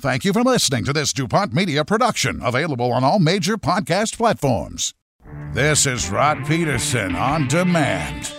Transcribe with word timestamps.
Thank 0.00 0.24
you 0.24 0.32
for 0.32 0.42
listening 0.42 0.86
to 0.86 0.94
this 0.94 1.12
DuPont 1.12 1.52
Media 1.52 1.84
production, 1.84 2.40
available 2.42 2.90
on 2.90 3.04
all 3.04 3.18
major 3.18 3.58
podcast 3.58 4.16
platforms. 4.16 4.94
This 5.52 5.84
is 5.84 6.08
Rod 6.08 6.46
Peterson 6.46 7.14
on 7.14 7.48
demand. 7.48 8.32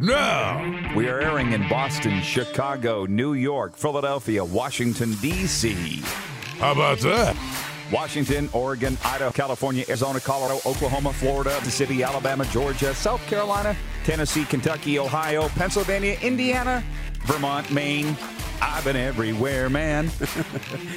Now, 0.00 0.94
we 0.96 1.06
are 1.06 1.20
airing 1.20 1.52
in 1.52 1.68
Boston, 1.68 2.22
Chicago, 2.22 3.04
New 3.04 3.34
York, 3.34 3.76
Philadelphia, 3.76 4.42
Washington, 4.42 5.14
D.C. 5.20 5.74
How 6.58 6.72
about 6.72 7.00
that? 7.00 7.36
Washington, 7.92 8.48
Oregon, 8.54 8.96
Idaho, 9.04 9.30
California, 9.30 9.84
Arizona, 9.88 10.20
Colorado, 10.20 10.60
Oklahoma, 10.66 11.12
Florida, 11.12 11.54
Mississippi, 11.60 12.02
Alabama, 12.02 12.44
Georgia, 12.46 12.94
South 12.94 13.24
Carolina, 13.26 13.76
Tennessee, 14.04 14.44
Kentucky, 14.44 14.98
Ohio, 14.98 15.48
Pennsylvania, 15.50 16.18
Indiana, 16.22 16.82
Vermont, 17.24 17.70
Maine. 17.70 18.16
I've 18.60 18.84
been 18.84 18.96
everywhere, 18.96 19.68
man. 19.70 20.10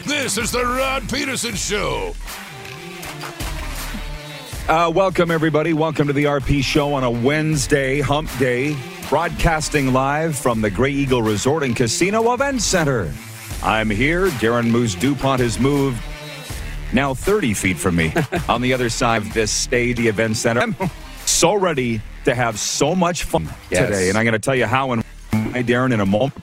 This 0.06 0.38
is 0.38 0.52
the 0.52 0.64
Rod 0.66 1.08
Peterson 1.10 1.56
Show. 1.56 2.14
Uh, 4.68 4.92
welcome, 4.94 5.32
everybody. 5.32 5.74
Welcome 5.74 6.08
to 6.08 6.14
the 6.14 6.26
RP 6.26 6.64
Show 6.64 6.94
on 6.94 7.04
a 7.04 7.10
Wednesday, 7.12 8.02
hump 8.02 8.30
day, 8.40 8.76
broadcasting 9.10 9.94
live 9.94 10.36
from 10.38 10.62
the 10.62 10.70
Grey 10.70 10.92
Eagle 10.92 11.22
Resort 11.22 11.64
and 11.64 11.76
Casino 11.76 12.34
Event 12.34 12.62
Center. 12.62 13.12
I'm 13.64 13.90
here. 13.90 14.28
Darren 14.28 14.70
Moose 14.70 14.96
DuPont 14.96 15.40
has 15.42 15.60
moved 15.60 16.02
now 16.94 17.14
30 17.14 17.54
feet 17.54 17.78
from 17.78 17.96
me 17.96 18.14
on 18.50 18.62
the 18.62 18.74
other 18.74 18.90
side 18.90 19.22
of 19.22 19.34
this 19.34 19.52
stage, 19.52 19.98
the 19.98 20.08
event 20.08 20.36
center. 20.38 20.62
I'm 20.62 20.76
so 21.26 21.54
ready 21.56 22.02
to 22.26 22.36
have 22.36 22.60
so 22.60 22.96
much 22.96 23.24
fun 23.24 23.48
Yes. 23.70 23.88
today. 23.88 24.10
And 24.10 24.18
I'm 24.18 24.26
going 24.26 24.34
to 24.34 24.40
tell 24.40 24.56
you 24.56 24.66
how 24.66 24.92
and 24.92 25.04
why, 25.52 25.64
Darren, 25.64 25.94
in 25.94 26.00
a 26.00 26.06
moment 26.06 26.34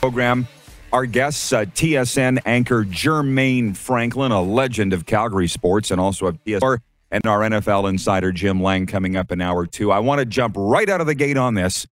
program. 0.00 0.48
Our 0.92 1.06
guests, 1.06 1.52
uh, 1.52 1.64
TSN 1.64 2.40
anchor 2.46 2.84
Jermain 2.84 3.76
Franklin, 3.76 4.32
a 4.32 4.42
legend 4.42 4.92
of 4.92 5.06
Calgary 5.06 5.48
sports, 5.48 5.90
and 5.90 6.00
also 6.00 6.26
of 6.26 6.42
TSN, 6.44 6.78
and 7.10 7.26
our 7.26 7.40
NFL 7.40 7.88
insider 7.88 8.32
Jim 8.32 8.62
Lang 8.62 8.86
coming 8.86 9.16
up 9.16 9.32
in 9.32 9.40
an 9.40 9.46
hour 9.46 9.66
two. 9.66 9.90
I 9.90 9.98
want 9.98 10.20
to 10.20 10.24
jump 10.24 10.54
right 10.56 10.88
out 10.88 11.00
of 11.00 11.06
the 11.06 11.14
gate 11.14 11.36
on 11.36 11.54
this. 11.54 11.86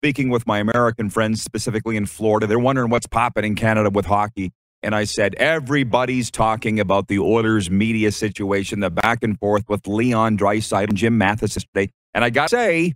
Speaking 0.00 0.30
with 0.30 0.46
my 0.46 0.58
American 0.58 1.10
friends, 1.10 1.42
specifically 1.42 1.96
in 1.96 2.06
Florida, 2.06 2.46
they're 2.46 2.58
wondering 2.58 2.90
what's 2.90 3.06
popping 3.06 3.44
in 3.44 3.54
Canada 3.54 3.90
with 3.90 4.06
hockey. 4.06 4.52
And 4.82 4.94
I 4.94 5.04
said, 5.04 5.34
everybody's 5.36 6.30
talking 6.30 6.78
about 6.78 7.08
the 7.08 7.18
Oilers 7.18 7.68
media 7.68 8.12
situation, 8.12 8.78
the 8.78 8.90
back 8.90 9.24
and 9.24 9.36
forth 9.38 9.68
with 9.68 9.88
Leon 9.88 10.38
Draisaitl 10.38 10.90
and 10.90 10.96
Jim 10.96 11.18
Matheson 11.18 11.62
today. 11.74 11.90
And 12.14 12.24
I 12.24 12.30
got 12.30 12.50
to 12.50 12.56
say, 12.56 12.94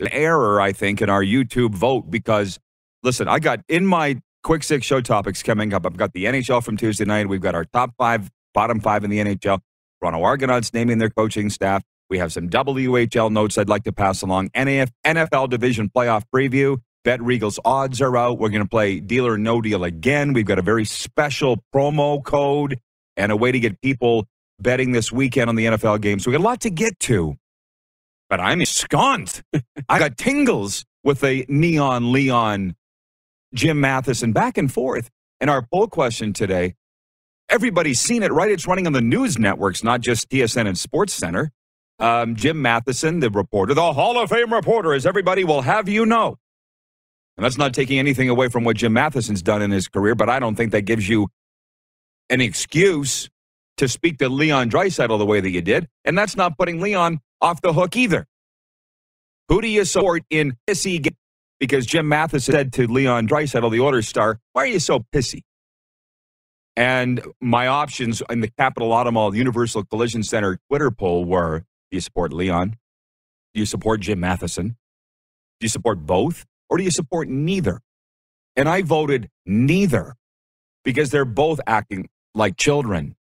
an 0.00 0.08
error, 0.08 0.60
I 0.60 0.72
think, 0.72 1.00
in 1.02 1.10
our 1.10 1.22
YouTube 1.22 1.74
vote 1.74 2.10
because, 2.10 2.58
listen, 3.02 3.28
I 3.28 3.38
got 3.38 3.60
in 3.68 3.86
my 3.86 4.20
quick 4.42 4.62
six 4.62 4.86
show 4.86 5.00
topics 5.00 5.42
coming 5.42 5.72
up. 5.74 5.86
I've 5.86 5.96
got 5.96 6.12
the 6.12 6.26
NHL 6.26 6.62
from 6.62 6.76
Tuesday 6.76 7.04
night. 7.04 7.28
We've 7.28 7.40
got 7.40 7.54
our 7.54 7.64
top 7.64 7.90
five, 7.98 8.30
bottom 8.54 8.80
five 8.80 9.04
in 9.04 9.10
the 9.10 9.18
NHL. 9.18 9.60
Toronto 10.00 10.22
Argonauts 10.22 10.72
naming 10.72 10.98
their 10.98 11.10
coaching 11.10 11.50
staff. 11.50 11.82
We 12.08 12.18
have 12.18 12.32
some 12.32 12.48
WHL 12.48 13.32
notes 13.32 13.58
I'd 13.58 13.68
like 13.68 13.84
to 13.84 13.92
pass 13.92 14.22
along. 14.22 14.50
NAF, 14.50 14.90
NFL 15.04 15.50
division 15.50 15.90
playoff 15.94 16.22
preview. 16.32 16.78
Bet 17.04 17.22
Regal's 17.22 17.58
odds 17.64 18.00
are 18.00 18.16
out. 18.16 18.38
We're 18.38 18.48
going 18.48 18.62
to 18.62 18.68
play 18.68 19.00
deal 19.00 19.26
or 19.26 19.38
no 19.38 19.60
deal 19.60 19.84
again. 19.84 20.32
We've 20.32 20.46
got 20.46 20.58
a 20.58 20.62
very 20.62 20.84
special 20.84 21.62
promo 21.74 22.22
code 22.22 22.78
and 23.16 23.32
a 23.32 23.36
way 23.36 23.52
to 23.52 23.58
get 23.58 23.80
people 23.80 24.26
betting 24.60 24.92
this 24.92 25.12
weekend 25.12 25.48
on 25.48 25.56
the 25.56 25.66
NFL 25.66 26.00
game. 26.00 26.18
So 26.18 26.30
we 26.30 26.36
got 26.36 26.42
a 26.42 26.48
lot 26.48 26.60
to 26.62 26.70
get 26.70 26.98
to. 27.00 27.36
But 28.28 28.40
I'm 28.40 28.60
ensconced. 28.60 29.42
I 29.88 29.98
got 29.98 30.16
tingles 30.16 30.84
with 31.04 31.22
a 31.22 31.46
neon 31.48 32.12
Leon 32.12 32.74
Jim 33.54 33.80
Matheson 33.80 34.32
back 34.32 34.58
and 34.58 34.72
forth. 34.72 35.10
And 35.40 35.50
our 35.50 35.62
poll 35.62 35.86
question 35.88 36.32
today 36.32 36.74
everybody's 37.48 38.00
seen 38.00 38.22
it, 38.22 38.32
right? 38.32 38.50
It's 38.50 38.66
running 38.66 38.86
on 38.86 38.92
the 38.92 39.00
news 39.00 39.38
networks, 39.38 39.84
not 39.84 40.00
just 40.00 40.28
TSN 40.30 40.66
and 40.66 40.76
Sports 40.76 41.12
Center. 41.12 41.52
Um, 41.98 42.36
Jim 42.36 42.60
Matheson, 42.60 43.20
the 43.20 43.30
reporter, 43.30 43.72
the 43.72 43.92
Hall 43.92 44.18
of 44.18 44.28
Fame 44.28 44.52
reporter, 44.52 44.92
as 44.92 45.06
everybody 45.06 45.44
will 45.44 45.62
have 45.62 45.88
you 45.88 46.04
know. 46.04 46.36
And 47.36 47.44
that's 47.44 47.56
not 47.56 47.72
taking 47.72 47.98
anything 47.98 48.28
away 48.28 48.48
from 48.48 48.64
what 48.64 48.76
Jim 48.76 48.92
Matheson's 48.92 49.42
done 49.42 49.62
in 49.62 49.70
his 49.70 49.88
career, 49.88 50.14
but 50.14 50.28
I 50.28 50.38
don't 50.38 50.56
think 50.56 50.72
that 50.72 50.82
gives 50.82 51.08
you 51.08 51.28
an 52.28 52.40
excuse 52.40 53.30
to 53.78 53.88
speak 53.88 54.18
to 54.18 54.28
Leon 54.28 54.70
Draisaitl 54.70 55.18
the 55.18 55.26
way 55.26 55.40
that 55.40 55.50
you 55.50 55.62
did. 55.62 55.88
And 56.04 56.18
that's 56.18 56.36
not 56.36 56.58
putting 56.58 56.80
Leon 56.80 57.20
off 57.40 57.60
the 57.62 57.72
hook 57.72 57.96
either. 57.96 58.26
Who 59.48 59.60
do 59.60 59.68
you 59.68 59.84
support 59.84 60.24
in 60.30 60.56
pissy 60.68 61.00
game? 61.02 61.16
Because 61.58 61.86
Jim 61.86 62.08
Matheson 62.08 62.52
said 62.52 62.72
to 62.74 62.86
Leon 62.86 63.28
Draisaitl, 63.28 63.70
the 63.70 63.80
Oiler 63.80 64.02
star, 64.02 64.40
why 64.52 64.64
are 64.64 64.66
you 64.66 64.78
so 64.78 65.00
pissy? 65.14 65.42
And 66.76 67.22
my 67.40 67.66
options 67.66 68.22
in 68.28 68.40
the 68.40 68.50
Capital 68.58 68.90
Automall 68.90 69.34
Universal 69.34 69.84
Collision 69.84 70.22
Center 70.22 70.58
Twitter 70.68 70.90
poll 70.90 71.24
were 71.24 71.60
do 71.90 71.96
you 71.96 72.00
support 72.00 72.32
Leon? 72.32 72.76
Do 73.54 73.60
you 73.60 73.66
support 73.66 74.00
Jim 74.00 74.20
Matheson? 74.20 74.76
Do 75.60 75.64
you 75.64 75.70
support 75.70 76.04
both? 76.04 76.44
Or 76.68 76.76
do 76.76 76.84
you 76.84 76.90
support 76.90 77.28
neither? 77.28 77.80
And 78.56 78.68
I 78.68 78.82
voted 78.82 79.30
neither 79.46 80.16
because 80.84 81.10
they're 81.10 81.24
both 81.24 81.60
acting 81.66 82.08
like 82.34 82.58
children. 82.58 83.15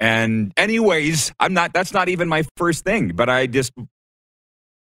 And, 0.00 0.52
anyways, 0.56 1.32
I'm 1.38 1.52
not, 1.52 1.72
that's 1.74 1.92
not 1.92 2.08
even 2.08 2.26
my 2.28 2.44
first 2.56 2.84
thing, 2.84 3.08
but 3.08 3.28
I 3.28 3.46
just, 3.46 3.72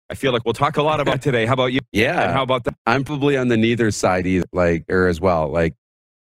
I 0.10 0.16
feel 0.16 0.34
like 0.34 0.44
we'll 0.46 0.54
talk 0.54 0.78
a 0.78 0.84
lot 0.84 1.00
about 1.00 1.22
today. 1.22 1.46
How 1.46 1.54
about 1.54 1.74
you? 1.74 1.80
Yeah. 1.92 2.24
And 2.24 2.34
how 2.34 2.44
about 2.44 2.66
that? 2.66 2.76
I'm 2.86 3.04
probably 3.04 3.38
on 3.38 3.48
the 3.48 3.58
neither 3.58 3.92
side 3.92 4.28
either, 4.28 4.46
like 4.54 4.86
or 4.90 5.08
as 5.08 5.20
well. 5.20 5.50
Like 5.50 5.76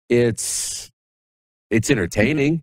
it's 0.09 0.91
it's 1.71 1.89
entertaining. 1.89 2.61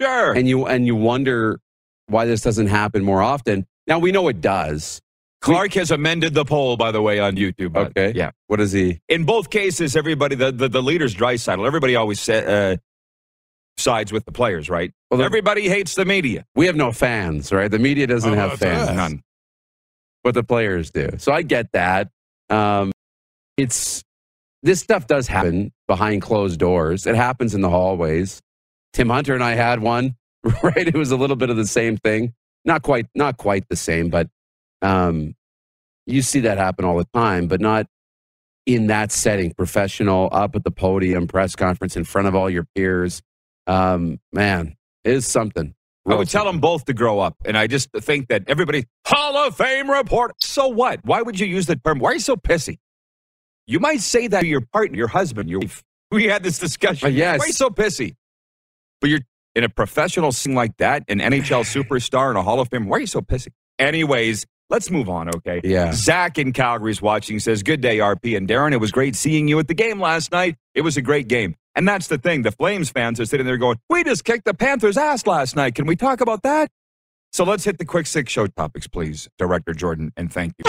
Sure. 0.00 0.32
And 0.32 0.48
you 0.48 0.66
and 0.66 0.86
you 0.86 0.96
wonder 0.96 1.60
why 2.06 2.24
this 2.26 2.40
doesn't 2.42 2.66
happen 2.66 3.04
more 3.04 3.22
often. 3.22 3.66
Now 3.86 3.98
we 4.00 4.10
know 4.12 4.26
it 4.28 4.40
does. 4.40 5.00
Clark 5.40 5.72
has 5.74 5.90
amended 5.90 6.34
the 6.34 6.44
poll, 6.44 6.76
by 6.76 6.90
the 6.92 7.00
way, 7.00 7.18
on 7.18 7.36
YouTube. 7.36 7.76
Okay. 7.76 8.12
Yeah. 8.14 8.32
What 8.48 8.60
is 8.60 8.72
he? 8.72 9.00
in 9.08 9.24
both 9.24 9.50
cases, 9.50 9.96
everybody, 9.96 10.34
the, 10.34 10.52
the, 10.52 10.68
the 10.68 10.82
leader's 10.82 11.14
Draisaitl. 11.14 11.66
Everybody 11.66 11.96
always 11.96 12.20
sa- 12.20 12.32
uh, 12.34 12.76
sides 13.80 14.12
with 14.12 14.24
the 14.24 14.32
players, 14.32 14.68
right? 14.70 14.92
Well, 15.10 15.18
they're- 15.18 15.26
everybody 15.26 15.68
hates 15.68 15.94
the 15.94 16.04
media. 16.04 16.44
We 16.54 16.66
have 16.66 16.76
no 16.76 16.92
fans, 16.92 17.52
right? 17.52 17.70
The 17.70 17.78
media 17.78 18.06
doesn't 18.06 18.32
How 18.34 18.50
have 18.50 18.58
fans. 18.58 18.88
that? 18.88 18.96
None. 18.96 19.22
But 20.22 20.34
the 20.34 20.42
players 20.44 20.90
do. 20.90 21.08
So 21.18 21.32
I 21.32 21.42
get 21.42 21.72
that. 21.72 22.10
Um, 22.50 22.92
it's 23.56 24.02
this 24.62 24.80
stuff 24.80 25.06
does 25.06 25.26
happen 25.26 25.72
behind 25.88 26.20
closed 26.22 26.60
doors. 26.60 27.06
It 27.06 27.14
happens 27.14 27.54
in 27.54 27.62
the 27.62 27.70
hallways. 27.70 28.40
Tim 28.92 29.08
Hunter 29.08 29.34
and 29.34 29.42
I 29.42 29.54
had 29.54 29.80
one, 29.80 30.16
right? 30.62 30.76
It 30.86 30.94
was 30.94 31.10
a 31.10 31.16
little 31.16 31.36
bit 31.36 31.48
of 31.50 31.56
the 31.56 31.66
same 31.66 31.96
thing. 31.96 32.34
Not 32.64 32.82
quite, 32.82 33.06
not 33.14 33.38
quite 33.38 33.64
the 33.70 33.76
same, 33.76 34.10
but 34.10 34.28
um, 34.82 35.34
you 36.06 36.20
see 36.22 36.40
that 36.40 36.58
happen 36.58 36.84
all 36.84 36.98
the 36.98 37.06
time, 37.14 37.46
but 37.48 37.60
not 37.60 37.86
in 38.66 38.88
that 38.88 39.12
setting. 39.12 39.52
Professional, 39.52 40.28
up 40.32 40.54
at 40.54 40.64
the 40.64 40.70
podium, 40.70 41.26
press 41.26 41.56
conference 41.56 41.96
in 41.96 42.04
front 42.04 42.28
of 42.28 42.34
all 42.34 42.50
your 42.50 42.66
peers. 42.74 43.22
Um, 43.66 44.20
man, 44.32 44.76
it 45.04 45.12
is 45.12 45.26
something. 45.26 45.74
I 46.06 46.14
would 46.14 46.28
tell 46.28 46.44
them 46.44 46.60
both 46.60 46.86
to 46.86 46.94
grow 46.94 47.20
up. 47.20 47.36
And 47.44 47.56
I 47.56 47.66
just 47.66 47.90
think 47.92 48.28
that 48.28 48.44
everybody, 48.48 48.86
Hall 49.06 49.36
of 49.36 49.56
Fame 49.56 49.90
report. 49.90 50.32
So 50.42 50.68
what? 50.68 51.00
Why 51.04 51.22
would 51.22 51.38
you 51.38 51.46
use 51.46 51.66
the 51.66 51.76
term? 51.76 51.98
Why 51.98 52.10
are 52.10 52.14
you 52.14 52.20
so 52.20 52.36
pissy? 52.36 52.78
You 53.66 53.78
might 53.78 54.00
say 54.00 54.26
that 54.26 54.40
to 54.40 54.46
your 54.46 54.62
partner, 54.62 54.96
your 54.96 55.08
husband, 55.08 55.48
your 55.48 55.60
wife. 55.60 55.82
We 56.12 56.24
had 56.24 56.42
this 56.42 56.58
discussion. 56.58 57.06
Uh, 57.06 57.10
yes. 57.10 57.38
Why 57.38 57.44
are 57.44 57.46
you 57.46 57.52
so 57.52 57.70
pissy? 57.70 58.16
But 59.00 59.10
you're 59.10 59.20
in 59.54 59.62
a 59.62 59.68
professional 59.68 60.32
scene 60.32 60.56
like 60.56 60.76
that, 60.78 61.04
an 61.06 61.20
NHL 61.20 61.62
superstar 61.84 62.30
and 62.30 62.36
a 62.36 62.42
Hall 62.42 62.58
of 62.58 62.68
Fame. 62.68 62.88
Why 62.88 62.96
are 62.96 63.00
you 63.00 63.06
so 63.06 63.20
pissy? 63.20 63.50
Anyways, 63.78 64.44
let's 64.70 64.90
move 64.90 65.08
on, 65.08 65.28
okay? 65.36 65.60
Yeah. 65.62 65.92
Zach 65.92 66.36
in 66.36 66.52
Calgary's 66.52 67.00
watching 67.00 67.38
says, 67.38 67.62
Good 67.62 67.80
day, 67.80 67.98
RP 67.98 68.36
and 68.36 68.48
Darren. 68.48 68.72
It 68.72 68.78
was 68.78 68.90
great 68.90 69.14
seeing 69.14 69.46
you 69.46 69.60
at 69.60 69.68
the 69.68 69.74
game 69.74 70.00
last 70.00 70.32
night. 70.32 70.56
It 70.74 70.80
was 70.80 70.96
a 70.96 71.02
great 71.02 71.28
game. 71.28 71.54
And 71.74 71.86
that's 71.86 72.08
the 72.08 72.18
thing. 72.18 72.42
The 72.42 72.52
Flames 72.52 72.90
fans 72.90 73.20
are 73.20 73.24
sitting 73.24 73.46
there 73.46 73.56
going, 73.56 73.78
We 73.88 74.04
just 74.04 74.24
kicked 74.24 74.44
the 74.44 74.54
Panthers' 74.54 74.96
ass 74.96 75.26
last 75.26 75.56
night. 75.56 75.74
Can 75.74 75.86
we 75.86 75.96
talk 75.96 76.20
about 76.20 76.42
that? 76.42 76.70
So 77.32 77.44
let's 77.44 77.64
hit 77.64 77.78
the 77.78 77.84
quick 77.84 78.06
six 78.06 78.32
show 78.32 78.48
topics, 78.48 78.88
please, 78.88 79.28
Director 79.38 79.72
Jordan, 79.72 80.12
and 80.16 80.32
thank 80.32 80.54
you. 80.58 80.64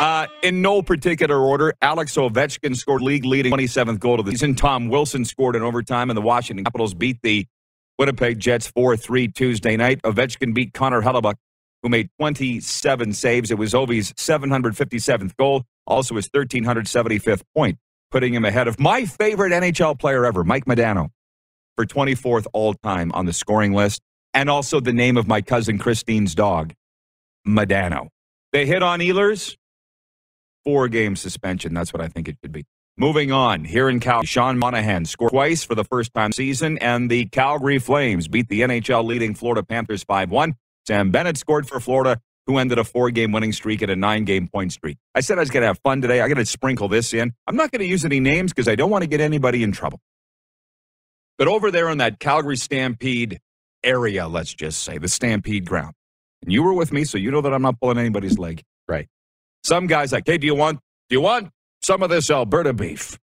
Uh, 0.00 0.26
in 0.42 0.60
no 0.60 0.82
particular 0.82 1.38
order, 1.38 1.72
Alex 1.80 2.16
Ovechkin 2.16 2.74
scored 2.76 3.00
league 3.02 3.24
leading 3.24 3.52
27th 3.52 4.00
goal 4.00 4.18
of 4.18 4.26
the 4.26 4.32
season. 4.32 4.54
Tom 4.54 4.88
Wilson 4.88 5.24
scored 5.24 5.56
in 5.56 5.62
overtime, 5.62 6.10
and 6.10 6.16
the 6.16 6.22
Washington 6.22 6.64
Capitals 6.64 6.94
beat 6.94 7.18
the 7.22 7.46
Winnipeg 7.98 8.38
Jets 8.38 8.66
4 8.66 8.96
3 8.96 9.28
Tuesday 9.28 9.76
night. 9.76 10.02
Ovechkin 10.02 10.52
beat 10.54 10.72
Connor 10.74 11.02
Hellebuyck, 11.02 11.36
who 11.82 11.88
made 11.90 12.08
27 12.18 13.12
saves. 13.12 13.50
It 13.50 13.58
was 13.58 13.72
Ovi's 13.72 14.12
757th 14.14 15.36
goal, 15.36 15.62
also 15.86 16.16
his 16.16 16.28
1375th 16.30 17.42
point, 17.54 17.78
putting 18.14 18.32
him 18.32 18.44
ahead 18.44 18.68
of 18.68 18.78
my 18.78 19.04
favorite 19.04 19.50
NHL 19.50 19.98
player 19.98 20.24
ever, 20.24 20.44
Mike 20.44 20.66
Modano, 20.66 21.08
for 21.74 21.84
24th 21.84 22.46
all 22.52 22.72
time 22.72 23.10
on 23.10 23.26
the 23.26 23.32
scoring 23.32 23.72
list, 23.72 24.02
and 24.32 24.48
also 24.48 24.78
the 24.78 24.92
name 24.92 25.16
of 25.16 25.26
my 25.26 25.42
cousin 25.42 25.78
Christine's 25.80 26.32
dog, 26.32 26.72
Modano. 27.44 28.06
They 28.52 28.66
hit 28.66 28.84
on 28.84 29.00
Ehlers, 29.00 29.56
four 30.62 30.86
game 30.86 31.16
suspension. 31.16 31.74
That's 31.74 31.92
what 31.92 32.00
I 32.00 32.06
think 32.06 32.28
it 32.28 32.36
should 32.40 32.52
be. 32.52 32.64
Moving 32.96 33.32
on, 33.32 33.64
here 33.64 33.88
in 33.88 33.98
Cal, 33.98 34.22
Sean 34.22 34.60
Monahan 34.60 35.06
scored 35.06 35.32
twice 35.32 35.64
for 35.64 35.74
the 35.74 35.82
first 35.82 36.14
time 36.14 36.30
season, 36.30 36.78
and 36.78 37.10
the 37.10 37.24
Calgary 37.26 37.80
Flames 37.80 38.28
beat 38.28 38.48
the 38.48 38.60
NHL 38.60 39.04
leading 39.04 39.34
Florida 39.34 39.64
Panthers 39.64 40.04
5 40.04 40.30
1. 40.30 40.54
Sam 40.86 41.10
Bennett 41.10 41.36
scored 41.36 41.66
for 41.66 41.80
Florida, 41.80 42.20
who 42.46 42.58
ended 42.58 42.78
a 42.78 42.84
four 42.84 43.10
game 43.10 43.32
winning 43.32 43.52
streak 43.52 43.82
and 43.82 43.90
a 43.90 43.96
nine 43.96 44.24
game 44.24 44.48
point 44.48 44.72
streak. 44.72 44.98
I 45.14 45.20
said 45.20 45.38
I 45.38 45.40
was 45.40 45.50
going 45.50 45.62
to 45.62 45.68
have 45.68 45.78
fun 45.80 46.00
today. 46.00 46.20
I 46.20 46.28
got 46.28 46.34
to 46.34 46.46
sprinkle 46.46 46.88
this 46.88 47.14
in. 47.14 47.32
I'm 47.46 47.56
not 47.56 47.70
going 47.70 47.80
to 47.80 47.86
use 47.86 48.04
any 48.04 48.20
names 48.20 48.52
because 48.52 48.68
I 48.68 48.74
don't 48.74 48.90
want 48.90 49.02
to 49.02 49.08
get 49.08 49.20
anybody 49.20 49.62
in 49.62 49.72
trouble. 49.72 50.00
But 51.38 51.48
over 51.48 51.70
there 51.70 51.88
in 51.90 51.98
that 51.98 52.20
Calgary 52.20 52.56
Stampede 52.56 53.40
area, 53.82 54.28
let's 54.28 54.54
just 54.54 54.82
say, 54.82 54.98
the 54.98 55.08
Stampede 55.08 55.66
ground, 55.66 55.94
and 56.42 56.52
you 56.52 56.62
were 56.62 56.72
with 56.72 56.92
me, 56.92 57.04
so 57.04 57.18
you 57.18 57.30
know 57.30 57.40
that 57.40 57.52
I'm 57.52 57.62
not 57.62 57.80
pulling 57.80 57.98
anybody's 57.98 58.38
leg. 58.38 58.62
Right. 58.86 59.08
Some 59.64 59.86
guy's 59.86 60.12
like, 60.12 60.24
hey, 60.26 60.38
do 60.38 60.46
you 60.46 60.54
want, 60.54 60.78
do 61.08 61.16
you 61.16 61.20
want 61.20 61.50
some 61.84 62.02
of 62.02 62.10
this 62.10 62.30
Alberta 62.30 62.72
beef. 62.72 63.18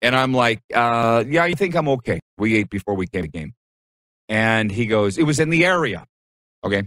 And 0.00 0.16
I'm 0.16 0.32
like, 0.32 0.60
uh, 0.74 1.22
yeah, 1.28 1.44
I 1.44 1.52
think 1.52 1.76
I'm 1.76 1.88
okay. 1.88 2.20
We 2.38 2.56
ate 2.56 2.70
before 2.70 2.94
we 2.94 3.06
came 3.06 3.22
to 3.22 3.28
game. 3.28 3.52
And 4.28 4.70
he 4.70 4.86
goes, 4.86 5.18
it 5.18 5.24
was 5.24 5.38
in 5.38 5.50
the 5.50 5.64
area, 5.64 6.06
okay, 6.64 6.84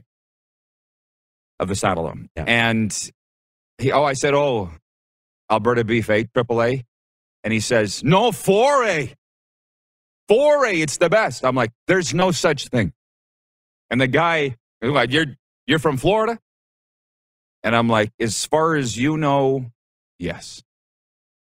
of 1.59 1.67
the 1.67 1.75
Saddle 1.75 2.07
Dome. 2.07 2.29
Yeah. 2.35 2.45
And 2.47 3.11
he, 3.77 3.91
oh, 3.91 4.03
I 4.03 4.13
said, 4.13 4.33
oh, 4.33 4.71
Alberta 5.51 5.83
beef, 5.83 6.09
8, 6.09 6.29
triple 6.33 6.61
A? 6.61 6.83
And 7.43 7.53
he 7.53 7.59
says, 7.59 8.03
no, 8.03 8.31
4A. 8.31 9.13
4A, 10.29 10.81
it's 10.81 10.97
the 10.97 11.09
best. 11.09 11.45
I'm 11.45 11.55
like, 11.55 11.71
there's 11.87 12.13
no 12.13 12.31
such 12.31 12.67
thing. 12.69 12.93
And 13.89 14.01
the 14.01 14.07
guy, 14.07 14.55
like, 14.81 15.11
you're, 15.11 15.27
you're 15.67 15.79
from 15.79 15.97
Florida? 15.97 16.39
And 17.63 17.75
I'm 17.75 17.87
like, 17.87 18.11
as 18.19 18.45
far 18.45 18.75
as 18.75 18.97
you 18.97 19.17
know, 19.17 19.71
Yes. 20.19 20.63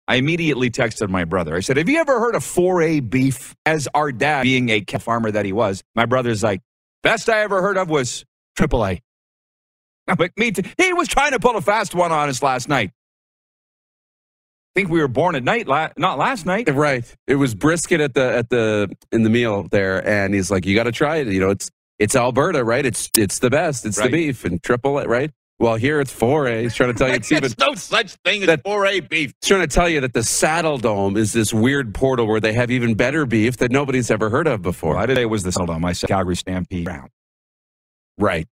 I 0.08 0.16
immediately 0.16 0.72
texted 0.72 1.10
my 1.10 1.24
brother. 1.24 1.56
I 1.56 1.60
said, 1.60 1.78
Have 1.78 1.90
you 1.90 2.00
ever 2.00 2.20
heard 2.20 2.36
of 2.36 2.44
4A 2.44 3.08
beef? 3.10 3.56
As 3.66 3.88
our 3.94 4.12
dad, 4.12 4.44
being 4.44 4.70
a 4.70 4.84
farmer 5.00 5.30
that 5.32 5.46
he 5.46 5.54
was, 5.54 5.84
my 5.96 6.06
brother's 6.06 6.44
like, 6.44 6.62
Best 7.04 7.30
I 7.30 7.42
ever 7.42 7.62
heard 7.62 7.78
of 7.78 7.90
was 7.90 8.26
AAA. 8.58 9.00
Me 10.38 10.52
too. 10.52 10.64
He 10.78 10.94
was 10.94 11.08
trying 11.08 11.32
to 11.32 11.40
pull 11.40 11.56
a 11.58 11.62
fast 11.62 11.94
one 11.96 12.12
on 12.12 12.30
us 12.30 12.42
last 12.44 12.68
night. 12.70 12.92
I 14.76 14.80
think 14.82 14.90
we 14.90 15.00
were 15.02 15.08
born 15.08 15.36
at 15.36 15.44
night, 15.44 15.68
la- 15.68 15.90
not 15.98 16.18
last 16.18 16.46
night. 16.46 16.70
Right. 16.70 17.04
It 17.28 17.36
was 17.36 17.56
brisket 17.56 18.02
at 18.02 18.14
the 18.14 18.24
at 18.38 18.50
the 18.50 18.90
in 19.12 19.24
the 19.24 19.30
meal 19.30 19.64
there, 19.64 20.06
and 20.08 20.34
he's 20.34 20.52
like, 20.52 20.66
"You 20.66 20.76
got 20.76 20.84
to 20.84 20.92
try 20.92 21.18
it. 21.18 21.28
You 21.28 21.40
know, 21.40 21.50
it's 21.50 21.70
it's 21.98 22.16
Alberta, 22.16 22.64
right? 22.64 22.86
It's 22.86 23.10
it's 23.18 23.40
the 23.40 23.50
best. 23.50 23.86
It's 23.86 23.98
Right. 23.98 24.10
the 24.12 24.28
beef 24.28 24.46
and 24.46 24.62
triple 24.62 25.00
it, 25.00 25.08
right? 25.08 25.32
Well, 25.58 25.76
here 25.76 26.00
it's 26.00 26.14
four 26.14 26.48
A. 26.48 26.62
He's 26.62 26.76
trying 26.76 26.94
to 26.94 26.98
tell 26.98 27.10
you 27.10 27.16
it's 27.16 27.30
even. 27.32 27.42
There's 27.42 27.58
no 27.58 27.74
such 27.76 28.12
thing 28.24 28.42
as 28.44 28.48
That- 28.48 28.64
4A 28.64 29.10
beef. 29.10 29.34
He's 29.42 29.50
trying 29.50 29.62
to 29.62 29.68
tell 29.68 29.90
you 29.90 30.00
that 30.02 30.14
the 30.14 30.24
Saddle 30.24 30.78
Dome 30.78 31.18
is 31.18 31.34
this 31.34 31.54
weird 31.54 31.94
portal 31.94 32.28
where 32.28 32.40
they 32.40 32.54
have 32.54 32.72
even 32.72 32.94
better 32.94 33.26
beef 33.26 33.58
that 33.58 33.72
nobody's 33.72 34.10
ever 34.10 34.30
heard 34.30 34.48
of 34.48 34.62
before. 34.62 34.94
Well, 34.94 35.04
I 35.04 35.06
did 35.08 35.18
say 35.18 35.24
it 35.24 35.26
was 35.26 35.44
the 35.44 35.52
Seldom. 35.52 35.84
I 35.84 35.92
said 35.94 36.08
Calgary 36.10 36.38
Stampede 36.38 36.88
round. 36.88 37.10
Right. 38.18 38.48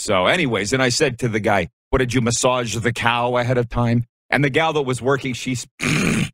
So, 0.00 0.24
anyways, 0.26 0.72
and 0.72 0.82
I 0.82 0.88
said 0.88 1.18
to 1.18 1.28
the 1.28 1.40
guy, 1.40 1.68
What 1.90 1.98
did 1.98 2.14
you 2.14 2.22
massage 2.22 2.74
the 2.74 2.90
cow 2.90 3.36
ahead 3.36 3.58
of 3.58 3.68
time? 3.68 4.04
And 4.30 4.42
the 4.42 4.48
gal 4.48 4.72
that 4.72 4.82
was 4.82 5.02
working, 5.02 5.34
she's. 5.34 5.66
I 5.82 6.30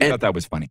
thought 0.00 0.20
that 0.20 0.32
was 0.34 0.46
funny. 0.46 0.70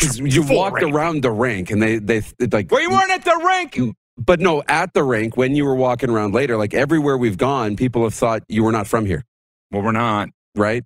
'Cause 0.00 0.18
you 0.18 0.42
Full 0.42 0.56
walked 0.56 0.82
rink. 0.82 0.92
around 0.92 1.22
the 1.22 1.30
rink, 1.30 1.70
and 1.70 1.80
they 1.80 1.98
they 1.98 2.20
they 2.38 2.46
like. 2.48 2.68
Well, 2.72 2.80
you 2.80 2.90
weren't 2.90 3.12
at 3.12 3.24
the 3.24 3.40
rink. 3.46 3.78
But 4.16 4.40
no, 4.40 4.62
at 4.66 4.92
the 4.92 5.04
rink 5.04 5.36
when 5.36 5.54
you 5.54 5.64
were 5.64 5.74
walking 5.76 6.10
around 6.10 6.34
later, 6.34 6.56
like 6.56 6.74
everywhere 6.74 7.16
we've 7.16 7.38
gone, 7.38 7.76
people 7.76 8.02
have 8.02 8.14
thought 8.14 8.42
you 8.48 8.64
were 8.64 8.72
not 8.72 8.88
from 8.88 9.06
here, 9.06 9.24
Well, 9.70 9.82
we're 9.82 9.92
not. 9.92 10.30
right? 10.56 10.84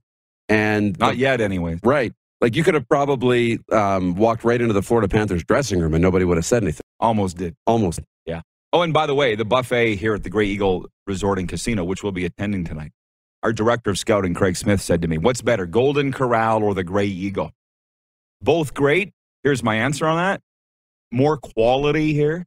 And 0.51 0.99
Not 0.99 1.17
yet, 1.17 1.41
anyways. 1.41 1.81
Right. 1.83 2.13
Like 2.43 2.55
you 2.55 2.63
could 2.63 2.75
have 2.75 2.87
probably 2.89 3.61
um, 3.73 4.15
walked 4.15 4.45
right 4.45 4.61
into 4.61 4.75
the 4.75 4.83
Florida 4.83 5.09
Panthers 5.09 5.43
dressing 5.43 5.81
room 5.81 5.95
and 5.95 6.03
nobody 6.03 6.25
would 6.27 6.37
have 6.37 6.45
said 6.45 6.63
anything. 6.63 6.83
Almost 7.01 7.39
did. 7.39 7.57
Almost. 7.67 8.01
Oh, 8.75 8.83
and 8.83 8.93
by 8.93 9.07
the 9.07 9.15
way, 9.15 9.37
the 9.37 9.45
buffet 9.45 9.95
here 9.95 10.15
at 10.15 10.25
the 10.25 10.31
Grey 10.31 10.47
Eagle 10.47 10.87
Resort 11.07 11.39
and 11.39 11.49
Casino, 11.49 11.85
which 11.85 12.03
we'll 12.03 12.11
be 12.13 12.25
attending 12.25 12.65
tonight, 12.65 12.91
our 13.45 13.53
director 13.53 13.91
of 13.91 13.99
scouting, 14.01 14.35
Craig 14.35 14.57
Smith, 14.57 14.81
said 14.83 15.01
to 15.03 15.09
me, 15.09 15.17
What's 15.17 15.43
better, 15.43 15.65
Golden 15.65 16.13
Corral 16.13 16.65
or 16.65 16.75
the 16.75 16.83
Grey 16.83 17.07
Eagle? 17.07 17.53
Both 18.43 18.75
great. 18.75 19.13
Here's 19.45 19.63
my 19.63 19.77
answer 19.77 20.07
on 20.07 20.17
that 20.17 20.41
more 21.13 21.37
quality 21.37 22.13
here, 22.15 22.45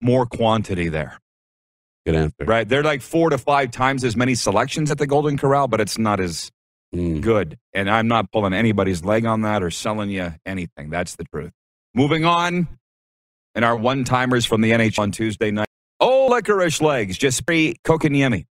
more 0.00 0.24
quantity 0.24 0.88
there. 0.88 1.18
Good 2.06 2.14
answer. 2.14 2.46
Right. 2.46 2.66
They're 2.66 2.82
like 2.82 3.02
four 3.02 3.28
to 3.28 3.36
five 3.36 3.70
times 3.70 4.02
as 4.04 4.16
many 4.16 4.34
selections 4.34 4.90
at 4.90 4.96
the 4.96 5.06
Golden 5.06 5.36
Corral, 5.36 5.68
but 5.68 5.80
it's 5.80 5.98
not 5.98 6.18
as 6.20 6.50
Mm. 6.94 7.20
good. 7.20 7.58
And 7.74 7.90
I'm 7.90 8.08
not 8.08 8.32
pulling 8.32 8.54
anybody's 8.54 9.04
leg 9.04 9.26
on 9.26 9.42
that 9.42 9.62
or 9.62 9.70
selling 9.70 10.08
you 10.08 10.32
anything. 10.46 10.88
That's 10.88 11.16
the 11.16 11.24
truth. 11.24 11.52
Moving 11.94 12.24
on, 12.24 12.66
and 13.58 13.64
our 13.64 13.76
one 13.76 14.04
timers 14.04 14.44
from 14.46 14.60
the 14.60 14.70
NHL 14.70 15.00
on 15.00 15.10
Tuesday 15.10 15.50
night. 15.50 15.66
Oh, 15.98 16.26
licorice 16.26 16.80
legs. 16.80 17.18
Jesperi 17.18 17.74
Kotkaniemi 17.84 18.46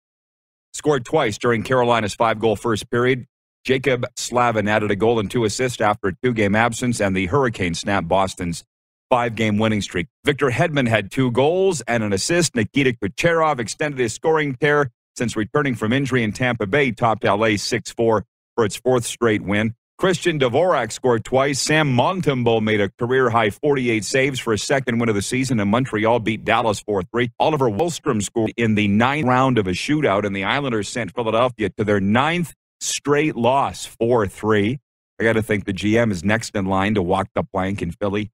scored 0.72 1.04
twice 1.04 1.38
during 1.38 1.62
Carolina's 1.62 2.16
five 2.16 2.40
goal 2.40 2.56
first 2.56 2.90
period. 2.90 3.26
Jaccob 3.68 4.06
Slavin 4.16 4.70
added 4.70 4.92
a 4.92 4.96
goal 4.96 5.20
and 5.20 5.30
two 5.30 5.44
assists 5.44 5.82
after 5.82 6.08
a 6.08 6.14
two 6.24 6.34
game 6.34 6.56
absence, 6.56 7.02
and 7.02 7.14
the 7.14 7.26
Hurricane 7.26 7.74
snapped 7.74 8.08
Boston's 8.08 8.64
five 9.10 9.36
game 9.36 9.58
winning 9.58 9.82
streak. 9.82 10.08
Victor 10.24 10.50
Hedman 10.50 10.88
had 10.88 11.12
two 11.12 11.32
goals 11.32 11.82
and 11.82 12.02
an 12.02 12.14
assist. 12.14 12.56
Nikita 12.56 12.94
Kucherov 12.94 13.60
extended 13.60 14.00
his 14.00 14.14
scoring 14.14 14.56
tear 14.56 14.90
since 15.18 15.36
returning 15.36 15.76
from 15.76 15.92
injury 15.92 16.24
in 16.24 16.32
Tampa 16.32 16.66
Bay, 16.66 16.94
topped 16.94 17.26
LA 17.26 17.58
6 17.58 17.92
4 17.92 18.24
for 18.56 18.64
its 18.64 18.78
fourth 18.78 19.04
straight 19.04 19.42
win. 19.42 19.76
Christian 19.98 20.40
Dvorak 20.40 20.92
scored 20.92 21.24
twice. 21.24 21.62
Sam 21.62 21.96
Montembeault 21.96 22.62
made 22.62 22.82
a 22.82 22.90
career 22.90 23.30
high 23.30 23.52
48 23.52 24.04
saves 24.04 24.40
for 24.40 24.52
a 24.52 24.58
second 24.58 25.00
win 25.00 25.08
of 25.08 25.16
the 25.16 25.22
season, 25.22 25.60
and 25.60 25.70
Montreal 25.70 26.20
beat 26.20 26.44
Dallas 26.44 26.80
4 26.80 27.04
3. 27.04 27.32
Oliver 27.40 27.70
Wahlstrom 27.70 28.22
scored 28.22 28.54
in 28.58 28.76
the 28.76 28.88
ninth 28.88 29.28
round 29.28 29.58
of 29.58 29.68
a 29.68 29.72
shootout, 29.72 30.26
and 30.26 30.36
the 30.36 30.44
Islanders 30.44 30.90
sent 30.90 31.16
Philadelphia 31.16 31.70
to 31.78 31.84
their 31.84 32.00
ninth 32.02 32.54
straight 32.82 33.36
loss 33.36 33.86
4 33.86 34.28
3. 34.28 34.80
I 35.20 35.24
got 35.24 35.34
to 35.34 35.44
think 35.44 35.66
the 35.66 35.74
GM 35.74 36.12
is 36.12 36.24
next 36.24 36.56
in 36.56 36.66
line 36.66 36.96
to 36.96 37.02
walk 37.02 37.30
the 37.36 37.44
plank 37.44 37.82
in 37.82 37.92
Philly. 37.92 38.32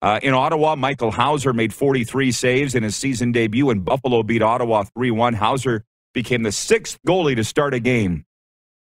Uh, 0.00 0.18
in 0.22 0.34
Ottawa, 0.34 0.74
Michael 0.74 1.12
Houser 1.12 1.52
made 1.52 1.72
43 1.72 2.32
saves 2.32 2.74
in 2.74 2.82
his 2.82 2.96
season 2.96 3.30
debut, 3.30 3.70
and 3.70 3.84
Buffalo 3.84 4.24
beat 4.24 4.42
Ottawa 4.42 4.84
3 4.96 5.10
1. 5.12 5.34
Houser 5.34 5.84
became 6.14 6.42
the 6.42 6.52
sixth 6.52 6.98
goalie 7.06 7.36
to 7.36 7.44
start 7.44 7.74
a 7.74 7.80
game 7.80 8.24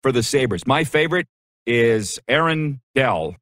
for 0.04 0.12
the 0.12 0.22
Sabres. 0.22 0.68
My 0.68 0.84
favorite 0.84 1.28
is 1.66 2.20
Aaron 2.28 2.82
Dell, 2.94 3.36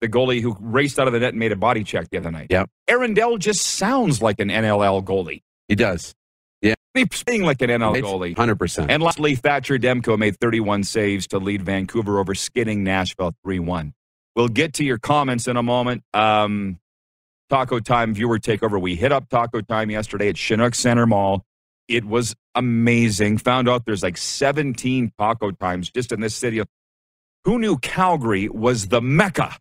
the 0.00 0.08
goalie 0.08 0.40
who 0.40 0.56
raced 0.60 0.98
out 0.98 1.06
of 1.06 1.12
the 1.12 1.20
net 1.20 1.30
and 1.30 1.38
made 1.38 1.52
a 1.52 1.56
body 1.56 1.84
check 1.84 2.08
the 2.10 2.18
other 2.18 2.30
night. 2.30 2.48
Yeah. 2.50 2.66
Aaron 2.86 3.14
Dell 3.14 3.36
just 3.36 3.62
sounds 3.62 4.22
like 4.22 4.40
an 4.40 4.48
NLL 4.48 5.04
goalie. 5.04 5.42
He 5.68 5.74
does. 5.74 6.14
Yeah. 6.62 6.74
He's 6.94 7.22
playing 7.22 7.42
like 7.42 7.60
an 7.62 7.70
NL 7.70 8.00
goalie. 8.00 8.34
100%. 8.34 8.86
And 8.88 9.02
lastly, 9.02 9.34
Thatcher 9.34 9.78
Demko 9.78 10.18
made 10.18 10.38
31 10.40 10.84
saves 10.84 11.26
to 11.28 11.38
lead 11.38 11.62
Vancouver 11.62 12.18
over 12.18 12.34
skidding 12.34 12.84
Nashville 12.84 13.34
3 13.44 13.58
1. 13.58 13.94
We'll 14.36 14.48
get 14.48 14.74
to 14.74 14.84
your 14.84 14.98
comments 14.98 15.48
in 15.48 15.56
a 15.56 15.62
moment. 15.62 16.04
Um, 16.14 16.78
Taco 17.50 17.80
Time 17.80 18.14
viewer 18.14 18.38
takeover. 18.38 18.80
We 18.80 18.94
hit 18.94 19.10
up 19.10 19.28
Taco 19.28 19.60
Time 19.60 19.90
yesterday 19.90 20.28
at 20.28 20.36
Chinook 20.36 20.74
Center 20.74 21.06
Mall. 21.06 21.44
It 21.88 22.04
was 22.04 22.36
amazing. 22.54 23.38
Found 23.38 23.68
out 23.68 23.86
there's 23.86 24.02
like 24.02 24.16
17 24.16 25.12
Taco 25.18 25.50
Times 25.52 25.90
just 25.90 26.12
in 26.12 26.20
this 26.20 26.34
city. 26.34 26.62
Who 27.44 27.58
knew 27.58 27.78
Calgary 27.78 28.48
was 28.48 28.88
the 28.88 29.00
mecca 29.00 29.56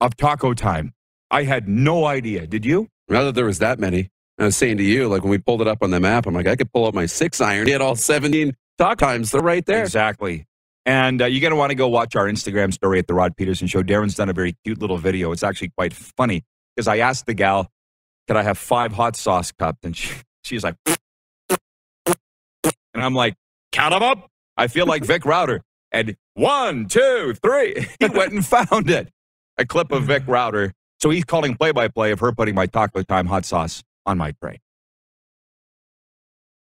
of 0.00 0.16
Taco 0.16 0.54
Time? 0.54 0.92
I 1.30 1.44
had 1.44 1.68
no 1.68 2.06
idea. 2.06 2.46
Did 2.46 2.64
you? 2.64 2.88
Now 3.08 3.24
that 3.24 3.34
there 3.34 3.44
was 3.44 3.58
that 3.58 3.78
many, 3.78 4.10
I 4.38 4.44
was 4.44 4.56
saying 4.56 4.78
to 4.78 4.82
you, 4.82 5.08
like 5.08 5.22
when 5.22 5.30
we 5.30 5.38
pulled 5.38 5.60
it 5.60 5.68
up 5.68 5.78
on 5.82 5.90
the 5.90 6.00
map, 6.00 6.26
I'm 6.26 6.34
like, 6.34 6.46
I 6.46 6.56
could 6.56 6.72
pull 6.72 6.86
up 6.86 6.94
my 6.94 7.06
six 7.06 7.40
iron, 7.40 7.66
get 7.66 7.80
all 7.80 7.94
17 7.94 8.56
Taco 8.78 8.94
Times. 8.94 9.30
They're 9.30 9.42
right 9.42 9.64
there. 9.66 9.82
Exactly. 9.82 10.46
And 10.86 11.20
uh, 11.20 11.26
you're 11.26 11.42
going 11.42 11.52
to 11.52 11.56
want 11.56 11.70
to 11.70 11.76
go 11.76 11.88
watch 11.88 12.16
our 12.16 12.26
Instagram 12.26 12.72
story 12.72 12.98
at 12.98 13.06
the 13.06 13.14
Rod 13.14 13.36
Peterson 13.36 13.66
Show. 13.66 13.82
Darren's 13.82 14.14
done 14.14 14.28
a 14.28 14.32
very 14.32 14.56
cute 14.64 14.80
little 14.80 14.96
video. 14.96 15.30
It's 15.32 15.42
actually 15.42 15.68
quite 15.76 15.92
funny 15.92 16.42
because 16.74 16.88
I 16.88 16.98
asked 16.98 17.26
the 17.26 17.34
gal, 17.34 17.70
"Could 18.26 18.36
I 18.36 18.42
have 18.42 18.56
five 18.56 18.92
hot 18.92 19.14
sauce 19.14 19.52
cups?" 19.52 19.78
And 19.82 19.94
she, 19.96 20.14
she's 20.42 20.64
like, 20.64 20.76
and 21.50 21.58
I'm 22.94 23.14
like, 23.14 23.34
"Count 23.72 23.92
them 23.92 24.02
up." 24.02 24.30
I 24.56 24.68
feel 24.68 24.86
like 24.86 25.04
Vic 25.04 25.24
Rauter. 25.26 25.62
And 25.92 26.16
one, 26.34 26.86
two, 26.86 27.34
three. 27.42 27.86
He 28.00 28.06
went 28.08 28.32
and 28.32 28.44
found 28.44 28.90
it. 28.90 29.08
A 29.58 29.66
clip 29.66 29.92
of 29.92 30.04
Vic 30.04 30.22
Rauter. 30.26 30.72
So 31.00 31.10
he's 31.10 31.24
calling 31.24 31.56
play-by-play 31.56 32.12
of 32.12 32.20
her 32.20 32.32
putting 32.32 32.54
my 32.54 32.66
Taco 32.66 33.02
Time 33.02 33.26
hot 33.26 33.44
sauce 33.44 33.82
on 34.06 34.18
my 34.18 34.32
tray. 34.42 34.60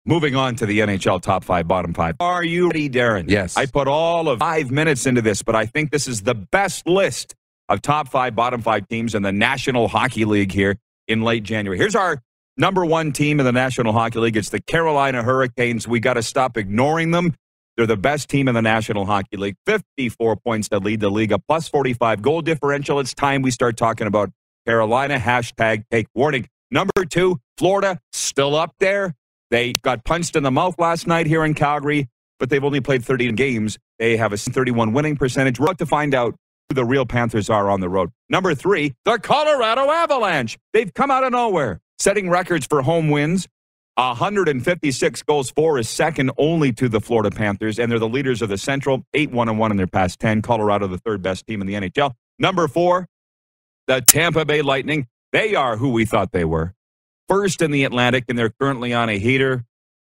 Moving 0.05 0.37
on 0.37 0.57
to 0.57 0.67
the 0.67 0.79
NHL 0.81 1.21
top 1.21 1.45
five, 1.45 1.69
bottom 1.69 1.93
five. 1.93 2.17
Are 2.21 2.43
you 2.43 2.69
ready, 2.69 2.89
Darren? 2.89 3.29
Yes. 3.29 3.57
I 3.59 3.67
put 3.67 3.89
all 3.89 4.29
of 4.29 4.39
five 4.39 4.71
minutes 4.71 5.05
into 5.05 5.21
this, 5.21 5.43
but 5.43 5.55
I 5.55 5.67
think 5.67 5.91
this 5.91 6.09
is 6.09 6.23
the 6.23 6.35
best 6.35 6.87
list 6.89 7.35
of 7.69 7.83
top 7.83 8.09
five, 8.09 8.35
bottom 8.35 8.63
five 8.63 8.89
teams 8.89 9.15
in 9.15 9.23
the 9.23 9.33
National 9.33 9.87
Hockey 9.87 10.25
League 10.25 10.53
here 10.53 10.77
in 11.09 11.21
late 11.21 11.43
January. 11.43 11.77
Here's 11.77 11.95
our 11.95 12.23
number 12.57 12.87
one 12.87 13.13
team 13.13 13.39
in 13.39 13.45
the 13.45 13.53
National 13.53 13.93
Hockey 13.93 14.19
League. 14.19 14.37
It's 14.39 14.49
the 14.49 14.61
Carolina 14.63 15.23
Hurricanes. 15.23 15.87
We 15.87 16.01
got 16.01 16.15
to 16.15 16.23
stop 16.23 16.57
ignoring 16.57 17.11
them 17.11 17.35
They're 17.79 17.87
the 17.87 17.97
best 17.97 18.29
team 18.29 18.49
in 18.49 18.57
the 18.57 18.61
National 18.61 19.07
Hockey 19.07 19.37
League. 19.37 19.55
54 19.65 20.35
points 20.35 20.69
to 20.71 20.81
lead 20.81 20.99
the 20.99 21.11
league, 21.11 21.31
a 21.31 21.39
plus 21.39 21.69
45 21.69 22.21
goal 22.21 22.43
differential. 22.43 22.99
It's 22.99 23.15
time 23.15 23.41
we 23.41 23.53
start 23.53 23.77
talking 23.77 24.09
about 24.09 24.33
Carolina. 24.67 25.17
Hashtag 25.17 25.85
take 25.89 26.09
warning. 26.13 26.49
Number 26.73 27.05
two, 27.09 27.39
Florida, 27.57 28.01
still 28.13 28.57
up 28.57 28.75
there. 28.81 29.15
They 29.53 29.75
got 29.75 30.05
punched 30.05 30.35
in 30.35 30.43
the 30.43 30.51
mouth 30.51 30.75
last 30.81 31.07
night 31.07 31.29
here 31.29 31.45
in 31.45 31.55
Calgary, 31.55 32.09
but 32.41 32.51
they've 32.51 32.65
only 32.65 32.81
played 32.81 33.05
13 33.05 33.37
games. 33.37 33.79
They 34.01 34.17
have 34.17 34.33
a 34.33 34.37
31 34.37 34.93
winning 34.93 35.17
percentage. 35.17 35.61
We're 35.61 35.67
about 35.67 35.79
to 35.79 35.87
find 35.87 36.17
out 36.17 36.35
who 36.69 36.75
the 36.75 36.85
real 36.85 37.07
Panthers 37.07 37.49
are 37.49 37.71
on 37.71 37.79
the 37.79 37.89
road. 37.89 38.11
Number 38.29 38.57
three, 38.57 38.95
the 39.05 39.21
Colorado 39.21 39.89
Avalanche. 39.89 40.59
They've 40.73 40.93
come 40.93 41.13
out 41.13 41.23
of 41.23 41.31
nowhere, 41.31 41.81
setting 42.01 42.29
records 42.29 42.67
for 42.67 42.83
home 42.83 43.09
wins. 43.09 43.47
156 43.99 45.23
goals 45.25 45.51
for 45.51 45.77
is 45.77 45.89
second 45.89 46.31
only 46.39 46.73
to 46.73 46.89
the 46.89 47.01
Florida 47.01 47.35
Panthers, 47.35 47.81
and 47.81 47.91
they're 47.91 47.99
the 47.99 48.09
leaders 48.09 48.43
of 48.43 48.49
the 48.49 48.57
Central, 48.59 49.05
8 49.13 49.33
1 49.33 49.59
1 49.59 49.71
in 49.73 49.77
their 49.77 49.89
past 49.89 50.21
10. 50.21 50.41
Colorado, 50.43 50.87
the 50.87 50.99
third 50.99 51.21
best 51.21 51.47
team 51.47 51.61
in 51.61 51.67
the 51.67 51.75
NHL. 51.75 52.13
Number 52.39 52.69
four, 52.69 53.09
the 53.89 54.01
Tampa 54.01 54.45
Bay 54.45 54.63
Lightning. 54.63 55.09
They 55.33 55.57
are 55.57 55.77
who 55.77 55.91
we 55.91 56.05
thought 56.05 56.31
they 56.31 56.45
were. 56.45 56.75
First 57.29 57.61
in 57.61 57.73
the 57.73 57.85
Atlantic, 57.85 58.25
and 58.29 58.39
they're 58.39 58.53
currently 58.61 58.95
on 58.95 59.09
a 59.09 59.19
heater, 59.19 59.65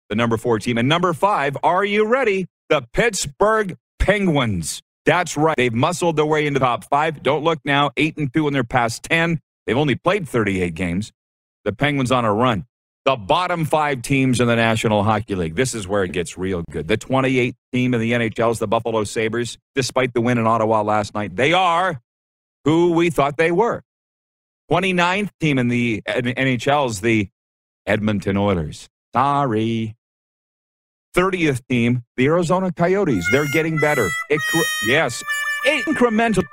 the 0.09 0.15
number 0.15 0.37
four 0.37 0.61
team. 0.61 0.79
And 0.79 0.89
number 0.89 1.13
five, 1.13 1.57
are 1.65 1.85
you 1.85 2.07
ready? 2.07 2.47
The 2.69 2.87
Pittsburgh 2.93 3.77
Penguins. 3.99 4.81
That's 5.05 5.37
right. 5.37 5.57
They've 5.57 5.75
muscled 5.75 6.17
their 6.17 6.25
way 6.25 6.47
into 6.47 6.61
the 6.61 6.67
top 6.67 6.85
five. 6.85 7.23
Don't 7.23 7.43
look 7.43 7.59
now. 7.65 7.91
Eight 7.97 8.17
and 8.17 8.33
two 8.33 8.47
in 8.47 8.53
their 8.55 8.65
past 8.65 9.03
10. 9.03 9.41
They've 9.67 9.77
only 9.77 9.97
played 9.97 10.29
38 10.29 10.75
games. 10.75 11.13
The 11.65 11.73
Penguins 11.73 12.13
on 12.13 12.25
a 12.25 12.33
run. 12.33 12.67
The 13.05 13.17
bottom 13.17 13.65
five 13.65 14.03
teams 14.03 14.41
in 14.41 14.47
the 14.47 14.55
National 14.55 15.03
Hockey 15.03 15.35
League. 15.35 15.57
This 15.57 15.75
is 15.75 15.89
where 15.89 16.05
it 16.05 16.13
gets 16.13 16.39
real 16.39 16.63
good. 16.71 16.87
The 16.87 16.97
28th 16.97 17.55
team 17.73 17.95
in 17.95 18.01
the 18.01 18.13
NHL 18.13 18.53
is 18.53 18.61
the 18.61 18.69
Buffalo 18.69 19.03
Sabres. 19.03 19.59
Despite 19.75 20.15
the 20.15 20.21
win 20.21 20.39
in 20.39 20.47
Ottawa 20.47 20.83
last 20.83 21.13
night, 21.13 21.35
they 21.35 21.53
are 21.53 22.01
who 22.65 22.93
we 22.93 23.11
thought 23.11 23.37
they 23.37 23.51
were. 23.51 23.83
29th 24.71 25.31
team 25.41 25.59
in 25.59 25.67
the 25.67 26.03
NHL 26.07 26.89
is 26.89 27.01
the 27.01 27.29
Edmonton 27.87 28.37
Oilers. 28.37 28.89
Sorry. 29.13 29.97
30th 31.15 31.61
team, 31.69 32.05
the 32.17 32.27
Arizona 32.27 32.73
Coyotes. 32.73 33.27
They're 33.33 33.51
getting 33.53 33.79
better. 33.79 34.09
Incre- 34.31 34.63
yes, 34.87 35.23
incremental 35.67 36.45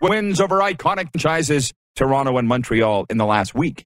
wins 0.00 0.40
over 0.40 0.60
iconic 0.60 1.10
franchises, 1.12 1.72
Toronto 1.96 2.38
and 2.38 2.48
Montreal, 2.48 3.06
in 3.10 3.18
the 3.18 3.26
last 3.26 3.54
week. 3.54 3.84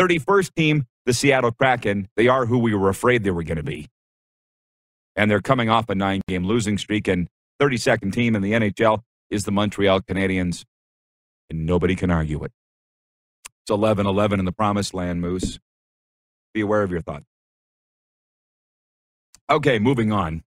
31st 0.00 0.54
team, 0.56 0.86
the 1.08 1.14
Seattle 1.14 1.50
Kraken. 1.50 2.06
They 2.16 2.28
are 2.28 2.44
who 2.44 2.58
we 2.58 2.74
were 2.74 2.90
afraid 2.90 3.24
they 3.24 3.30
were 3.30 3.42
going 3.42 3.56
to 3.56 3.62
be. 3.62 3.88
And 5.16 5.30
they're 5.30 5.40
coming 5.40 5.70
off 5.70 5.88
a 5.88 5.94
nine 5.94 6.20
game 6.28 6.44
losing 6.44 6.76
streak. 6.76 7.08
And 7.08 7.28
32nd 7.60 8.12
team 8.12 8.36
in 8.36 8.42
the 8.42 8.52
NHL 8.52 9.00
is 9.30 9.44
the 9.44 9.50
Montreal 9.50 10.02
Canadiens. 10.02 10.64
And 11.48 11.64
nobody 11.64 11.96
can 11.96 12.10
argue 12.10 12.44
it. 12.44 12.52
It's 13.62 13.70
11 13.70 14.06
11 14.06 14.38
in 14.38 14.44
the 14.44 14.52
promised 14.52 14.92
land, 14.92 15.22
Moose. 15.22 15.58
Be 16.52 16.60
aware 16.60 16.82
of 16.82 16.90
your 16.90 17.00
thoughts. 17.00 17.24
Okay, 19.48 19.78
moving 19.78 20.12
on. 20.12 20.42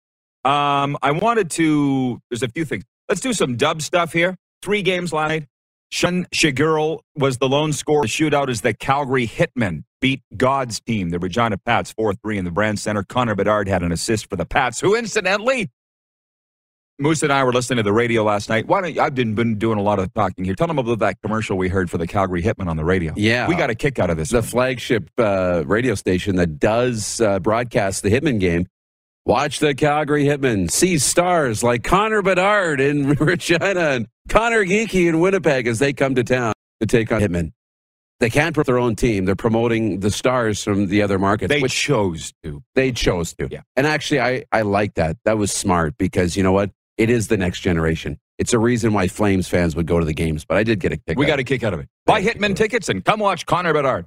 Um, 0.45 0.95
I 1.01 1.09
wanted 1.09 1.49
to, 1.51 2.21
there's 2.29 2.43
a 2.43 2.49
few 2.49 2.65
things. 2.65 2.83
Let's 3.09 3.21
do 3.21 3.33
some 3.33 3.57
dub 3.57 3.81
stuff 3.81 4.13
here. 4.13 4.35
Three 4.61 4.83
games 4.83 5.11
last 5.11 5.29
night. 5.29 5.47
Sean 5.89 6.25
Tschigerl 6.25 6.99
was 7.15 7.39
the 7.39 7.49
lone 7.49 7.73
scorer. 7.73 8.03
The 8.03 8.07
shootout 8.07 8.47
is 8.49 8.61
the 8.61 8.75
Calgary 8.75 9.27
Hitmen 9.27 9.85
beat 10.01 10.21
God's 10.35 10.81
team, 10.81 11.11
the 11.11 11.19
Regina 11.19 11.57
Pats, 11.57 11.91
4 11.91 12.13
3 12.15 12.39
in 12.39 12.45
the 12.45 12.51
Brandt 12.51 12.79
Center. 12.79 13.03
Connor 13.03 13.35
Bedard 13.35 13.67
had 13.67 13.83
an 13.83 13.91
assist 13.91 14.29
for 14.29 14.35
the 14.35 14.45
Pats, 14.45 14.81
who 14.81 14.95
incidentally, 14.95 15.69
Moose 16.99 17.23
and 17.23 17.31
I 17.31 17.43
were 17.43 17.53
listening 17.53 17.77
to 17.77 17.83
the 17.83 17.93
radio 17.93 18.23
last 18.23 18.49
night. 18.49 18.67
Why 18.67 18.81
don't 18.81 18.93
you, 18.93 19.01
I've 19.01 19.15
been, 19.15 19.33
been 19.33 19.57
doing 19.57 19.79
a 19.79 19.81
lot 19.81 19.99
of 19.99 20.13
talking 20.13 20.45
here. 20.45 20.55
Tell 20.55 20.67
them 20.67 20.77
about 20.77 20.99
that 20.99 21.21
commercial 21.21 21.57
we 21.57 21.67
heard 21.69 21.89
for 21.89 21.97
the 21.97 22.07
Calgary 22.07 22.43
Hitmen 22.43 22.67
on 22.67 22.77
the 22.77 22.85
radio. 22.85 23.13
Yeah. 23.15 23.47
We 23.47 23.55
got 23.55 23.69
a 23.69 23.75
kick 23.75 23.97
out 23.97 24.09
of 24.09 24.17
this. 24.17 24.29
The 24.29 24.37
one. 24.37 24.43
flagship 24.43 25.09
uh, 25.17 25.63
radio 25.65 25.95
station 25.95 26.35
that 26.35 26.59
does 26.59 27.21
uh, 27.21 27.39
broadcast 27.39 28.03
the 28.03 28.09
Hitman 28.11 28.39
game. 28.39 28.67
Watch 29.25 29.59
the 29.59 29.75
Calgary 29.75 30.25
Hitmen. 30.25 30.69
See 30.69 30.97
stars 30.97 31.63
like 31.63 31.83
Connor 31.83 32.21
Bedard 32.21 32.81
in 32.81 33.09
Regina 33.19 33.79
and 33.79 34.07
Conor 34.29 34.65
Geekie 34.65 35.07
in 35.07 35.19
Winnipeg 35.19 35.67
as 35.67 35.79
they 35.79 35.93
come 35.93 36.15
to 36.15 36.23
town 36.23 36.53
to 36.79 36.87
take 36.87 37.11
on 37.11 37.21
Hitman. 37.21 37.51
They 38.21 38.29
can't 38.29 38.53
put 38.53 38.67
their 38.67 38.77
own 38.77 38.95
team. 38.95 39.25
They're 39.25 39.35
promoting 39.35 39.99
the 39.99 40.11
stars 40.11 40.63
from 40.63 40.87
the 40.87 41.01
other 41.01 41.17
markets. 41.17 41.49
they 41.49 41.59
which 41.59 41.73
chose 41.73 42.33
to. 42.43 42.61
they 42.75 42.91
chose 42.91 43.33
to. 43.33 43.47
Yeah. 43.49 43.61
And 43.75 43.87
actually, 43.87 44.21
I, 44.21 44.45
I 44.51 44.61
like 44.61 44.93
that. 44.93 45.17
That 45.25 45.39
was 45.39 45.51
smart 45.51 45.97
because 45.97 46.37
you 46.37 46.43
know 46.43 46.51
what? 46.51 46.69
It 46.99 47.09
is 47.09 47.29
the 47.29 47.37
next 47.37 47.61
generation. 47.61 48.19
It's 48.37 48.53
a 48.53 48.59
reason 48.59 48.93
why 48.93 49.07
Flames 49.07 49.47
fans 49.47 49.75
would 49.75 49.87
go 49.87 49.99
to 49.99 50.05
the 50.05 50.13
games. 50.13 50.45
But 50.45 50.57
I 50.57 50.63
did 50.63 50.79
get 50.79 50.91
a 50.91 50.97
kick. 50.97 51.17
We 51.17 51.25
got 51.25 51.39
a 51.39 51.43
kick 51.43 51.63
out 51.63 51.73
of 51.73 51.79
it. 51.79 51.87
Buy. 52.05 52.21
Hitman 52.21 52.55
tickets 52.55 52.89
and 52.89 53.03
come 53.03 53.19
watch 53.19 53.47
Connor 53.47 53.73
Bedard. 53.73 54.05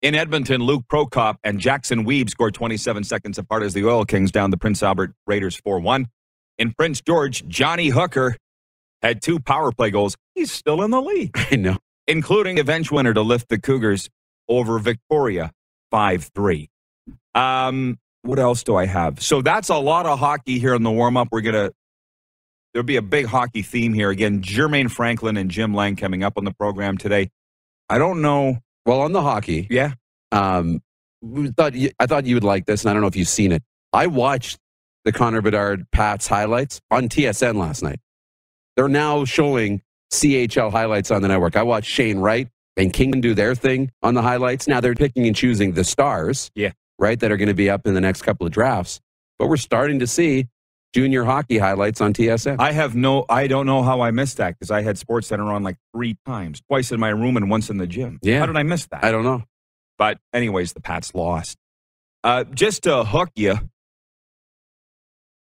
In 0.00 0.14
Edmonton, 0.14 0.62
Luke 0.62 0.84
Prokop 0.88 1.38
and 1.42 1.58
Jackson 1.58 2.04
Weeb 2.06 2.30
scored 2.30 2.54
27 2.54 3.02
seconds 3.02 3.38
apart 3.38 3.64
as 3.64 3.74
the 3.74 3.84
Oil 3.84 4.04
Kings 4.04 4.30
down 4.30 4.50
the 4.50 4.56
Prince 4.56 4.84
Albert 4.84 5.14
Raiders 5.26 5.56
4 5.56 5.80
1. 5.80 6.06
In 6.58 6.72
Prince 6.74 7.00
George, 7.00 7.44
Johnny 7.48 7.88
Hooker 7.88 8.36
had 9.00 9.20
two 9.20 9.40
power 9.40 9.72
play 9.72 9.90
goals. 9.90 10.16
He's 10.36 10.52
still 10.52 10.82
in 10.82 10.92
the 10.92 11.02
league, 11.02 11.36
I 11.50 11.56
know. 11.56 11.78
Including 12.08 12.58
a 12.58 12.64
bench 12.64 12.90
winner 12.90 13.14
to 13.14 13.22
lift 13.22 13.48
the 13.48 13.58
Cougars 13.58 14.10
over 14.48 14.78
Victoria 14.78 15.52
5 15.90 16.30
3. 16.34 16.68
Um, 17.34 17.98
what 18.22 18.38
else 18.38 18.62
do 18.62 18.76
I 18.76 18.86
have? 18.86 19.22
So 19.22 19.42
that's 19.42 19.68
a 19.68 19.76
lot 19.76 20.06
of 20.06 20.18
hockey 20.18 20.58
here 20.58 20.74
in 20.74 20.82
the 20.82 20.90
warm 20.90 21.16
up. 21.16 21.28
We're 21.30 21.40
going 21.40 21.54
to, 21.54 21.72
there'll 22.72 22.84
be 22.86 22.96
a 22.96 23.02
big 23.02 23.26
hockey 23.26 23.62
theme 23.62 23.92
here. 23.94 24.10
Again, 24.10 24.42
Jermain 24.42 24.90
Franklin 24.90 25.36
and 25.36 25.50
Jim 25.50 25.74
Lang 25.74 25.96
coming 25.96 26.22
up 26.22 26.34
on 26.36 26.44
the 26.44 26.52
program 26.52 26.98
today. 26.98 27.30
I 27.88 27.98
don't 27.98 28.22
know. 28.22 28.58
Well, 28.86 29.00
on 29.00 29.12
the 29.12 29.22
hockey, 29.22 29.66
Yeah. 29.70 29.94
um, 30.32 30.82
we 31.20 31.50
thought 31.50 31.74
you, 31.74 31.90
I 32.00 32.06
thought 32.06 32.26
you 32.26 32.34
would 32.34 32.44
like 32.44 32.66
this, 32.66 32.82
and 32.82 32.90
I 32.90 32.92
don't 32.94 33.00
know 33.02 33.08
if 33.08 33.16
you've 33.16 33.28
seen 33.28 33.52
it. 33.52 33.62
I 33.92 34.08
watched 34.08 34.58
the 35.04 35.12
Connor 35.12 35.40
Bedard 35.40 35.86
Pats 35.92 36.26
highlights 36.26 36.80
on 36.90 37.08
TSN 37.08 37.56
last 37.56 37.82
night. 37.82 38.00
They're 38.76 38.88
now 38.88 39.24
showing 39.24 39.82
CHL 40.12 40.70
highlights 40.70 41.10
on 41.10 41.22
the 41.22 41.28
network. 41.28 41.56
I 41.56 41.62
watched 41.62 41.90
Shane 41.90 42.18
Wright 42.18 42.48
and 42.76 42.92
Kingman 42.92 43.20
do 43.20 43.34
their 43.34 43.54
thing 43.54 43.90
on 44.02 44.14
the 44.14 44.22
highlights. 44.22 44.68
Now 44.68 44.80
they're 44.80 44.94
picking 44.94 45.26
and 45.26 45.34
choosing 45.34 45.72
the 45.72 45.84
stars, 45.84 46.50
Yeah. 46.54 46.72
right, 46.98 47.18
that 47.20 47.32
are 47.32 47.36
going 47.36 47.48
to 47.48 47.54
be 47.54 47.68
up 47.70 47.86
in 47.86 47.94
the 47.94 48.00
next 48.00 48.22
couple 48.22 48.46
of 48.46 48.52
drafts. 48.52 49.00
But 49.38 49.48
we're 49.48 49.56
starting 49.56 49.98
to 50.00 50.06
see 50.06 50.46
junior 50.94 51.24
hockey 51.24 51.58
highlights 51.58 52.00
on 52.00 52.12
TSN. 52.12 52.56
I 52.60 52.72
have 52.72 52.94
no, 52.94 53.24
I 53.28 53.46
don't 53.46 53.66
know 53.66 53.82
how 53.82 54.02
I 54.02 54.10
missed 54.10 54.36
that 54.36 54.58
because 54.58 54.70
I 54.70 54.82
had 54.82 54.98
Sports 54.98 55.26
Center 55.28 55.50
on 55.50 55.62
like 55.62 55.76
three 55.94 56.16
times, 56.26 56.60
twice 56.68 56.92
in 56.92 57.00
my 57.00 57.08
room 57.08 57.36
and 57.36 57.50
once 57.50 57.70
in 57.70 57.78
the 57.78 57.86
gym. 57.86 58.18
Yeah. 58.22 58.40
How 58.40 58.46
did 58.46 58.56
I 58.56 58.62
miss 58.62 58.86
that? 58.88 59.02
I 59.04 59.10
don't 59.10 59.24
know. 59.24 59.42
But 59.98 60.18
anyways, 60.34 60.74
the 60.74 60.80
Pats 60.80 61.14
lost. 61.14 61.56
Uh, 62.24 62.44
just 62.44 62.82
to 62.84 63.04
hook 63.04 63.30
you 63.34 63.58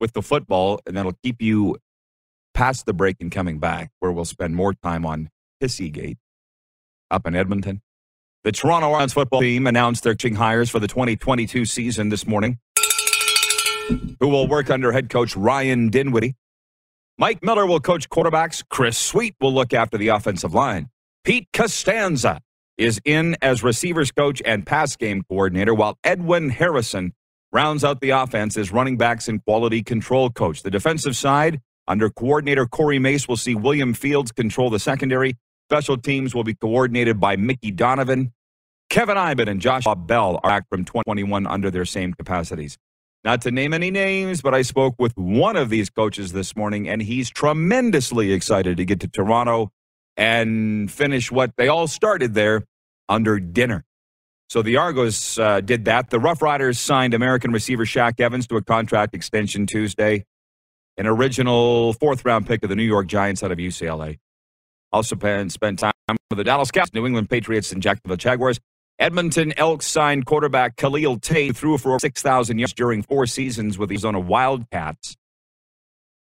with 0.01 0.13
the 0.13 0.23
football, 0.23 0.81
and 0.87 0.97
that'll 0.97 1.17
keep 1.23 1.41
you 1.43 1.77
past 2.55 2.87
the 2.87 2.93
break 2.93 3.17
and 3.21 3.31
coming 3.31 3.59
back, 3.59 3.91
where 4.01 4.13
we'll 4.13 4.25
spend 4.25 4.55
more 4.55 4.75
time 4.75 5.05
on 5.07 5.31
Pissygate 5.63 6.17
up 7.11 7.27
in 7.27 7.35
Edmonton. 7.35 7.83
The 8.45 8.53
Toronto 8.53 8.91
Lions 8.91 9.13
football 9.13 9.41
team 9.41 9.67
announced 9.67 10.03
their 10.03 10.15
coaching 10.15 10.35
hires 10.35 10.69
for 10.69 10.81
the 10.81 10.89
2022 10.89 11.65
season 11.65 12.09
this 12.09 12.27
morning, 12.27 12.59
who 14.19 14.29
will 14.29 14.49
work 14.49 14.71
under 14.71 14.91
head 14.91 15.09
coach 15.11 15.37
Ryan 15.37 15.91
Dinwiddie. 15.91 16.35
Mike 17.19 17.43
Miller 17.45 17.67
will 17.67 17.79
coach 17.79 18.09
quarterbacks. 18.09 18.65
Chris 18.69 18.99
Sweet 18.99 19.37
will 19.41 19.53
look 19.55 19.73
after 19.73 19.97
the 19.97 20.09
offensive 20.09 20.55
line. 20.55 20.89
Pete 21.25 21.47
Costanza 21.53 22.41
is 22.79 23.01
in 23.05 23.37
as 23.41 23.63
receivers 23.63 24.11
coach 24.11 24.43
and 24.45 24.67
pass 24.67 24.97
game 24.97 25.23
coordinator, 25.29 25.73
while 25.75 25.97
Edwin 26.03 26.49
Harrison 26.49 27.13
rounds 27.53 27.85
out 27.85 28.01
the 28.01 28.11
offense 28.11 28.57
as 28.57 28.73
running 28.73 28.97
backs 28.97 29.29
and 29.29 29.45
quality 29.45 29.83
control 29.83 30.31
coach. 30.31 30.63
The 30.63 30.71
defensive 30.71 31.15
side, 31.15 31.61
under 31.89 32.11
coordinator 32.11 32.67
Corey 32.67 32.99
Mace, 32.99 33.27
we'll 33.27 33.37
see 33.37 33.55
William 33.55 33.95
Fields 33.95 34.33
control 34.33 34.71
the 34.71 34.79
secondary. 34.79 35.37
Special 35.71 35.97
teams 35.97 36.35
will 36.35 36.45
be 36.45 36.55
coordinated 36.55 37.19
by 37.19 37.37
Mickey 37.37 37.71
Donovan. 37.71 38.33
Kevin 38.91 39.17
Eiben 39.17 39.49
and 39.49 39.61
Joshua 39.61 39.97
Bell 39.97 40.39
are 40.43 40.51
back 40.51 40.69
from 40.69 40.85
2021 40.85 41.47
under 41.47 41.71
their 41.71 41.85
same 41.85 42.13
capacities. 42.13 42.77
Not 43.25 43.41
to 43.43 43.51
name 43.51 43.73
any 43.73 43.91
names, 43.91 44.43
but 44.43 44.53
I 44.53 44.63
spoke 44.63 44.97
with 44.99 45.17
one 45.17 45.57
of 45.57 45.71
these 45.71 45.89
coaches 45.91 46.33
this 46.33 46.57
morning, 46.57 46.89
and 46.89 47.01
he's 47.01 47.31
tremendously 47.31 48.33
excited 48.33 48.77
to 48.77 48.85
get 48.85 49.01
to 49.01 49.09
Toronto 49.09 49.71
and 50.17 50.91
finish 50.91 51.31
what 51.31 51.53
they 51.57 51.69
all 51.69 51.87
started 51.87 52.35
there 52.35 52.65
under 53.09 53.39
dinner. 53.39 53.85
So 54.51 54.61
the 54.61 54.77
Argos 54.77 55.39
uh, 55.39 55.61
did 55.63 55.87
that. 55.87 56.11
The 56.11 56.21
Rough 56.21 56.43
Riders 56.43 56.79
signed 56.79 57.15
American 57.15 57.53
receiver 57.53 57.87
Shaq 57.87 58.21
Evans 58.21 58.47
to 58.49 58.57
a 58.57 58.63
contract 58.63 59.15
extension 59.15 59.67
Tuesday, 59.67 60.27
an 60.97 61.07
original 61.07 61.93
fourth 61.95 62.25
round 62.25 62.47
pick 62.47 62.63
of 62.63 62.69
the 62.69 62.77
New 62.77 62.83
York 62.83 63.07
Giants 63.07 63.43
out 63.43 63.53
of 63.53 63.59
UCLA. 63.59 64.19
Also 64.93 65.17
spent 65.49 65.79
time 65.79 65.93
with 66.29 66.37
the 66.37 66.45
Dallas 66.45 66.71
Cowboys, 66.71 66.93
New 66.93 67.07
England 67.07 67.31
Patriots, 67.31 67.73
and 67.73 67.83
Jacksonville 67.83 68.17
Jaguars. 68.17 68.61
Edmonton 68.99 69.53
Elks 69.57 69.87
signed 69.87 70.27
quarterback 70.27 70.77
Khalil 70.77 71.19
Tate, 71.19 71.49
who 71.49 71.53
threw 71.55 71.79
for 71.79 71.99
6,000 71.99 72.59
yards 72.59 72.75
during 72.75 73.03
four 73.03 73.27
seasons 73.27 73.79
with 73.79 73.89
the 73.89 73.95
Arizona 73.95 74.21
Wildcats. 74.21 75.17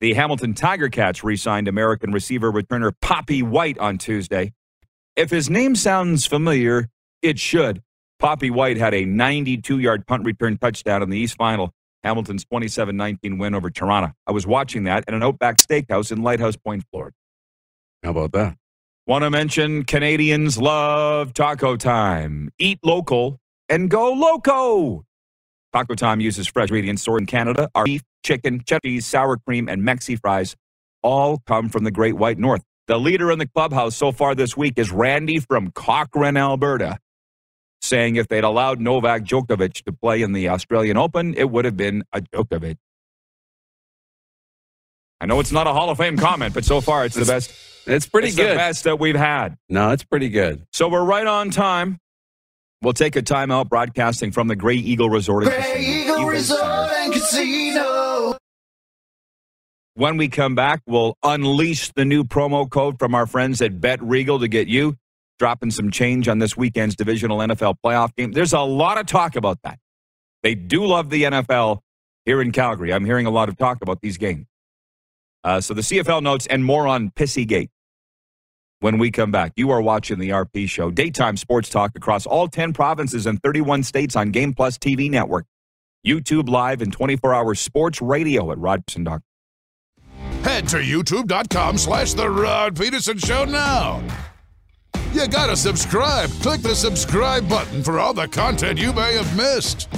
The 0.01 0.15
Hamilton 0.15 0.55
Tiger 0.55 0.89
Cats 0.89 1.23
re 1.23 1.37
signed 1.37 1.69
American 1.69 2.13
receiver 2.13 2.51
returner 2.51 2.93
Papi 3.03 3.43
White 3.43 3.79
on 3.79 3.99
Tuesday. 3.99 4.53
If 5.17 5.31
his 5.31 5.51
name 5.51 5.77
sounds 5.77 6.27
familiar, 6.27 6.89
it 7.21 7.39
should. 7.39 7.83
Papi 8.21 8.51
White 8.51 8.79
had 8.79 8.95
a 8.95 9.05
92 9.05 9.79
yard 9.79 10.07
punt 10.07 10.25
return 10.25 10.57
touchdown 10.57 11.03
in 11.03 11.11
the 11.11 11.19
East 11.19 11.37
Final, 11.37 11.73
Hamilton's 12.05 12.45
27 12.45 12.97
19 12.97 13.39
win 13.39 13.55
over 13.55 13.71
Toronto. 13.71 14.13
I 14.27 14.33
was 14.33 14.47
watching 14.47 14.85
that 14.85 15.05
at 15.07 15.15
an 15.15 15.23
Outback 15.23 15.59
Steakhouse 15.59 16.13
in 16.13 16.23
Lighthouse 16.23 16.57
Point, 16.57 16.85
Florida. 16.91 17.15
How 18.03 18.11
about 18.11 18.33
that? 18.33 18.57
Want 19.07 19.23
to 19.25 19.31
mention 19.31 19.85
Canadians 19.85 20.59
love 20.59 21.35
taco 21.35 21.77
time. 21.77 22.51
Eat 22.59 22.79
local 22.83 23.39
and 23.69 23.91
go 23.91 24.13
loco. 24.13 25.05
Taco 25.73 25.95
Time 25.95 26.21
uses 26.21 26.47
fresh 26.47 26.69
ingredients 26.69 27.03
stored 27.03 27.23
in 27.23 27.27
Canada. 27.27 27.71
Our 27.75 27.85
beef, 27.85 28.03
chicken, 28.23 28.63
cheese, 28.67 29.07
sour 29.07 29.39
cream, 29.39 29.69
and 29.69 29.83
Mexi 29.83 30.21
fries 30.21 30.55
all 31.03 31.39
come 31.47 31.71
from 31.71 31.85
the 31.85 31.91
Great 31.91 32.15
White 32.15 32.39
North. 32.39 32.63
The 32.89 32.99
leader 32.99 33.33
in 33.33 33.39
the 33.39 33.47
clubhouse 33.47 33.97
so 33.97 34.13
far 34.13 34.35
this 34.35 34.57
week 34.57 34.75
is 34.77 34.93
Randy 34.93 35.39
from 35.39 35.71
Cochrane, 35.71 36.37
Alberta, 36.37 36.99
saying 37.83 38.17
if 38.17 38.29
they'd 38.29 38.45
allowed 38.45 38.81
Novak 38.81 39.25
Djokovic 39.25 39.83
to 39.85 39.93
play 39.93 40.23
in 40.23 40.33
the 40.33 40.49
Australian 40.49 40.97
Open, 40.97 41.35
it 41.35 41.51
would 41.51 41.65
have 41.65 41.77
been 41.77 42.05
a 42.13 42.21
Djokovic. 42.21 42.77
I 45.21 45.27
know 45.27 45.39
it's 45.41 45.53
not 45.53 45.67
a 45.67 45.73
Hall 45.73 45.91
of 45.91 45.99
Fame 45.99 46.17
comment, 46.17 46.55
but 46.55 46.65
so 46.65 46.81
far 46.81 47.05
it's 47.05 47.15
the 47.15 47.25
best. 47.25 47.53
It's 47.87 48.07
pretty 48.07 48.29
it's 48.29 48.37
good. 48.37 48.53
the 48.53 48.57
best 48.57 48.85
that 48.85 48.99
we've 48.99 49.17
had. 49.17 49.57
No, 49.69 49.91
it's 49.91 50.05
pretty 50.05 50.29
good. 50.29 50.67
So 50.73 50.89
we're 50.89 51.05
right 51.05 51.27
on 51.27 51.51
time. 51.51 51.99
We'll 52.81 52.93
take 52.93 53.15
a 53.15 53.23
timeout 53.23 53.69
broadcasting 53.69 54.33
from 54.33 54.49
the 54.49 54.57
Grey 54.57 54.75
Eagle 54.77 55.11
Resort. 55.11 55.45
and 55.45 55.53
Grey 55.53 55.63
Casino. 55.63 56.03
Eagle 56.03 56.25
Resort 56.27 56.91
and 56.97 57.13
Casino. 57.13 58.39
When 59.95 60.17
we 60.17 60.29
come 60.29 60.55
back, 60.55 60.81
we'll 60.87 61.17
unleash 61.23 61.93
the 61.93 62.05
new 62.05 62.25
promo 62.25 62.69
code 62.69 62.99
from 62.99 63.15
our 63.15 63.27
friends 63.27 63.61
at 63.63 63.81
Bet 63.81 64.03
Regal 64.03 64.41
to 64.41 64.49
get 64.49 64.67
you 64.67 64.97
dropping 65.43 65.73
some 65.73 65.91
change 65.91 66.29
on 66.29 66.39
this 66.39 66.57
weekend's 66.57 66.95
divisional 66.95 67.39
NFL 67.39 67.75
playoff 67.85 68.15
game. 68.15 68.31
There's 68.31 68.53
a 68.53 68.61
lot 68.61 68.97
of 68.97 69.07
talk 69.07 69.35
about 69.35 69.59
that. 69.65 69.77
They 70.45 70.55
do 70.55 70.87
love 70.87 71.11
the 71.11 71.25
NFL 71.25 71.81
here 72.25 72.41
in 72.41 72.53
Calgary. 72.53 72.93
I'm 72.93 73.05
hearing 73.05 73.27
a 73.27 73.31
lot 73.31 73.49
of 73.49 73.59
talk 73.59 73.79
about 73.83 74.01
these 74.01 74.19
games. 74.19 74.47
Uh, 75.43 75.61
so 75.61 75.75
the 75.75 75.81
CFL 75.81 76.23
notes 76.23 76.47
and 76.47 76.65
more 76.65 76.87
on 76.87 77.11
Pissygate 77.11 77.71
when 78.79 78.99
we 78.99 79.11
come 79.11 79.33
back. 79.33 79.55
You 79.57 79.73
are 79.73 79.83
watching 79.83 80.21
the 80.21 80.29
RP 80.29 80.69
Show, 80.69 80.93
daytime 80.93 81.37
sports 81.37 81.69
talk 81.69 81.91
across 81.97 82.25
all 82.25 82.47
10 82.47 82.73
provinces 82.73 83.27
and 83.27 83.43
31 83.43 83.83
states 83.83 84.15
on 84.15 84.31
Game 84.31 84.53
Plus 84.55 84.79
TV 84.79 85.11
network, 85.11 85.47
YouTube 86.07 86.49
Live, 86.49 86.83
and 86.83 86.97
24-hour 86.97 87.57
sports 87.57 88.01
radio 88.01 88.53
at 88.53 88.59
Rodson.com. 88.59 89.23
Head 90.45 90.69
to 90.69 90.77
youtube.com 90.77 91.79
slash 91.79 92.13
The 92.13 92.31
Rod 92.31 92.79
Peterson 92.79 93.19
Show 93.19 93.45
now. 93.45 94.05
You 95.13 95.29
gotta 95.29 95.57
subscribe. 95.57 96.31
Click 96.41 96.63
the 96.63 96.75
subscribe 96.75 97.49
button 97.49 97.83
for 97.83 97.99
all 98.01 98.15
the 98.15 98.27
content 98.29 98.79
you 98.79 98.93
may 98.93 99.15
have 99.15 99.37
missed. 99.37 99.89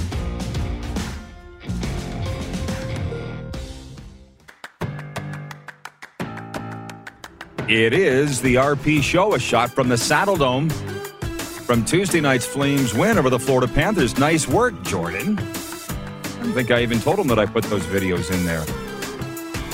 It 7.67 7.93
is 7.93 8.41
the 8.41 8.55
RP 8.55 9.01
Show, 9.01 9.33
a 9.33 9.39
shot 9.39 9.71
from 9.71 9.89
the 9.89 9.97
Saddle 9.97 10.35
Dome 10.35 10.69
from 10.69 11.83
Tuesday 11.83 12.21
night's 12.21 12.45
Flames 12.45 12.93
win 12.93 13.17
over 13.17 13.31
the 13.31 13.39
Florida 13.39 13.71
Panthers. 13.71 14.19
Nice 14.19 14.47
work, 14.47 14.79
Jordan. 14.83 15.39
I 15.39 16.37
don't 16.43 16.53
think 16.53 16.69
I 16.69 16.81
even 16.83 16.99
told 16.99 17.17
him 17.17 17.27
that 17.29 17.39
I 17.39 17.47
put 17.47 17.63
those 17.63 17.81
videos 17.87 18.31
in 18.31 18.45
there. 18.45 18.63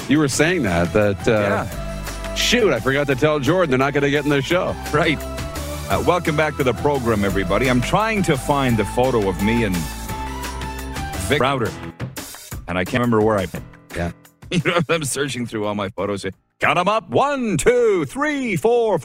You 0.08 0.20
were 0.20 0.30
saying 0.30 0.64
that, 0.64 0.94
that, 0.94 1.28
uh, 1.28 1.32
Yeah. 1.68 2.36
shoot, 2.36 2.72
I 2.72 2.80
forgot 2.80 3.08
to 3.08 3.16
tell 3.16 3.40
Jordan 3.40 3.72
they're 3.72 3.80
not 3.80 3.92
going 3.94 4.04
to 4.04 4.10
get 4.10 4.24
in 4.24 4.30
the 4.30 4.42
show. 4.42 4.74
Right. 4.94 5.20
Uh, 5.92 6.02
welcome 6.08 6.38
back 6.38 6.56
to 6.56 6.64
the 6.64 6.72
program, 6.76 7.26
everybody. 7.26 7.70
I'm 7.70 7.82
trying 7.82 8.24
to 8.24 8.38
find 8.38 8.78
the 8.78 8.86
photo 8.86 9.28
of 9.28 9.44
me 9.44 9.66
and 9.66 9.76
Vic 11.28 11.42
Rauter, 11.42 11.70
and 12.70 12.78
I 12.78 12.86
can't 12.86 13.04
remember 13.04 13.22
where 13.22 13.38
I. 13.38 13.48
Yeah. 13.98 14.14
You 14.50 14.62
know, 14.64 14.80
I'm 14.88 15.04
searching 15.04 15.46
through 15.46 15.66
all 15.66 15.76
my 15.76 15.90
photos. 15.90 16.26
Count 16.62 16.78
them 16.78 16.88
up. 16.88 17.10
One, 17.10 17.58
two, 17.58 18.06
three, 18.06 18.56
four. 18.56 19.02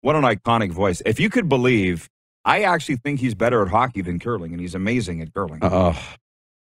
What 0.00 0.16
an 0.16 0.22
iconic 0.22 0.72
voice. 0.72 1.02
If 1.04 1.20
you 1.20 1.28
could 1.28 1.46
believe, 1.46 2.08
I 2.46 2.62
actually 2.62 2.96
think 2.96 3.20
he's 3.20 3.34
better 3.34 3.60
at 3.60 3.68
hockey 3.68 4.00
than 4.00 4.18
curling, 4.18 4.52
and 4.52 4.62
he's 4.62 4.74
amazing 4.74 5.20
at 5.20 5.34
curling. 5.34 5.62
Uh, 5.62 5.94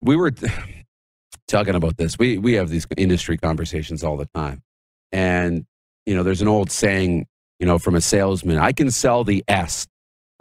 we 0.02 0.16
were 0.16 0.32
talking 1.48 1.76
about 1.76 1.98
this. 1.98 2.18
We 2.18 2.40
we 2.40 2.54
have 2.54 2.70
these 2.70 2.88
industry 2.98 3.38
conversations 3.38 4.04
all 4.04 4.18
the 4.18 4.28
time, 4.34 4.64
and 5.12 5.68
you 6.08 6.16
know, 6.16 6.24
there's 6.24 6.42
an 6.42 6.48
old 6.48 6.72
saying, 6.72 7.28
you 7.60 7.66
know, 7.66 7.80
from 7.80 7.96
a 7.96 8.02
salesman: 8.02 8.58
I 8.58 8.72
can 8.72 8.92
sell 8.92 9.24
the 9.24 9.44
S. 9.48 9.88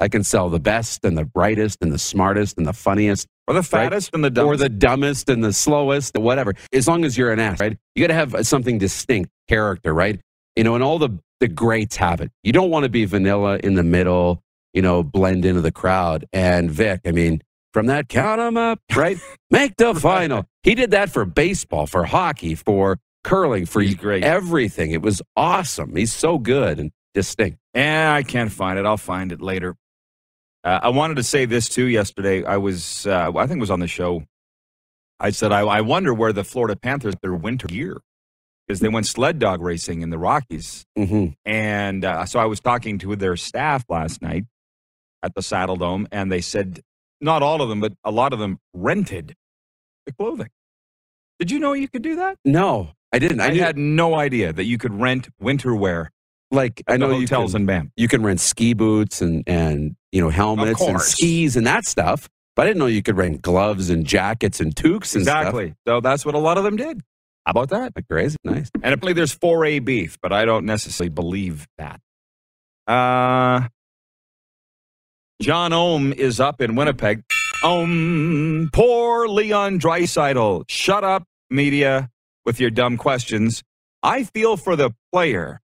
I 0.01 0.09
can 0.09 0.25
sell 0.25 0.51
the 0.51 0.59
best 0.61 1.05
and 1.05 1.17
the 1.17 1.25
brightest 1.25 1.79
and 1.81 1.93
the 1.93 1.99
smartest 1.99 2.59
and 2.59 2.67
the 2.67 2.73
funniest 2.73 3.29
or 3.47 3.55
the 3.55 3.63
fattest 3.63 4.11
and 4.13 4.25
the 4.25 4.31
dumbest. 4.31 4.61
or 4.61 4.65
the 4.65 4.69
dumbest 4.69 5.29
and 5.31 5.43
the 5.45 5.53
slowest, 5.53 6.17
whatever. 6.19 6.53
As 6.73 6.89
long 6.89 7.05
as 7.05 7.17
you're 7.17 7.31
an 7.33 7.39
ass, 7.39 7.61
right? 7.61 7.77
You 7.95 8.03
got 8.03 8.09
to 8.09 8.15
have 8.15 8.47
something 8.47 8.79
distinct, 8.79 9.31
character, 9.49 9.95
right? 9.95 10.21
You 10.57 10.65
know, 10.65 10.75
and 10.75 10.83
all 10.83 10.99
the 10.99 11.11
the 11.41 11.49
greats 11.49 11.97
have 11.97 12.21
it. 12.21 12.31
You 12.43 12.53
don't 12.53 12.71
want 12.71 12.85
to 12.85 12.89
be 12.89 13.05
vanilla 13.05 13.59
in 13.63 13.75
the 13.75 13.83
middle, 13.85 14.43
you 14.73 14.83
know, 14.83 15.03
blend 15.05 15.45
into 15.45 15.61
the 15.61 15.73
crowd. 15.73 16.27
And 16.33 16.71
Vic, 16.71 17.03
I 17.07 17.13
mean, 17.13 17.43
from 17.73 17.87
that 17.87 18.09
count 18.09 18.41
'em 18.41 18.57
up, 18.57 18.81
right? 18.97 19.19
Make 19.51 19.77
the 19.77 19.95
final. 19.95 20.47
He 20.65 20.75
did 20.75 20.91
that 20.93 21.11
for 21.11 21.25
baseball, 21.25 21.87
for 21.87 22.05
hockey, 22.05 22.55
for 22.57 22.99
curling, 23.23 23.67
for 23.67 23.81
He's 23.81 23.95
great. 23.95 24.25
everything. 24.25 24.91
It 24.91 25.03
was 25.03 25.23
awesome. 25.37 25.95
He's 25.95 26.13
so 26.13 26.39
good 26.39 26.79
and 26.81 26.91
distinct. 27.15 27.59
Eh, 27.75 28.11
I 28.11 28.23
can't 28.23 28.53
find 28.53 28.79
it. 28.79 28.85
I'll 28.85 28.97
find 28.97 29.33
it 29.33 29.41
later. 29.41 29.77
Uh, 30.63 30.81
I 30.83 30.89
wanted 30.91 31.17
to 31.17 31.23
say 31.23 31.45
this 31.45 31.69
too. 31.69 31.87
Yesterday, 31.87 32.45
I 32.45 32.57
was, 32.57 33.07
uh, 33.07 33.33
I 33.35 33.47
think 33.47 33.59
it 33.59 33.61
was 33.61 33.71
on 33.71 33.81
the 33.81 33.87
show. 33.87 34.25
I 35.21 35.31
said, 35.31 35.53
I, 35.53 35.61
I 35.61 35.81
wonder 35.81 36.13
where 36.13 36.33
the 36.33 36.45
Florida 36.45 36.77
Panthers 36.77 37.15
their 37.23 37.35
winter 37.35 37.69
gear 37.69 38.01
because 38.67 38.81
they 38.81 38.89
went 38.89 39.07
sled 39.07 39.39
dog 39.39 39.63
racing 39.63 40.03
in 40.03 40.11
the 40.11 40.19
Rockies, 40.19 40.87
hmm 40.97 41.29
and 41.45 42.05
uh, 42.05 42.25
so 42.25 42.41
I 42.41 42.47
was 42.47 42.61
talking 42.61 42.99
to 42.99 43.15
their 43.15 43.37
staff 43.37 43.85
last 43.89 44.23
night 44.23 44.45
at 45.23 45.35
the 45.35 45.43
Saddle 45.43 45.77
Dome, 45.77 46.09
and 46.11 46.33
they 46.33 46.41
said 46.41 46.81
not 47.21 47.43
all 47.43 47.63
of 47.63 47.69
them, 47.69 47.81
but 47.81 47.93
a 48.05 48.11
lot 48.11 48.33
of 48.33 48.39
them 48.39 48.59
rented 48.73 49.35
the 50.07 50.13
clothing. 50.13 50.51
Did 51.39 51.51
you 51.51 51.59
know 51.59 51.73
you 51.73 51.89
could 51.89 52.03
do 52.03 52.17
that? 52.17 52.39
No, 52.45 52.91
I 53.13 53.19
didn't. 53.19 53.41
I, 53.41 53.47
I, 53.47 53.55
had 53.55 53.77
no 53.77 54.15
idea 54.15 54.53
that 54.53 54.65
you 54.65 54.79
could 54.79 54.99
rent 55.01 55.29
winter 55.41 55.75
wear. 55.75 56.11
Like 56.55 56.83
I 56.87 56.97
know 56.97 57.09
the 57.09 57.15
you 57.17 57.21
hotels 57.23 57.53
can, 57.53 57.69
in 57.69 57.93
you 57.97 58.09
can 58.09 58.23
rent 58.23 58.41
ski 58.41 58.75
boots 58.75 59.21
and 59.21 59.43
and 59.47 59.97
you 60.13 60.21
know 60.21 60.31
helmets 60.31 60.81
and 60.81 61.01
skis 61.01 61.57
and 61.57 61.67
that 61.67 61.85
stuff. 61.85 62.29
But 62.57 62.63
I 62.63 62.67
didn't 62.67 62.79
know 62.79 62.87
you 62.87 63.03
could 63.03 63.17
rent 63.17 63.43
gloves 63.43 63.91
and 63.91 64.07
jackets 64.07 64.61
and 64.61 64.75
toques 64.75 65.15
and 65.15 65.23
Exactly. 65.23 65.75
So 65.87 66.01
that's 66.01 66.25
what 66.25 66.35
a 66.35 66.39
lot 66.39 66.57
of 66.57 66.65
them 66.65 66.77
did. 66.77 67.01
How 67.45 67.51
about 67.51 67.71
that? 67.71 67.93
Like 67.95 68.09
crazy, 68.09 68.37
nice. 68.45 68.71
And 68.83 68.93
I 68.93 68.95
believe 68.95 69.17
there's 69.17 69.37
4A 69.37 69.85
beef, 69.85 70.17
but 70.23 70.33
I 70.33 70.45
don't 70.45 70.65
necessarily 70.65 71.11
believe 71.11 71.67
that. 71.79 72.01
Uh, 72.87 73.69
John 75.43 75.73
Ohm 75.73 76.13
is 76.13 76.41
up 76.41 76.61
in 76.61 76.75
Winnipeg. 76.75 77.23
Ohm, 77.65 78.71
poor 78.73 79.27
Leon 79.29 79.79
Draisaitl. 79.79 80.65
Shut 80.69 81.05
up, 81.05 81.25
media, 81.51 82.11
with 82.47 82.61
your 82.61 82.71
dumb 82.71 82.97
questions. 82.97 83.63
I 84.03 84.25
feel 84.25 84.57
for 84.57 84.77
the 84.77 84.95
player, 85.13 85.61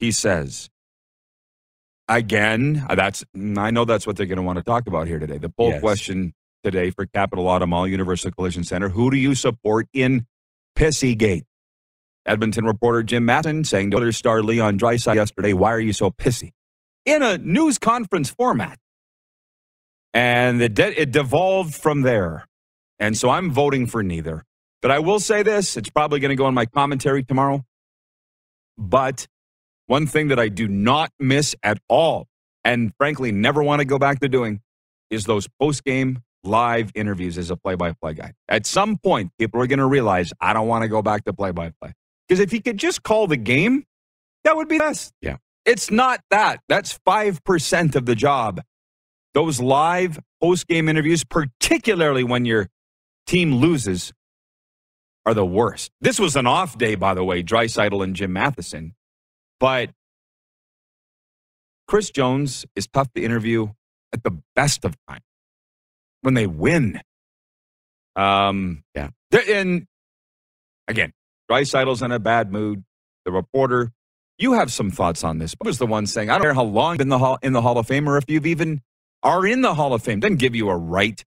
he 0.00 0.10
says. 0.12 0.70
Again, 2.08 2.86
uh, 2.88 2.94
that's 2.94 3.24
I 3.36 3.70
know 3.70 3.84
that's 3.84 4.06
what 4.06 4.16
they're 4.16 4.26
going 4.26 4.38
to 4.38 4.42
want 4.42 4.56
to 4.58 4.62
talk 4.62 4.86
about 4.86 5.06
here 5.06 5.18
today. 5.18 5.38
The 5.38 5.50
poll 5.50 5.70
Yes. 5.72 5.80
question 5.80 6.32
today 6.64 6.90
for 6.90 7.04
Capital 7.06 7.46
Auto 7.46 7.66
Mall 7.66 7.86
Universal 7.86 8.30
Collision 8.32 8.64
Center: 8.64 8.88
Who 8.88 9.10
do 9.10 9.16
you 9.18 9.34
support 9.34 9.88
in 9.92 10.26
Pissygate? 10.76 11.44
Edmonton 12.24 12.64
reporter 12.64 13.02
Jim 13.02 13.24
Matheson 13.26 13.64
saying 13.64 13.90
to 13.90 13.98
other 13.98 14.12
star 14.12 14.42
Leon 14.42 14.78
Draisaitl 14.78 15.16
yesterday, 15.16 15.52
"Why 15.52 15.72
are 15.72 15.80
you 15.80 15.92
so 15.92 16.10
pissy?" 16.10 16.52
In 17.04 17.22
a 17.22 17.36
news 17.38 17.78
conference 17.78 18.30
format, 18.30 18.78
and 20.14 20.62
it, 20.62 20.74
de- 20.74 21.00
it 21.02 21.10
devolved 21.10 21.74
from 21.74 22.02
there. 22.02 22.46
And 22.98 23.16
so 23.16 23.30
I'm 23.30 23.50
voting 23.50 23.86
for 23.86 24.02
neither. 24.02 24.44
But 24.80 24.90
I 24.92 24.98
will 24.98 25.20
say 25.20 25.42
this: 25.42 25.76
it's 25.76 25.90
probably 25.90 26.20
going 26.20 26.30
to 26.30 26.36
go 26.36 26.48
in 26.48 26.54
my 26.54 26.64
commentary 26.66 27.22
tomorrow. 27.22 27.64
But 28.78 29.26
one 29.88 30.06
thing 30.06 30.28
that 30.28 30.38
I 30.38 30.48
do 30.48 30.68
not 30.68 31.10
miss 31.18 31.56
at 31.64 31.78
all, 31.88 32.28
and 32.64 32.92
frankly 32.96 33.32
never 33.32 33.62
want 33.62 33.80
to 33.80 33.84
go 33.84 33.98
back 33.98 34.20
to 34.20 34.28
doing, 34.28 34.60
is 35.10 35.24
those 35.24 35.48
post 35.60 35.84
game 35.84 36.22
live 36.44 36.92
interviews 36.94 37.36
as 37.38 37.50
a 37.50 37.56
play 37.56 37.74
by 37.74 37.92
play 37.92 38.14
guy. 38.14 38.32
At 38.48 38.66
some 38.66 38.98
point, 38.98 39.32
people 39.38 39.60
are 39.60 39.66
going 39.66 39.80
to 39.80 39.86
realize 39.86 40.32
I 40.40 40.52
don't 40.52 40.68
want 40.68 40.82
to 40.82 40.88
go 40.88 41.02
back 41.02 41.24
to 41.24 41.32
play 41.34 41.50
by 41.50 41.72
play. 41.82 41.92
Because 42.28 42.40
if 42.40 42.52
he 42.52 42.60
could 42.60 42.78
just 42.78 43.02
call 43.02 43.26
the 43.26 43.36
game, 43.36 43.84
that 44.44 44.56
would 44.56 44.68
be 44.68 44.78
best. 44.78 45.12
Yeah. 45.20 45.38
It's 45.66 45.90
not 45.90 46.20
that. 46.30 46.60
That's 46.68 46.98
5% 47.06 47.96
of 47.96 48.06
the 48.06 48.14
job. 48.14 48.62
those 49.34 49.60
live 49.60 50.18
post 50.42 50.66
game 50.66 50.88
interviews, 50.88 51.24
particularly 51.24 52.24
when 52.24 52.44
your 52.44 52.68
team 53.26 53.54
loses, 53.54 54.12
are 55.26 55.34
the 55.34 55.46
worst. 55.46 55.92
This 56.00 56.18
was 56.18 56.36
an 56.36 56.46
off 56.46 56.78
day, 56.78 56.94
by 56.94 57.14
the 57.14 57.22
way, 57.24 57.42
Draisaitl 57.42 58.02
and 58.02 58.16
Jim 58.16 58.32
Matheson. 58.32 58.94
But 59.60 59.90
Chris 61.86 62.10
Jones 62.10 62.66
is 62.76 62.86
tough 62.86 63.12
to 63.14 63.22
interview 63.22 63.68
at 64.12 64.22
the 64.22 64.38
best 64.54 64.84
of 64.84 64.96
times 65.08 65.22
when 66.22 66.34
they 66.34 66.46
win. 66.46 67.00
Um, 68.16 68.84
Yeah. 68.94 69.10
And 69.32 69.86
again, 70.86 71.12
Draisaitl's 71.50 72.02
in 72.02 72.12
a 72.12 72.18
bad 72.18 72.52
mood. 72.52 72.84
The 73.24 73.32
reporter, 73.32 73.92
you 74.38 74.54
have 74.54 74.72
some 74.72 74.90
thoughts 74.90 75.22
on 75.24 75.38
this. 75.38 75.54
I 75.62 75.66
was 75.66 75.78
the 75.78 75.86
one 75.86 76.06
saying, 76.06 76.30
I 76.30 76.34
don't 76.34 76.42
care 76.42 76.54
how 76.54 76.64
long 76.64 76.92
you've 76.92 76.98
been 76.98 77.06
in 77.06 77.10
the 77.10 77.18
hall, 77.18 77.38
in 77.42 77.52
the 77.52 77.62
Hall 77.62 77.76
of 77.78 77.86
Fame 77.86 78.08
or 78.08 78.16
if 78.16 78.24
you've 78.28 78.46
even 78.46 78.80
are 79.22 79.46
in 79.46 79.60
the 79.62 79.74
Hall 79.74 79.92
of 79.92 80.02
Fame. 80.02 80.20
Doesn't 80.20 80.36
give 80.36 80.54
you 80.54 80.68
a 80.70 80.76
right. 80.76 81.22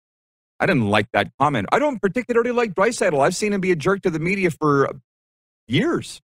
I 0.59 0.65
didn't 0.65 0.89
like 0.89 1.07
that 1.13 1.31
comment. 1.39 1.67
I 1.71 1.79
don't 1.79 2.01
particularly 2.01 2.51
like 2.51 2.73
Draisaitl. 2.73 3.19
I've 3.19 3.35
seen 3.35 3.53
him 3.53 3.61
be 3.61 3.71
a 3.71 3.75
jerk 3.75 4.01
to 4.03 4.09
the 4.09 4.19
media 4.19 4.51
for 4.51 4.89
years. 5.67 6.21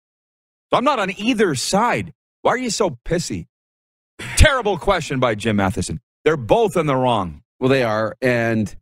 I'm 0.75 0.83
not 0.83 0.99
on 0.99 1.11
either 1.19 1.55
side. 1.55 2.13
Why 2.41 2.51
are 2.51 2.57
you 2.57 2.69
so 2.69 2.97
pissy? 3.05 3.47
Terrible 4.37 4.77
question 4.77 5.19
by 5.19 5.35
Jim 5.35 5.55
Matheson. 5.55 5.99
They're 6.23 6.37
both 6.37 6.77
in 6.77 6.85
the 6.85 6.95
wrong. 6.95 7.41
Well, 7.59 7.69
they 7.69 7.83
are. 7.83 8.15
And, 8.21 8.73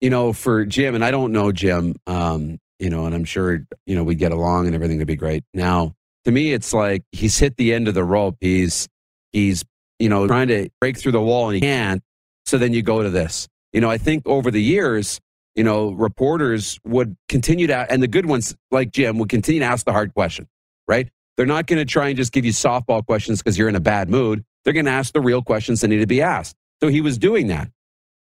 you 0.00 0.10
know, 0.10 0.32
for 0.32 0.64
Jim, 0.64 0.94
and 0.94 1.04
I 1.04 1.10
don't 1.10 1.32
know 1.32 1.52
Jim, 1.52 1.96
um, 2.06 2.58
you 2.78 2.90
know, 2.90 3.06
and 3.06 3.14
I'm 3.14 3.24
sure, 3.24 3.64
you 3.86 3.94
know, 3.94 4.04
we'd 4.04 4.18
get 4.18 4.32
along 4.32 4.66
and 4.66 4.74
everything 4.74 4.98
would 4.98 5.06
be 5.06 5.16
great. 5.16 5.44
Now, 5.54 5.94
to 6.24 6.32
me, 6.32 6.52
it's 6.52 6.72
like 6.72 7.02
he's 7.12 7.38
hit 7.38 7.56
the 7.56 7.72
end 7.72 7.88
of 7.88 7.94
the 7.94 8.04
rope. 8.04 8.36
He's, 8.40 8.88
he's, 9.32 9.64
you 9.98 10.08
know, 10.08 10.26
trying 10.26 10.48
to 10.48 10.70
break 10.80 10.98
through 10.98 11.12
the 11.12 11.20
wall 11.20 11.48
and 11.48 11.54
he 11.54 11.60
can't. 11.60 12.02
So 12.46 12.58
then 12.58 12.72
you 12.72 12.82
go 12.82 13.02
to 13.02 13.10
this. 13.10 13.48
You 13.72 13.80
know, 13.80 13.90
I 13.90 13.98
think 13.98 14.26
over 14.26 14.50
the 14.50 14.62
years, 14.62 15.20
you 15.54 15.64
know, 15.64 15.92
reporters 15.92 16.78
would 16.84 17.16
continue 17.28 17.66
to, 17.68 17.86
and 17.90 18.02
the 18.02 18.08
good 18.08 18.26
ones 18.26 18.56
like 18.70 18.90
Jim 18.90 19.18
would 19.18 19.28
continue 19.28 19.60
to 19.60 19.66
ask 19.66 19.86
the 19.86 19.92
hard 19.92 20.12
question, 20.14 20.48
right? 20.88 21.08
They're 21.36 21.46
not 21.46 21.66
going 21.66 21.78
to 21.78 21.84
try 21.84 22.08
and 22.08 22.16
just 22.16 22.32
give 22.32 22.44
you 22.44 22.52
softball 22.52 23.04
questions 23.04 23.40
because 23.40 23.58
you're 23.58 23.68
in 23.68 23.76
a 23.76 23.80
bad 23.80 24.08
mood. 24.08 24.44
They're 24.64 24.72
going 24.72 24.86
to 24.86 24.92
ask 24.92 25.12
the 25.12 25.20
real 25.20 25.42
questions 25.42 25.80
that 25.80 25.88
need 25.88 25.98
to 25.98 26.06
be 26.06 26.22
asked. 26.22 26.56
So 26.82 26.88
he 26.88 27.00
was 27.00 27.18
doing 27.18 27.48
that. 27.48 27.70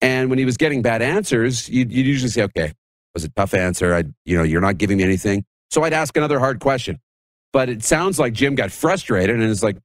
And 0.01 0.29
when 0.29 0.39
he 0.39 0.45
was 0.45 0.57
getting 0.57 0.81
bad 0.81 1.01
answers, 1.01 1.69
you'd, 1.69 1.91
you'd 1.91 2.05
usually 2.05 2.29
say, 2.29 2.43
okay, 2.43 2.73
was 3.13 3.23
a 3.23 3.29
tough 3.29 3.53
answer. 3.53 3.93
I, 3.93 4.03
you 4.25 4.37
know, 4.37 4.43
you're 4.43 4.61
not 4.61 4.77
giving 4.77 4.97
me 4.97 5.03
anything. 5.03 5.45
So 5.69 5.83
I'd 5.83 5.93
ask 5.93 6.15
another 6.17 6.39
hard 6.39 6.59
question. 6.59 6.99
But 7.51 7.69
it 7.69 7.83
sounds 7.83 8.17
like 8.17 8.33
Jim 8.33 8.55
got 8.55 8.71
frustrated 8.71 9.35
and 9.35 9.43
is 9.43 9.63
like, 9.63 9.77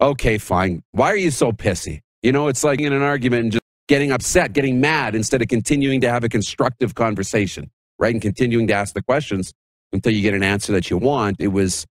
okay, 0.00 0.38
fine. 0.38 0.82
Why 0.90 1.10
are 1.12 1.16
you 1.16 1.30
so 1.30 1.52
pissy? 1.52 2.00
You 2.22 2.32
know, 2.32 2.48
it's 2.48 2.64
like 2.64 2.80
in 2.80 2.92
an 2.92 3.02
argument 3.02 3.42
and 3.42 3.52
just 3.52 3.64
getting 3.86 4.10
upset, 4.10 4.52
getting 4.52 4.80
mad 4.80 5.14
instead 5.14 5.40
of 5.42 5.48
continuing 5.48 6.00
to 6.00 6.10
have 6.10 6.24
a 6.24 6.28
constructive 6.28 6.94
conversation, 6.94 7.70
right? 7.98 8.12
And 8.12 8.20
continuing 8.20 8.66
to 8.68 8.72
ask 8.72 8.94
the 8.94 9.02
questions 9.02 9.52
until 9.92 10.12
you 10.12 10.22
get 10.22 10.34
an 10.34 10.42
answer 10.42 10.72
that 10.72 10.90
you 10.90 10.98
want. 10.98 11.36
It 11.38 11.48
was, 11.48 11.86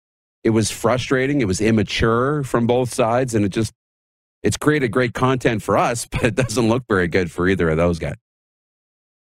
it 0.43 0.51
was 0.51 0.71
frustrating. 0.71 1.41
It 1.41 1.47
was 1.47 1.61
immature 1.61 2.43
from 2.43 2.67
both 2.67 2.93
sides. 2.93 3.35
And 3.35 3.45
it 3.45 3.51
just, 3.51 3.73
it's 4.43 4.57
created 4.57 4.91
great 4.91 5.15
content 5.15 5.63
for 5.63 5.77
us, 5.77 6.07
but 6.11 6.25
it 6.25 6.35
doesn't 6.35 6.69
look 6.69 6.85
very 6.89 7.09
good 7.09 7.31
for 7.31 7.49
either 7.49 7.69
of 7.71 7.77
those 7.77 7.99
guys. 7.99 8.17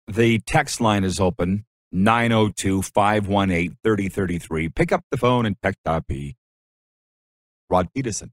The 0.07 0.41
text 0.41 0.81
line 0.81 1.05
is 1.05 1.21
open 1.21 1.67
902 1.93 2.83
518 2.83 3.77
3033. 3.83 4.69
Pick 4.69 4.93
up 4.93 5.05
the 5.11 5.17
phone 5.17 5.47
and 5.47 5.57
text 5.63 5.79
copy 5.85 6.37
Rod 7.69 7.89
Peterson. 7.95 8.33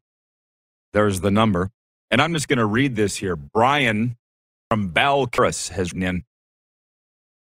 There's 0.94 1.22
the 1.22 1.32
number. 1.32 1.72
And 2.10 2.22
I'm 2.22 2.34
just 2.34 2.48
going 2.48 2.58
to 2.58 2.66
read 2.66 2.96
this 2.96 3.18
here. 3.18 3.36
Brian 3.36 4.18
from 4.70 4.92
Balcris 4.92 5.70
has 5.70 5.94
in. 5.94 6.24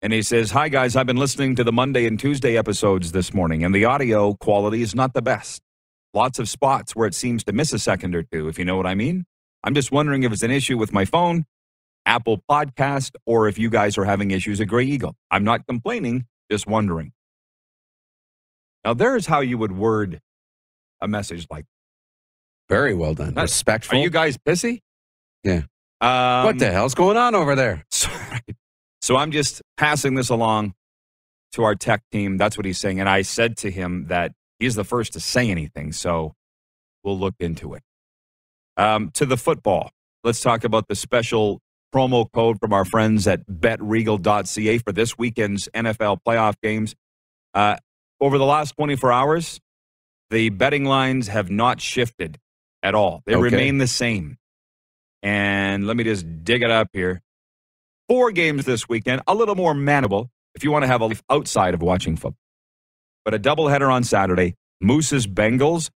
And 0.04 0.12
he 0.12 0.20
says, 0.20 0.50
Hi, 0.50 0.68
guys. 0.68 0.96
I've 0.96 1.06
been 1.06 1.16
listening 1.16 1.54
to 1.56 1.64
the 1.64 1.72
Monday 1.72 2.06
and 2.06 2.20
Tuesday 2.20 2.58
episodes 2.58 3.12
this 3.12 3.32
morning, 3.32 3.64
and 3.64 3.74
the 3.74 3.86
audio 3.86 4.34
quality 4.34 4.82
is 4.82 4.94
not 4.94 5.14
the 5.14 5.22
best. 5.22 5.62
Lots 6.12 6.38
of 6.38 6.46
spots 6.46 6.94
where 6.94 7.06
it 7.06 7.14
seems 7.14 7.42
to 7.44 7.54
miss 7.54 7.72
a 7.72 7.78
second 7.78 8.14
or 8.14 8.22
two, 8.22 8.46
if 8.48 8.58
you 8.58 8.66
know 8.66 8.76
what 8.76 8.86
I 8.86 8.94
mean. 8.94 9.24
I'm 9.64 9.74
just 9.74 9.90
wondering 9.90 10.22
if 10.22 10.30
it's 10.30 10.42
an 10.42 10.50
issue 10.50 10.76
with 10.76 10.92
my 10.92 11.06
phone, 11.06 11.46
Apple 12.04 12.42
Podcast, 12.50 13.12
or 13.24 13.48
if 13.48 13.58
you 13.58 13.70
guys 13.70 13.96
are 13.96 14.04
having 14.04 14.30
issues 14.30 14.60
at 14.60 14.68
Grey 14.68 14.84
Eagle. 14.84 15.16
I'm 15.30 15.42
not 15.42 15.66
complaining, 15.66 16.26
just 16.50 16.66
wondering. 16.66 17.12
Now, 18.84 18.92
there's 18.92 19.24
how 19.24 19.40
you 19.40 19.56
would 19.56 19.72
word 19.72 20.20
a 21.00 21.08
message 21.08 21.46
like, 21.50 21.64
Very 22.68 22.92
well 22.92 23.14
done. 23.14 23.32
Respectful. 23.36 23.98
Are 23.98 24.02
you 24.02 24.10
guys 24.10 24.36
pissy? 24.36 24.82
Yeah. 25.44 25.62
Um, 26.02 26.44
what 26.44 26.58
the 26.58 26.70
hell's 26.70 26.94
going 26.94 27.16
on 27.16 27.34
over 27.34 27.54
there? 27.54 27.86
So, 27.94 28.10
so 29.04 29.16
I'm 29.18 29.32
just 29.32 29.60
passing 29.76 30.14
this 30.14 30.30
along 30.30 30.72
to 31.52 31.62
our 31.62 31.74
tech 31.74 32.00
team. 32.10 32.38
That's 32.38 32.56
what 32.56 32.64
he's 32.64 32.78
saying. 32.78 33.00
And 33.00 33.06
I 33.08 33.20
said 33.20 33.58
to 33.58 33.70
him 33.70 34.06
that 34.06 34.32
he's 34.58 34.76
the 34.76 34.82
first 34.82 35.12
to 35.12 35.20
say 35.20 35.50
anything. 35.50 35.92
So 35.92 36.32
we'll 37.02 37.18
look 37.18 37.34
into 37.38 37.74
it. 37.74 37.82
Um, 38.78 39.10
to 39.10 39.26
the 39.26 39.36
football. 39.36 39.90
Let's 40.24 40.40
talk 40.40 40.64
about 40.64 40.88
the 40.88 40.94
special 40.94 41.60
promo 41.94 42.32
code 42.32 42.58
from 42.58 42.72
our 42.72 42.86
friends 42.86 43.28
at 43.28 43.46
betregal.ca 43.46 44.78
for 44.78 44.92
this 44.92 45.18
weekend's 45.18 45.68
NFL 45.74 46.20
playoff 46.26 46.54
games. 46.62 46.94
Uh, 47.52 47.76
over 48.22 48.38
the 48.38 48.46
last 48.46 48.74
24 48.78 49.12
hours, 49.12 49.60
the 50.30 50.48
betting 50.48 50.86
lines 50.86 51.28
have 51.28 51.50
not 51.50 51.78
shifted 51.78 52.38
at 52.82 52.94
all. 52.94 53.22
They 53.26 53.34
Okay. 53.34 53.42
remain 53.42 53.76
the 53.76 53.86
same. 53.86 54.38
And 55.22 55.86
let 55.86 55.94
me 55.94 56.04
just 56.04 56.42
dig 56.42 56.62
it 56.62 56.70
up 56.70 56.88
here. 56.94 57.20
Four 58.08 58.32
games 58.32 58.64
this 58.66 58.88
weekend, 58.88 59.22
a 59.26 59.34
little 59.34 59.54
more 59.54 59.74
manageable 59.74 60.30
if 60.54 60.62
you 60.62 60.70
want 60.70 60.82
to 60.82 60.86
have 60.86 61.00
a 61.00 61.06
life 61.06 61.22
outside 61.30 61.74
of 61.74 61.82
watching 61.82 62.16
football. 62.16 62.38
But 63.24 63.34
a 63.34 63.38
doubleheader 63.38 63.90
on 63.90 64.04
Saturday 64.04 64.54
Moose's 64.80 65.26
Bengals, 65.26 65.88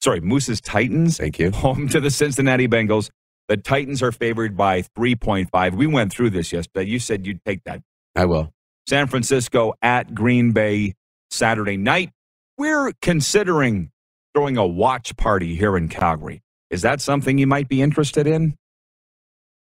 sorry, 0.00 0.20
Moose's 0.20 0.60
Titans, 0.60 1.16
Thank 1.18 1.38
you. 1.38 1.50
home 1.50 1.88
to 1.88 2.00
the 2.00 2.10
Cincinnati 2.10 2.68
Bengals. 2.68 3.10
The 3.48 3.56
Titans 3.56 4.02
are 4.02 4.12
favored 4.12 4.56
by 4.56 4.82
3.5. 4.82 5.74
We 5.74 5.86
went 5.86 6.12
through 6.12 6.30
this 6.30 6.52
yesterday. 6.52 6.88
You 6.88 6.98
said 6.98 7.26
you'd 7.26 7.44
take 7.44 7.62
that. 7.64 7.80
I 8.14 8.24
will. 8.24 8.52
San 8.88 9.06
Francisco 9.08 9.74
at 9.82 10.14
Green 10.14 10.52
Bay 10.52 10.94
Saturday 11.30 11.76
night. 11.76 12.10
We're 12.58 12.92
considering 13.02 13.90
throwing 14.34 14.56
a 14.56 14.66
watch 14.66 15.16
party 15.16 15.56
here 15.56 15.76
in 15.76 15.88
Calgary. 15.88 16.42
Is 16.70 16.82
that 16.82 17.00
something 17.00 17.38
you 17.38 17.46
might 17.46 17.68
be 17.68 17.82
interested 17.82 18.26
in? 18.26 18.56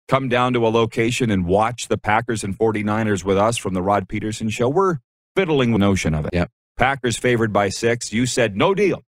Come 0.08 0.28
down 0.28 0.52
to 0.52 0.66
a 0.66 0.68
location 0.68 1.30
and 1.30 1.46
watch 1.46 1.88
the 1.88 1.98
Packers 1.98 2.44
and 2.44 2.56
49ers 2.56 3.24
with 3.24 3.36
us 3.36 3.56
from 3.56 3.74
the 3.74 3.82
Rod 3.82 4.08
Peterson 4.08 4.48
show. 4.50 4.68
We're 4.68 4.98
fiddling 5.34 5.72
with 5.72 5.80
the 5.80 5.86
notion 5.86 6.14
of 6.14 6.26
it. 6.26 6.30
Yep. 6.32 6.50
Packers 6.76 7.16
favored 7.16 7.52
by 7.52 7.70
six. 7.70 8.12
You 8.12 8.26
said 8.26 8.56
no 8.56 8.74
deal. 8.74 9.02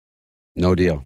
No 0.54 0.74
deal. 0.74 1.04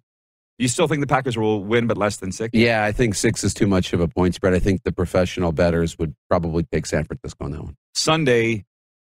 You 0.59 0.66
still 0.66 0.88
think 0.88 1.01
the 1.01 1.07
Packers 1.07 1.38
will 1.38 1.62
win, 1.62 1.87
but 1.87 1.96
less 1.96 2.16
than 2.16 2.33
six? 2.33 2.51
Yeah, 2.53 2.85
I 2.85 2.90
think 2.90 3.14
six 3.14 3.44
is 3.44 3.55
too 3.55 3.68
much 3.68 3.92
of 3.92 4.01
a 4.01 4.09
point 4.09 4.35
spread. 4.35 4.55
I 4.55 4.59
think 4.59 4.83
the 4.83 4.92
professional 4.92 5.53
betters 5.53 5.96
would 5.98 6.14
probably 6.29 6.64
pick 6.64 6.85
San 6.85 7.05
Francisco 7.05 7.44
on 7.44 7.53
that 7.53 7.62
one. 7.62 7.77
Sunday, 7.94 8.64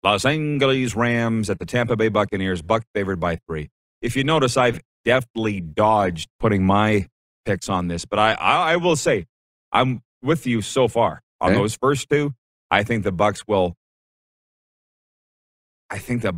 Los 0.04 0.26
Angeles 0.26 0.96
Rams 0.96 1.50
at 1.50 1.60
the 1.60 1.66
Tampa 1.66 1.96
Bay 1.96 2.10
Buccaneers, 2.10 2.62
Buck 2.62 2.84
favored 2.94 3.22
by 3.22 3.38
three. 3.48 3.70
If 4.02 4.18
you 4.18 4.26
notice, 4.26 4.58
I've 4.58 4.82
deftly 5.06 5.62
dodged 5.62 6.30
putting 6.40 6.66
my 6.66 7.08
picks 7.46 7.70
on 7.70 7.88
this, 7.88 8.04
but 8.04 8.20
I, 8.20 8.34
I, 8.34 8.74
I 8.74 8.76
will 8.76 8.98
say 8.98 9.26
I'm 9.72 10.02
with 10.22 10.46
you 10.48 10.62
so 10.62 10.88
far 10.88 11.22
on 11.42 11.52
Okay. 11.52 11.60
those 11.60 11.76
first 11.76 12.10
two. 12.10 12.34
I 12.72 12.84
think 12.84 13.04
the 13.04 13.12
Bucks 13.12 13.48
will. 13.48 13.76
I 15.90 15.98
think 16.00 16.22
the 16.22 16.34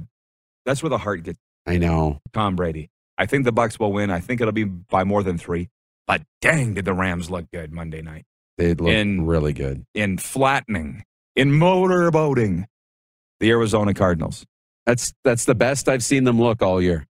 that's 0.65 0.83
where 0.83 0.89
the 0.89 0.97
heart 0.99 1.23
gets 1.23 1.39
I 1.65 1.77
know. 1.77 2.19
Tom 2.33 2.55
Brady. 2.55 2.89
I 3.17 3.25
think 3.25 3.45
the 3.45 3.51
Bucks 3.51 3.79
will 3.79 3.91
win. 3.91 4.09
I 4.11 4.19
think 4.19 4.41
it'll 4.41 4.53
be 4.53 4.63
by 4.63 5.03
more 5.03 5.23
than 5.23 5.37
three. 5.37 5.69
But 6.07 6.23
dang, 6.41 6.73
did 6.73 6.85
the 6.85 6.93
Rams 6.93 7.29
look 7.29 7.45
good 7.51 7.71
Monday 7.71 8.01
night 8.01 8.25
They 8.57 8.73
look 8.73 8.89
In- 8.89 9.25
really 9.25 9.53
good. 9.53 9.85
in 9.93 10.17
flattening, 10.17 11.03
in 11.35 11.51
motorboating 11.51 12.65
the 13.39 13.49
Arizona 13.51 13.93
Cardinals. 13.93 14.45
That's 14.85 15.13
that's 15.23 15.45
the 15.45 15.55
best 15.55 15.87
I've 15.89 16.03
seen 16.03 16.23
them 16.23 16.39
look 16.39 16.61
all 16.61 16.81
year, 16.81 17.05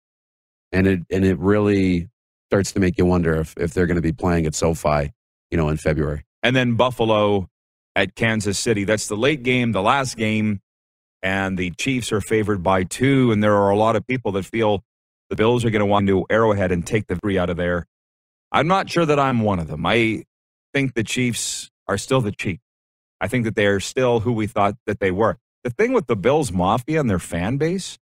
and 0.71 0.85
it 0.87 0.99
and 1.09 1.23
it 1.23 1.37
really 1.39 2.09
starts 2.49 2.71
to 2.73 2.79
make 2.79 2.97
you 2.97 3.05
wonder 3.05 3.35
if 3.35 3.53
if 3.57 3.73
they're 3.73 3.87
going 3.87 3.95
to 3.95 4.01
be 4.01 4.11
playing 4.11 4.45
at 4.45 4.55
SoFi, 4.55 5.11
you 5.51 5.57
know, 5.57 5.69
in 5.69 5.77
February. 5.77 6.25
And 6.43 6.55
then 6.55 6.75
Buffalo 6.75 7.47
at 7.95 8.15
Kansas 8.15 8.57
City. 8.57 8.83
That's 8.83 9.07
the 9.07 9.17
late 9.17 9.43
game, 9.43 9.71
the 9.71 9.81
last 9.81 10.17
game, 10.17 10.61
and 11.21 11.57
the 11.57 11.71
Chiefs 11.71 12.11
are 12.11 12.21
favored 12.21 12.63
by 12.63 12.83
two. 12.83 13.31
And 13.31 13.43
there 13.43 13.55
are 13.55 13.69
a 13.69 13.75
lot 13.77 13.95
of 13.95 14.05
people 14.07 14.31
that 14.33 14.45
feel 14.45 14.83
the 15.29 15.35
Bills 15.35 15.65
are 15.65 15.69
going 15.69 15.81
to 15.81 15.85
want 15.85 16.07
to 16.07 16.25
Arrowhead 16.29 16.71
and 16.71 16.85
take 16.85 17.07
the 17.07 17.15
three 17.17 17.37
out 17.37 17.49
of 17.49 17.57
there. 17.57 17.85
I'm 18.51 18.67
not 18.67 18.89
sure 18.89 19.05
that 19.05 19.19
I'm 19.19 19.41
one 19.41 19.59
of 19.59 19.67
them. 19.67 19.85
I 19.85 20.23
think 20.73 20.93
the 20.93 21.03
Chiefs 21.03 21.69
are 21.87 21.97
still 21.97 22.21
the 22.21 22.31
Chiefs. 22.31 22.63
I 23.21 23.27
think 23.27 23.43
that 23.45 23.55
they 23.55 23.67
are 23.67 23.79
still 23.79 24.21
who 24.21 24.31
we 24.31 24.47
thought 24.47 24.75
that 24.87 24.99
they 24.99 25.11
were. 25.11 25.37
The 25.63 25.69
thing 25.71 25.91
with 25.91 26.07
the 26.07 26.15
Bills 26.15 26.51
Mafia 26.51 26.99
and 27.01 27.09
their 27.09 27.19
fan 27.19 27.57
base, 27.57 27.97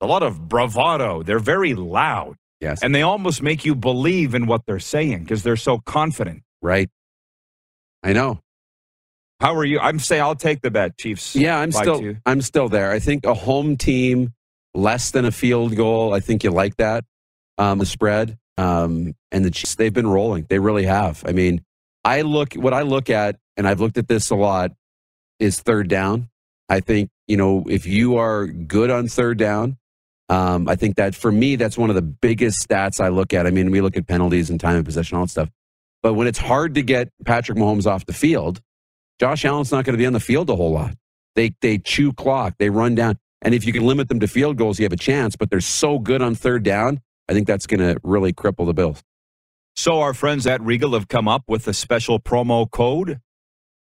a 0.00 0.06
lot 0.06 0.22
of 0.22 0.48
bravado. 0.48 1.22
They're 1.22 1.38
very 1.38 1.74
loud, 1.74 2.36
Yes, 2.60 2.82
and 2.82 2.94
they 2.94 3.02
almost 3.02 3.42
make 3.42 3.64
you 3.64 3.74
believe 3.74 4.34
in 4.34 4.46
what 4.46 4.66
they're 4.66 4.78
saying 4.78 5.20
because 5.20 5.42
they're 5.42 5.56
so 5.56 5.78
confident. 5.78 6.42
right. 6.60 6.90
I 8.02 8.12
know. 8.12 8.40
How 9.40 9.54
are 9.54 9.64
you? 9.64 9.78
I'm 9.78 9.98
saying 9.98 10.22
I'll 10.22 10.34
take 10.34 10.62
the 10.62 10.70
bet, 10.70 10.98
Chiefs. 10.98 11.36
Yeah, 11.36 11.58
I'm 11.58 11.70
still. 11.70 12.14
I'm 12.26 12.40
still 12.42 12.68
there. 12.68 12.90
I 12.90 12.98
think 12.98 13.24
a 13.24 13.34
home 13.34 13.76
team 13.76 14.32
less 14.74 15.10
than 15.12 15.24
a 15.24 15.30
field 15.30 15.76
goal. 15.76 16.12
I 16.12 16.20
think 16.20 16.42
you 16.42 16.50
like 16.50 16.76
that. 16.76 17.04
Um, 17.56 17.78
the 17.78 17.86
spread 17.86 18.38
um, 18.56 19.14
and 19.30 19.44
the 19.44 19.50
Chiefs. 19.50 19.76
They've 19.76 19.92
been 19.92 20.08
rolling. 20.08 20.46
They 20.48 20.58
really 20.58 20.84
have. 20.84 21.22
I 21.26 21.32
mean, 21.32 21.62
I 22.04 22.22
look 22.22 22.54
what 22.54 22.74
I 22.74 22.82
look 22.82 23.10
at, 23.10 23.36
and 23.56 23.66
I've 23.68 23.80
looked 23.80 23.98
at 23.98 24.08
this 24.08 24.30
a 24.30 24.36
lot. 24.36 24.72
Is 25.38 25.60
third 25.60 25.88
down. 25.88 26.28
I 26.68 26.80
think 26.80 27.10
you 27.28 27.36
know 27.36 27.64
if 27.68 27.86
you 27.86 28.16
are 28.16 28.46
good 28.46 28.90
on 28.90 29.06
third 29.06 29.38
down. 29.38 29.78
Um, 30.30 30.68
I 30.68 30.76
think 30.76 30.96
that 30.96 31.14
for 31.14 31.32
me, 31.32 31.56
that's 31.56 31.78
one 31.78 31.88
of 31.88 31.96
the 31.96 32.02
biggest 32.02 32.68
stats 32.68 33.00
I 33.00 33.08
look 33.08 33.32
at. 33.32 33.46
I 33.46 33.50
mean, 33.50 33.70
we 33.70 33.80
look 33.80 33.96
at 33.96 34.06
penalties 34.06 34.50
and 34.50 34.60
time 34.60 34.76
of 34.76 34.84
possession, 34.84 35.16
all 35.16 35.24
that 35.24 35.30
stuff. 35.30 35.48
But 36.02 36.14
when 36.14 36.26
it's 36.26 36.38
hard 36.38 36.74
to 36.74 36.82
get 36.82 37.10
Patrick 37.24 37.58
Mahomes 37.58 37.86
off 37.86 38.06
the 38.06 38.12
field, 38.12 38.60
Josh 39.18 39.44
Allen's 39.44 39.72
not 39.72 39.84
going 39.84 39.94
to 39.94 39.98
be 39.98 40.06
on 40.06 40.12
the 40.12 40.20
field 40.20 40.48
a 40.50 40.56
whole 40.56 40.72
lot. 40.72 40.94
They 41.34 41.54
they 41.60 41.78
chew 41.78 42.12
clock, 42.12 42.54
they 42.58 42.70
run 42.70 42.94
down, 42.94 43.18
and 43.42 43.54
if 43.54 43.64
you 43.64 43.72
can 43.72 43.84
limit 43.84 44.08
them 44.08 44.20
to 44.20 44.26
field 44.28 44.56
goals, 44.56 44.78
you 44.78 44.84
have 44.84 44.92
a 44.92 44.96
chance. 44.96 45.36
But 45.36 45.50
they're 45.50 45.60
so 45.60 45.98
good 45.98 46.22
on 46.22 46.34
third 46.34 46.62
down, 46.62 47.00
I 47.28 47.32
think 47.32 47.46
that's 47.46 47.66
going 47.66 47.80
to 47.80 48.00
really 48.02 48.32
cripple 48.32 48.66
the 48.66 48.74
Bills. 48.74 49.02
So 49.76 50.00
our 50.00 50.14
friends 50.14 50.46
at 50.46 50.60
Regal 50.60 50.94
have 50.94 51.06
come 51.06 51.28
up 51.28 51.44
with 51.46 51.68
a 51.68 51.72
special 51.72 52.18
promo 52.18 52.68
code 52.68 53.20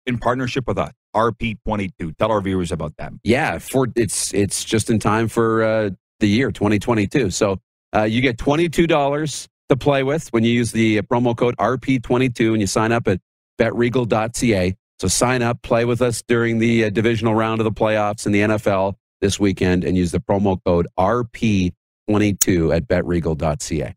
in 0.06 0.20
partnership 0.20 0.68
with 0.68 0.78
us, 0.78 0.92
RP22. 1.16 2.16
Tell 2.18 2.32
our 2.32 2.42
viewers 2.42 2.72
about 2.72 2.96
that. 2.98 3.14
Yeah, 3.24 3.58
for 3.58 3.88
it's 3.96 4.34
it's 4.34 4.64
just 4.64 4.90
in 4.90 5.00
time 5.00 5.28
for 5.28 5.64
uh, 5.64 5.90
the 6.20 6.28
year 6.28 6.52
2022. 6.52 7.32
So 7.32 7.60
uh, 7.96 8.04
you 8.04 8.22
get 8.22 8.38
twenty 8.38 8.70
two 8.70 8.86
dollars 8.86 9.48
to 9.70 9.78
play 9.78 10.04
with 10.04 10.28
when 10.30 10.44
you 10.44 10.52
use 10.52 10.72
the 10.72 11.02
promo 11.04 11.36
code 11.36 11.56
RP22 11.58 12.52
and 12.52 12.62
you 12.62 12.68
sign 12.68 12.92
up 12.92 13.08
at 13.08 13.22
betregal.ca. 13.60 14.76
So 15.00 15.08
sign 15.08 15.42
up, 15.42 15.62
play 15.62 15.86
with 15.86 16.02
us 16.02 16.22
during 16.28 16.60
the 16.60 16.86
uh, 16.86 16.90
divisional 16.90 17.34
round 17.34 17.62
of 17.62 17.64
the 17.64 17.72
playoffs 17.72 18.26
in 18.26 18.32
the 18.32 18.42
NFL 18.42 18.96
this 19.22 19.40
weekend, 19.40 19.84
and 19.84 19.98
use 19.98 20.12
the 20.12 20.20
promo 20.20 20.58
code 20.66 20.88
RP22 20.98 22.76
at 22.76 22.88
betregal.ca. 22.88 23.96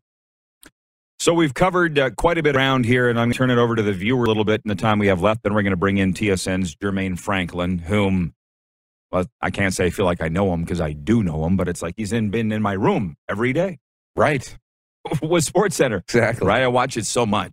So 1.19 1.33
we've 1.33 1.53
covered 1.53 1.97
uh, 1.97 2.09
quite 2.11 2.37
a 2.37 2.43
bit 2.43 2.55
around 2.55 2.85
here, 2.85 3.09
and 3.09 3.17
I'm 3.17 3.27
going 3.27 3.33
to 3.33 3.37
turn 3.37 3.49
it 3.49 3.57
over 3.57 3.75
to 3.75 3.81
the 3.81 3.93
viewer 3.93 4.25
a 4.25 4.27
little 4.27 4.43
bit 4.43 4.61
in 4.65 4.69
the 4.69 4.75
time 4.75 4.99
we 4.99 5.07
have 5.07 5.21
left. 5.21 5.43
Then 5.43 5.53
we're 5.53 5.61
going 5.61 5.71
to 5.71 5.77
bring 5.77 5.97
in 5.97 6.13
TSN's 6.13 6.75
Jermain 6.75 7.17
Franklin, 7.17 7.79
whom, 7.79 8.33
well, 9.11 9.25
I 9.41 9.49
can't 9.49 9.73
say 9.73 9.85
I 9.85 9.89
feel 9.89 10.05
like 10.05 10.21
I 10.21 10.27
know 10.27 10.53
him 10.53 10.63
because 10.63 10.81
I 10.81 10.91
do 10.91 11.23
know 11.23 11.45
him, 11.45 11.55
but 11.55 11.69
it's 11.69 11.81
like 11.81 11.95
he's 11.95 12.11
in, 12.11 12.29
been 12.29 12.51
in 12.51 12.61
my 12.61 12.73
room 12.73 13.15
every 13.29 13.53
day 13.53 13.79
Right. 14.15 14.57
with 15.21 15.43
Sports 15.43 15.75
Center. 15.75 15.97
Exactly. 15.97 16.47
right? 16.47 16.63
I 16.63 16.67
watch 16.67 16.97
it 16.97 17.05
so 17.05 17.25
much. 17.25 17.51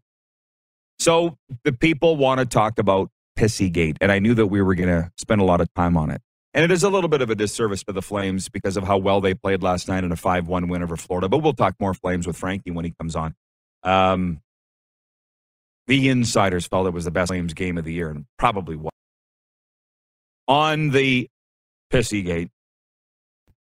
So 0.99 1.39
the 1.65 1.73
people 1.73 2.17
want 2.17 2.41
to 2.41 2.47
talk 2.47 2.79
about 2.79 3.11
Pissygate, 3.39 3.97
and 4.01 4.13
I 4.13 4.19
knew 4.19 4.35
that 4.35 4.47
we 4.49 4.61
were 4.61 4.75
going 4.75 4.89
to 4.89 5.11
spend 5.17 5.41
a 5.41 5.45
lot 5.45 5.61
of 5.61 5.73
time 5.75 5.97
on 5.97 6.11
it. 6.11 6.21
And 6.53 6.65
it 6.65 6.71
is 6.71 6.83
a 6.83 6.91
little 6.91 7.09
bit 7.09 7.23
of 7.23 7.31
a 7.31 7.35
disservice 7.35 7.85
to 7.85 7.93
the 7.93 8.03
Flames 8.03 8.49
because 8.49 8.77
of 8.77 8.85
how 8.85 8.99
well 8.99 9.21
they 9.21 9.35
played 9.35 9.63
last 9.63 9.89
night 9.89 10.03
in 10.05 10.11
a 10.11 10.17
5 10.17 10.49
1 10.49 10.69
win 10.69 10.83
over 10.83 10.97
Florida. 10.97 11.29
But 11.29 11.39
we'll 11.39 11.53
talk 11.53 11.75
more 11.79 11.95
Flames 11.95 12.27
with 12.27 12.37
Frankie 12.37 12.73
when 12.73 12.85
he 12.85 12.93
comes 12.99 13.15
on. 13.15 13.35
Um, 13.83 14.43
the 15.87 16.09
insiders 16.09 16.67
felt 16.67 16.87
it 16.87 16.93
was 16.93 17.05
the 17.05 17.11
best 17.11 17.29
Flames 17.29 17.55
game 17.55 17.79
of 17.79 17.85
the 17.85 17.93
year, 17.93 18.11
and 18.11 18.27
probably 18.39 18.77
was. 18.77 18.91
On 20.49 20.91
the 20.91 21.29
Pissygate, 21.93 22.51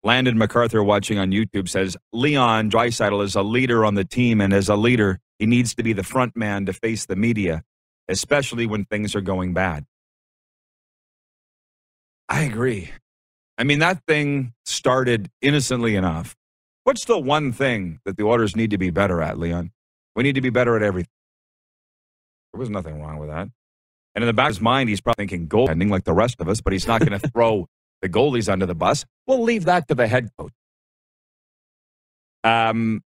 Landon 0.04 0.36
MacArthur 0.36 0.84
watching 0.84 1.18
on 1.18 1.30
YouTube 1.30 1.66
says 1.66 1.96
Leon 2.12 2.70
Draisaitl 2.70 3.24
is 3.24 3.34
a 3.34 3.42
leader 3.42 3.86
on 3.86 3.94
the 3.94 4.04
team, 4.04 4.42
and 4.42 4.52
as 4.52 4.68
a 4.68 4.76
leader, 4.76 5.18
he 5.38 5.46
needs 5.46 5.74
to 5.76 5.82
be 5.82 5.94
the 5.94 6.02
front 6.02 6.36
man 6.36 6.66
to 6.66 6.74
face 6.74 7.06
the 7.06 7.16
media, 7.16 7.64
especially 8.08 8.66
when 8.66 8.84
things 8.84 9.14
are 9.14 9.22
going 9.22 9.54
bad. 9.54 9.86
I 12.28 12.42
agree. 12.42 12.90
I 13.56 13.64
mean, 13.64 13.78
that 13.78 14.02
thing 14.06 14.52
started 14.66 15.30
innocently 15.40 15.96
enough. 15.96 16.36
What's 16.84 17.06
the 17.06 17.18
one 17.18 17.52
thing 17.52 18.00
that 18.04 18.18
the 18.18 18.24
Oilers 18.24 18.54
need 18.54 18.70
to 18.70 18.78
be 18.78 18.90
better 18.90 19.22
at, 19.22 19.38
Leon? 19.38 19.70
We 20.14 20.22
need 20.22 20.34
to 20.34 20.42
be 20.42 20.50
better 20.50 20.76
at 20.76 20.82
everything. 20.82 21.08
There 22.52 22.60
was 22.60 22.68
nothing 22.68 23.00
wrong 23.00 23.18
with 23.18 23.30
that. 23.30 23.48
And 24.14 24.22
in 24.22 24.26
the 24.26 24.34
back 24.34 24.50
of 24.50 24.56
his 24.56 24.60
mind, 24.60 24.90
he's 24.90 25.00
probably 25.00 25.26
thinking 25.26 25.48
goaltending 25.48 25.90
like 25.90 26.04
the 26.04 26.12
rest 26.12 26.40
of 26.40 26.48
us, 26.48 26.60
but 26.60 26.74
he's 26.74 26.86
not 26.86 27.00
going 27.00 27.18
to 27.18 27.28
throw 27.30 27.68
the 28.04 28.08
goalies 28.10 28.52
under 28.52 28.66
the 28.66 28.74
bus. 28.74 29.06
We'll 29.26 29.42
leave 29.42 29.64
that 29.64 29.88
to 29.88 29.94
the 29.94 30.06
head 30.06 30.28
coach. 30.38 30.52
Um, 32.44 33.00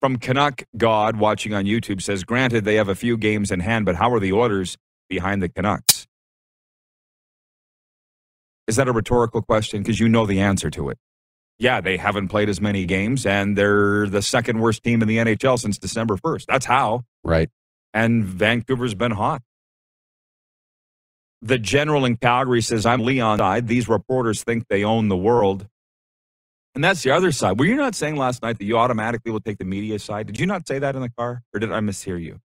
from 0.00 0.16
Canuck 0.16 0.62
God 0.78 1.18
watching 1.18 1.52
on 1.52 1.66
YouTube 1.66 2.00
says, 2.00 2.24
granted, 2.24 2.64
they 2.64 2.76
have 2.76 2.88
a 2.88 2.94
few 2.94 3.18
games 3.18 3.50
in 3.50 3.60
hand, 3.60 3.84
but 3.84 3.96
how 3.96 4.10
are 4.14 4.18
the 4.18 4.32
Oilers 4.32 4.78
behind 5.10 5.42
the 5.42 5.50
Canucks? 5.50 6.06
Is 8.66 8.76
that 8.76 8.88
a 8.88 8.92
rhetorical 8.92 9.42
question? 9.42 9.82
Because 9.82 10.00
you 10.00 10.08
know 10.08 10.24
the 10.24 10.40
answer 10.40 10.70
to 10.70 10.88
it. 10.88 10.96
Yeah, 11.58 11.82
they 11.82 11.98
haven't 11.98 12.28
played 12.28 12.48
as 12.48 12.62
many 12.62 12.86
games, 12.86 13.26
and 13.26 13.58
they're 13.58 14.08
the 14.08 14.22
second 14.22 14.60
worst 14.60 14.82
team 14.82 15.02
in 15.02 15.08
the 15.08 15.18
NHL 15.18 15.58
since 15.58 15.76
December 15.76 16.16
1st. 16.16 16.46
That's 16.48 16.64
how. 16.64 17.02
Right. 17.22 17.50
And 17.92 18.24
Vancouver's 18.24 18.94
been 18.94 19.10
hot. 19.10 19.42
The 21.42 21.58
general 21.58 22.04
in 22.04 22.16
Calgary 22.16 22.60
says, 22.60 22.84
I'm 22.84 23.00
Leon 23.02 23.38
side. 23.38 23.66
These 23.66 23.88
reporters 23.88 24.42
think 24.44 24.66
they 24.68 24.84
own 24.84 25.08
the 25.08 25.16
world. 25.16 25.66
And 26.74 26.84
that's 26.84 27.02
the 27.02 27.10
other 27.10 27.32
side. 27.32 27.58
Were 27.58 27.64
you 27.66 27.76
not 27.76 27.94
saying 27.94 28.16
last 28.16 28.42
night 28.42 28.58
that 28.58 28.64
you 28.64 28.78
automatically 28.78 29.32
will 29.32 29.40
take 29.40 29.58
the 29.58 29.64
media 29.64 29.98
side? 29.98 30.26
Did 30.26 30.38
you 30.38 30.46
not 30.46 30.68
say 30.68 30.78
that 30.78 30.94
in 30.94 31.02
the 31.02 31.08
car? 31.10 31.42
Or 31.52 31.60
did 31.60 31.72
I 31.72 31.80
mishear 31.80 32.22
you? 32.22 32.40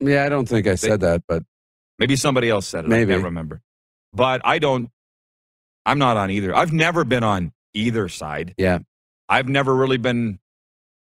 Yeah, 0.00 0.24
I 0.24 0.28
don't 0.28 0.48
think 0.48 0.66
I 0.66 0.76
said 0.76 1.00
that, 1.00 1.22
but 1.28 1.42
Maybe 1.98 2.16
somebody 2.16 2.50
else 2.50 2.66
said 2.66 2.84
it. 2.84 2.88
Maybe. 2.88 3.12
I 3.12 3.16
can't 3.16 3.24
remember. 3.24 3.62
But 4.12 4.42
I 4.44 4.58
don't, 4.58 4.90
I'm 5.84 5.98
not 5.98 6.16
on 6.16 6.30
either. 6.30 6.54
I've 6.54 6.72
never 6.72 7.04
been 7.04 7.24
on 7.24 7.52
either 7.74 8.08
side. 8.08 8.54
yeah. 8.58 8.78
I've 9.28 9.48
never 9.48 9.74
really 9.74 9.96
been 9.96 10.38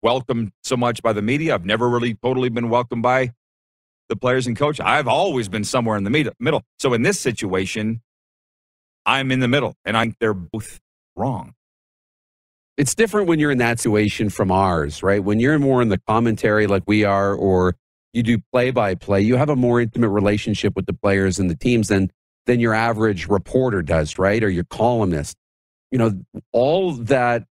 welcomed 0.01 0.51
so 0.63 0.75
much 0.75 1.03
by 1.03 1.13
the 1.13 1.21
media. 1.21 1.53
I've 1.53 1.65
never 1.65 1.87
really 1.87 2.15
totally 2.15 2.49
been 2.49 2.69
welcomed 2.69 3.03
by 3.03 3.33
the 4.09 4.15
players 4.15 4.47
and 4.47 4.55
coach. 4.55 4.79
I've 4.79 5.07
always 5.07 5.49
been 5.49 5.63
somewhere 5.63 5.97
in 5.97 6.03
the 6.03 6.33
middle. 6.39 6.63
So 6.79 6.93
in 6.93 7.01
this 7.01 7.19
situation, 7.19 8.01
I'm 9.05 9.31
in 9.31 9.39
the 9.39 9.47
middle, 9.47 9.75
and 9.85 9.97
I 9.97 10.13
they're 10.19 10.33
both 10.33 10.79
wrong. 11.15 11.53
It's 12.77 12.93
different 12.93 13.27
when 13.27 13.39
you're 13.39 13.51
in 13.51 13.59
that 13.59 13.79
situation 13.79 14.29
from 14.29 14.51
ours, 14.51 15.01
right? 15.01 15.23
When 15.23 15.39
you're 15.39 15.57
more 15.59 15.81
in 15.81 15.89
the 15.89 16.01
commentary 16.07 16.67
like 16.67 16.83
we 16.87 17.05
are, 17.05 17.33
or 17.33 17.75
you 18.13 18.21
do 18.21 18.39
play 18.51 18.71
by 18.71 18.95
play, 18.95 19.21
you 19.21 19.37
have 19.37 19.49
a 19.49 19.55
more 19.55 19.79
intimate 19.79 20.09
relationship 20.09 20.75
with 20.75 20.85
the 20.85 20.93
players 20.93 21.39
and 21.39 21.49
the 21.49 21.55
teams 21.55 21.87
than 21.87 22.11
than 22.45 22.59
your 22.59 22.73
average 22.73 23.27
reporter 23.27 23.81
does, 23.81 24.19
right? 24.19 24.43
Or 24.43 24.49
your 24.49 24.65
columnist. 24.65 25.37
You 25.91 25.97
know, 25.97 26.21
all 26.51 26.93
that, 26.93 27.45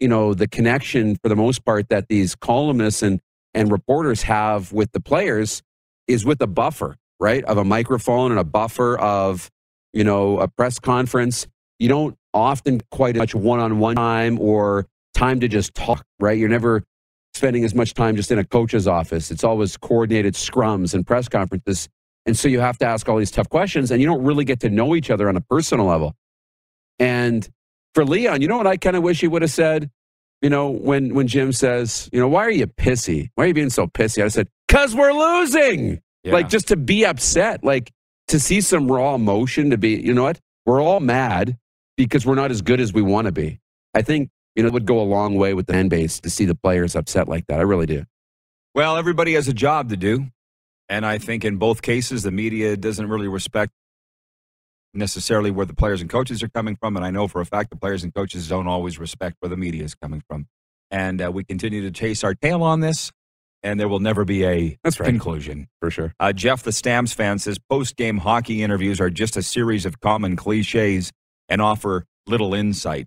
you 0.00 0.08
know, 0.08 0.34
the 0.34 0.46
connection 0.46 1.16
for 1.16 1.28
the 1.28 1.36
most 1.36 1.64
part 1.64 1.88
that 1.88 2.08
these 2.08 2.34
columnists 2.34 3.02
and 3.02 3.20
and 3.54 3.72
reporters 3.72 4.22
have 4.22 4.72
with 4.72 4.92
the 4.92 5.00
players 5.00 5.62
is 6.08 6.24
with 6.24 6.40
a 6.40 6.46
buffer, 6.46 6.96
right? 7.20 7.44
Of 7.44 7.58
a 7.58 7.64
microphone 7.64 8.32
and 8.32 8.40
a 8.40 8.44
buffer 8.44 8.98
of, 8.98 9.50
you 9.92 10.02
know, 10.02 10.40
a 10.40 10.48
press 10.48 10.78
conference. 10.78 11.46
You 11.78 11.88
don't 11.88 12.16
often 12.34 12.80
quite 12.90 13.14
as 13.16 13.20
much 13.20 13.34
one-on-one 13.34 13.96
time 13.96 14.40
or 14.40 14.86
time 15.14 15.40
to 15.40 15.48
just 15.48 15.74
talk, 15.74 16.04
right? 16.18 16.36
You're 16.36 16.48
never 16.48 16.82
spending 17.34 17.64
as 17.64 17.74
much 17.74 17.94
time 17.94 18.16
just 18.16 18.32
in 18.32 18.38
a 18.38 18.44
coach's 18.44 18.88
office. 18.88 19.30
It's 19.30 19.44
always 19.44 19.76
coordinated 19.76 20.34
scrums 20.34 20.94
and 20.94 21.06
press 21.06 21.28
conferences. 21.28 21.88
And 22.26 22.36
so 22.36 22.48
you 22.48 22.60
have 22.60 22.78
to 22.78 22.86
ask 22.86 23.08
all 23.08 23.16
these 23.16 23.30
tough 23.30 23.48
questions 23.48 23.90
and 23.90 24.00
you 24.00 24.06
don't 24.06 24.24
really 24.24 24.44
get 24.44 24.60
to 24.60 24.68
know 24.68 24.96
each 24.96 25.10
other 25.10 25.28
on 25.28 25.36
a 25.36 25.40
personal 25.40 25.86
level. 25.86 26.14
And 26.98 27.48
for 27.94 28.04
Leon, 28.04 28.42
you 28.42 28.48
know 28.48 28.56
what 28.56 28.66
I 28.66 28.76
kind 28.76 28.96
of 28.96 29.02
wish 29.02 29.20
he 29.20 29.28
would 29.28 29.42
have 29.42 29.50
said? 29.50 29.90
You 30.42 30.50
know, 30.50 30.70
when 30.70 31.14
when 31.14 31.26
Jim 31.26 31.52
says, 31.52 32.08
you 32.12 32.20
know, 32.20 32.28
why 32.28 32.44
are 32.44 32.50
you 32.50 32.66
pissy? 32.66 33.30
Why 33.34 33.44
are 33.44 33.46
you 33.48 33.54
being 33.54 33.70
so 33.70 33.86
pissy? 33.86 34.22
I 34.22 34.28
said, 34.28 34.48
because 34.66 34.94
we're 34.94 35.12
losing. 35.12 36.00
Yeah. 36.22 36.32
Like 36.32 36.48
just 36.48 36.68
to 36.68 36.76
be 36.76 37.04
upset, 37.04 37.64
like 37.64 37.90
to 38.28 38.38
see 38.38 38.60
some 38.60 38.90
raw 38.90 39.14
emotion, 39.14 39.70
to 39.70 39.78
be, 39.78 40.00
you 40.00 40.14
know 40.14 40.24
what? 40.24 40.40
We're 40.66 40.80
all 40.80 41.00
mad 41.00 41.56
because 41.96 42.26
we're 42.26 42.34
not 42.34 42.50
as 42.50 42.62
good 42.62 42.80
as 42.80 42.92
we 42.92 43.02
want 43.02 43.26
to 43.26 43.32
be. 43.32 43.60
I 43.94 44.02
think, 44.02 44.30
you 44.54 44.62
know, 44.62 44.68
it 44.68 44.72
would 44.72 44.86
go 44.86 45.00
a 45.00 45.02
long 45.02 45.36
way 45.36 45.54
with 45.54 45.66
the 45.66 45.72
fan 45.72 45.88
base 45.88 46.20
to 46.20 46.30
see 46.30 46.44
the 46.44 46.54
players 46.54 46.94
upset 46.94 47.28
like 47.28 47.46
that. 47.46 47.58
I 47.58 47.62
really 47.62 47.86
do. 47.86 48.04
Well, 48.74 48.96
everybody 48.96 49.34
has 49.34 49.48
a 49.48 49.52
job 49.52 49.88
to 49.90 49.96
do. 49.96 50.26
And 50.88 51.04
I 51.04 51.18
think 51.18 51.44
in 51.44 51.56
both 51.56 51.82
cases, 51.82 52.22
the 52.22 52.30
media 52.30 52.76
doesn't 52.76 53.08
really 53.08 53.28
respect 53.28 53.72
necessarily 54.94 55.50
where 55.50 55.66
the 55.66 55.74
players 55.74 56.00
and 56.00 56.10
coaches 56.10 56.42
are 56.42 56.48
coming 56.48 56.76
from. 56.76 56.96
And 56.96 57.04
I 57.04 57.10
know 57.10 57.28
for 57.28 57.40
a 57.40 57.46
fact 57.46 57.70
the 57.70 57.76
players 57.76 58.02
and 58.04 58.14
coaches 58.14 58.48
don't 58.48 58.66
always 58.66 58.98
respect 58.98 59.36
where 59.40 59.48
the 59.50 59.56
media 59.56 59.84
is 59.84 59.94
coming 59.94 60.22
from. 60.28 60.46
And 60.90 61.22
uh, 61.22 61.30
we 61.30 61.44
continue 61.44 61.82
to 61.82 61.90
chase 61.90 62.24
our 62.24 62.34
tail 62.34 62.62
on 62.62 62.80
this, 62.80 63.12
and 63.62 63.78
there 63.78 63.88
will 63.88 64.00
never 64.00 64.24
be 64.24 64.44
a 64.46 64.78
That's 64.82 64.98
right. 64.98 65.06
conclusion. 65.06 65.68
For 65.80 65.90
sure. 65.90 66.14
Uh, 66.18 66.32
Jeff, 66.32 66.62
the 66.62 66.72
Stamps 66.72 67.12
fan, 67.12 67.38
says 67.38 67.58
post 67.58 67.96
game 67.96 68.18
hockey 68.18 68.62
interviews 68.62 69.00
are 69.00 69.10
just 69.10 69.36
a 69.36 69.42
series 69.42 69.84
of 69.84 70.00
common 70.00 70.36
cliches 70.36 71.12
and 71.48 71.60
offer 71.60 72.04
little 72.26 72.54
insight. 72.54 73.06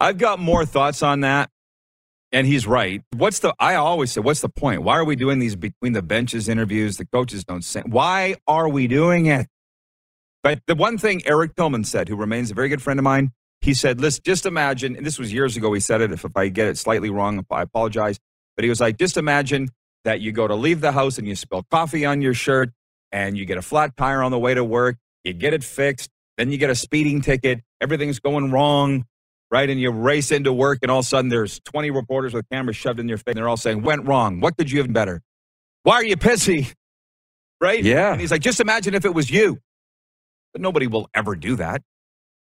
I've 0.00 0.18
got 0.18 0.38
more 0.38 0.64
thoughts 0.64 1.02
on 1.02 1.20
that. 1.20 1.50
And 2.30 2.46
he's 2.46 2.66
right. 2.66 3.02
What's 3.16 3.38
the? 3.38 3.54
I 3.58 3.76
always 3.76 4.12
say, 4.12 4.20
what's 4.20 4.42
the 4.42 4.50
point? 4.50 4.82
Why 4.82 4.98
are 4.98 5.04
we 5.04 5.16
doing 5.16 5.38
these 5.38 5.56
between 5.56 5.94
the 5.94 6.02
benches 6.02 6.46
interviews? 6.46 6.98
The 6.98 7.06
coaches 7.06 7.42
don't 7.42 7.64
say. 7.64 7.82
Why 7.86 8.36
are 8.46 8.68
we 8.68 8.86
doing 8.86 9.26
it? 9.26 9.46
But 10.42 10.60
the 10.66 10.74
one 10.74 10.98
thing 10.98 11.22
Eric 11.26 11.56
Tillman 11.56 11.84
said, 11.84 12.08
who 12.08 12.16
remains 12.16 12.50
a 12.50 12.54
very 12.54 12.68
good 12.68 12.82
friend 12.82 12.98
of 12.98 13.04
mine, 13.04 13.32
he 13.60 13.74
said, 13.74 14.00
"Let's 14.00 14.18
just 14.18 14.46
imagine." 14.46 14.96
And 14.96 15.04
this 15.04 15.18
was 15.18 15.32
years 15.32 15.56
ago. 15.56 15.72
He 15.72 15.80
said 15.80 16.00
it. 16.00 16.12
If, 16.12 16.24
if 16.24 16.36
I 16.36 16.48
get 16.48 16.68
it 16.68 16.78
slightly 16.78 17.10
wrong, 17.10 17.44
I 17.50 17.62
apologize. 17.62 18.18
But 18.56 18.64
he 18.64 18.68
was 18.68 18.80
like, 18.80 18.98
"Just 18.98 19.16
imagine 19.16 19.68
that 20.04 20.20
you 20.20 20.32
go 20.32 20.46
to 20.46 20.54
leave 20.54 20.80
the 20.80 20.92
house 20.92 21.18
and 21.18 21.26
you 21.26 21.34
spill 21.34 21.64
coffee 21.70 22.04
on 22.06 22.22
your 22.22 22.34
shirt, 22.34 22.70
and 23.10 23.36
you 23.36 23.44
get 23.44 23.58
a 23.58 23.62
flat 23.62 23.96
tire 23.96 24.22
on 24.22 24.30
the 24.30 24.38
way 24.38 24.54
to 24.54 24.64
work. 24.64 24.96
You 25.24 25.32
get 25.32 25.54
it 25.54 25.64
fixed, 25.64 26.10
then 26.36 26.52
you 26.52 26.58
get 26.58 26.70
a 26.70 26.74
speeding 26.76 27.20
ticket. 27.20 27.60
Everything's 27.80 28.20
going 28.20 28.50
wrong." 28.52 29.04
right? 29.50 29.68
And 29.70 29.80
you 29.80 29.90
race 29.90 30.30
into 30.30 30.52
work, 30.52 30.80
and 30.82 30.90
all 30.90 31.00
of 31.00 31.04
a 31.04 31.08
sudden 31.08 31.28
there's 31.28 31.60
20 31.60 31.90
reporters 31.90 32.34
with 32.34 32.48
cameras 32.50 32.76
shoved 32.76 33.00
in 33.00 33.08
your 33.08 33.18
face, 33.18 33.24
and 33.28 33.36
they're 33.38 33.48
all 33.48 33.56
saying, 33.56 33.82
Went 33.82 34.06
wrong. 34.06 34.40
What 34.40 34.56
could 34.56 34.70
you 34.70 34.78
have 34.78 34.88
done 34.88 34.94
better? 34.94 35.22
Why 35.82 35.94
are 35.94 36.04
you 36.04 36.16
pissy? 36.16 36.72
Right? 37.60 37.82
Yeah. 37.82 38.12
And 38.12 38.20
he's 38.20 38.30
like, 38.30 38.42
Just 38.42 38.60
imagine 38.60 38.94
if 38.94 39.04
it 39.04 39.14
was 39.14 39.30
you. 39.30 39.58
But 40.58 40.62
nobody 40.62 40.88
will 40.88 41.08
ever 41.14 41.36
do 41.36 41.54
that. 41.56 41.82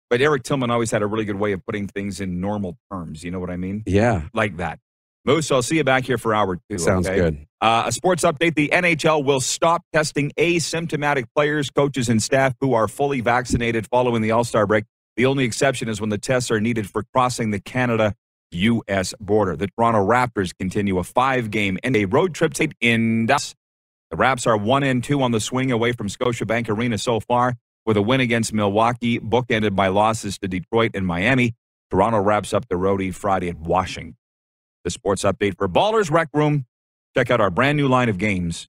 But 0.08 0.20
Eric 0.20 0.42
Tillman 0.42 0.68
always 0.68 0.90
had 0.90 1.02
a 1.02 1.06
really 1.06 1.24
good 1.24 1.38
way 1.38 1.52
of 1.52 1.64
putting 1.64 1.86
things 1.86 2.20
in 2.20 2.40
normal 2.40 2.76
terms. 2.90 3.22
You 3.22 3.30
know 3.30 3.38
what 3.38 3.50
I 3.50 3.56
mean? 3.56 3.84
Yeah. 3.86 4.22
Like 4.34 4.56
that. 4.56 4.80
Moose, 5.24 5.52
I'll 5.52 5.62
see 5.62 5.76
you 5.76 5.84
back 5.84 6.04
here 6.04 6.18
for 6.18 6.34
hour 6.34 6.58
two. 6.68 6.78
Sounds 6.78 7.06
okay? 7.06 7.16
good. 7.16 7.46
Uh, 7.60 7.84
a 7.86 7.92
sports 7.92 8.24
update 8.24 8.56
the 8.56 8.70
NHL 8.72 9.24
will 9.24 9.38
stop 9.38 9.82
testing 9.92 10.32
asymptomatic 10.36 11.26
players, 11.36 11.70
coaches, 11.70 12.08
and 12.08 12.20
staff 12.20 12.54
who 12.60 12.74
are 12.74 12.88
fully 12.88 13.20
vaccinated 13.20 13.86
following 13.86 14.22
the 14.22 14.32
All 14.32 14.42
Star 14.42 14.66
break. 14.66 14.86
The 15.16 15.26
only 15.26 15.44
exception 15.44 15.88
is 15.88 16.00
when 16.00 16.10
the 16.10 16.18
tests 16.18 16.50
are 16.50 16.60
needed 16.60 16.90
for 16.90 17.04
crossing 17.14 17.52
the 17.52 17.60
Canada 17.60 18.14
U.S. 18.50 19.14
border. 19.20 19.54
The 19.54 19.68
Toronto 19.68 20.04
Raptors 20.04 20.52
continue 20.58 20.98
a 20.98 21.04
five 21.04 21.52
game 21.52 21.78
and 21.84 21.94
a 21.94 22.06
road 22.06 22.34
trip 22.34 22.54
in 22.80 23.26
Dallas. 23.26 23.54
The 24.10 24.16
Raps 24.16 24.44
are 24.48 24.56
one 24.56 24.82
and 24.82 25.04
two 25.04 25.22
on 25.22 25.30
the 25.30 25.38
swing 25.38 25.70
away 25.70 25.92
from 25.92 26.08
Scotiabank 26.08 26.68
Arena 26.68 26.98
so 26.98 27.20
far, 27.20 27.54
with 27.90 27.96
a 27.96 28.02
win 28.02 28.20
against 28.20 28.52
Milwaukee, 28.52 29.18
bookended 29.18 29.74
by 29.74 29.88
losses 29.88 30.38
to 30.38 30.46
Detroit 30.46 30.92
and 30.94 31.04
Miami. 31.04 31.56
Toronto 31.90 32.20
wraps 32.20 32.54
up 32.54 32.68
the 32.68 32.76
roadie 32.76 33.12
Friday 33.12 33.48
at 33.48 33.58
Washington. 33.58 34.16
The 34.84 34.92
sports 34.92 35.24
update 35.24 35.56
for 35.58 35.68
Ballers 35.68 36.08
Rec 36.08 36.28
Room. 36.32 36.66
Check 37.16 37.32
out 37.32 37.40
our 37.40 37.50
brand 37.50 37.76
new 37.76 37.88
line 37.88 38.08
of 38.08 38.16
games 38.16 38.68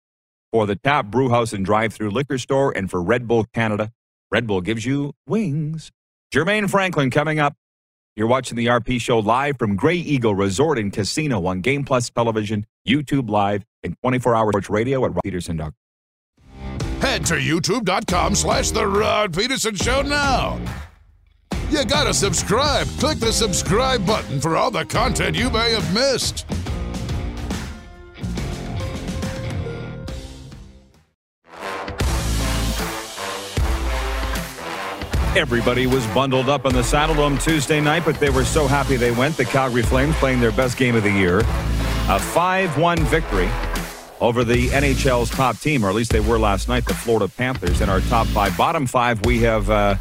for 0.51 0.65
the 0.65 0.75
Tap 0.75 1.11
Brewhouse 1.11 1.53
and 1.53 1.63
Drive 1.63 1.93
Through 1.93 2.09
Liquor 2.09 2.39
Store 2.39 2.75
and 2.75 2.89
for 2.89 3.03
Red 3.03 3.27
Bull 3.27 3.45
Canada. 3.53 3.91
Red 4.31 4.47
Bull 4.47 4.61
gives 4.61 4.83
you 4.83 5.13
wings. 5.27 5.91
Jermain 6.33 6.67
Franklin 6.67 7.11
coming 7.11 7.39
up. 7.39 7.53
You're 8.15 8.25
watching 8.25 8.57
the 8.57 8.65
RP 8.65 8.99
show 8.99 9.19
live 9.19 9.59
from 9.59 9.75
Grey 9.75 9.97
Eagle 9.97 10.33
Resort 10.33 10.79
and 10.79 10.91
Casino 10.91 11.45
on 11.45 11.61
Game 11.61 11.83
Plus 11.83 12.09
Television, 12.09 12.65
YouTube 12.87 13.29
Live, 13.29 13.63
and 13.83 13.95
24 14.01 14.35
hour 14.35 14.51
sports 14.53 14.71
radio 14.71 15.05
at 15.05 15.11
Peterson.com. 15.23 15.82
Head 17.13 17.27
to 17.27 17.35
youtube.com 17.35 18.33
slash 18.33 18.71
The 18.71 18.87
Rod 18.87 19.37
Peterson 19.37 19.75
Show 19.75 20.01
now. 20.01 20.59
You 21.69 21.85
gotta 21.85 22.11
subscribe. 22.11 22.87
Click 22.97 23.19
the 23.19 23.31
subscribe 23.31 24.03
button 24.03 24.41
for 24.41 24.57
all 24.57 24.71
the 24.71 24.83
content 24.83 25.35
you 25.35 25.51
may 25.51 25.73
have 25.73 25.93
missed. 25.93 26.47
Everybody 35.37 35.85
was 35.85 36.07
bundled 36.07 36.49
up 36.49 36.65
on 36.65 36.73
the 36.73 36.81
Saddledome 36.81 37.39
Tuesday 37.43 37.79
night, 37.79 38.05
but 38.05 38.19
they 38.19 38.31
were 38.31 38.43
so 38.43 38.65
happy 38.65 38.95
they 38.95 39.11
went. 39.11 39.37
The 39.37 39.45
Calgary 39.45 39.83
Flames 39.83 40.15
playing 40.15 40.39
their 40.39 40.51
best 40.51 40.77
game 40.77 40.95
of 40.95 41.03
the 41.03 41.11
year. 41.11 41.41
A 42.09 42.17
5 42.17 42.79
1 42.79 43.03
victory 43.03 43.51
over 44.23 44.45
the 44.45 44.69
NHL's 44.69 45.29
top 45.29 45.59
team, 45.59 45.83
or 45.83 45.89
at 45.89 45.95
least 45.95 46.11
they 46.11 46.21
were 46.21 46.39
last 46.39 46.69
night, 46.69 46.85
the 46.85 46.93
Florida 46.93 47.27
Panthers. 47.27 47.81
In 47.81 47.89
our 47.89 47.99
top 48.01 48.25
five, 48.27 48.55
bottom 48.57 48.87
five, 48.87 49.23
we 49.25 49.39
have 49.39 49.69
uh, 49.69 49.95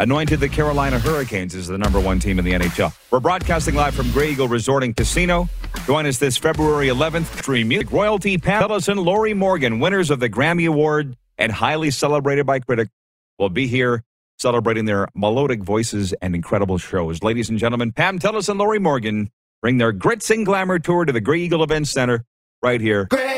anointed 0.00 0.40
the 0.40 0.48
Carolina 0.48 0.98
Hurricanes 0.98 1.54
as 1.54 1.68
the 1.68 1.78
number 1.78 2.00
one 2.00 2.18
team 2.18 2.40
in 2.40 2.44
the 2.44 2.50
NHL. 2.50 2.92
We're 3.12 3.20
broadcasting 3.20 3.76
live 3.76 3.94
from 3.94 4.10
Grey 4.10 4.32
Eagle 4.32 4.48
Resort 4.48 4.82
and 4.82 4.96
Casino. 4.96 5.48
Join 5.86 6.04
us 6.06 6.18
this 6.18 6.36
February 6.36 6.88
11th. 6.88 7.26
Stream 7.38 7.68
music 7.68 7.92
royalty, 7.92 8.38
Pam 8.38 8.64
Tillis, 8.64 8.92
Lorrie 8.92 9.34
Morgan, 9.34 9.78
winners 9.78 10.10
of 10.10 10.18
the 10.18 10.28
Grammy 10.28 10.66
Award 10.66 11.16
and 11.38 11.52
highly 11.52 11.92
celebrated 11.92 12.46
by 12.46 12.58
critics, 12.58 12.90
will 13.38 13.50
be 13.50 13.68
here 13.68 14.02
celebrating 14.40 14.86
their 14.86 15.06
melodic 15.14 15.62
voices 15.62 16.12
and 16.14 16.34
incredible 16.34 16.76
shows. 16.76 17.22
Ladies 17.22 17.48
and 17.48 17.58
gentlemen, 17.58 17.92
Pam 17.92 18.18
Tillis 18.18 18.48
and 18.48 18.58
Lorrie 18.58 18.80
Morgan 18.80 19.30
bring 19.62 19.78
their 19.78 19.92
Grits 19.92 20.28
and 20.30 20.44
Glamour 20.44 20.80
tour 20.80 21.04
to 21.04 21.12
the 21.12 21.20
Grey 21.20 21.42
Eagle 21.42 21.62
Event 21.62 21.86
Center 21.86 22.24
right 22.62 22.80
here. 22.80 23.04
Grey 23.04 23.29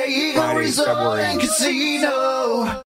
Friday, 0.70 0.85
February. 0.85 1.40
Casino. 1.40 2.83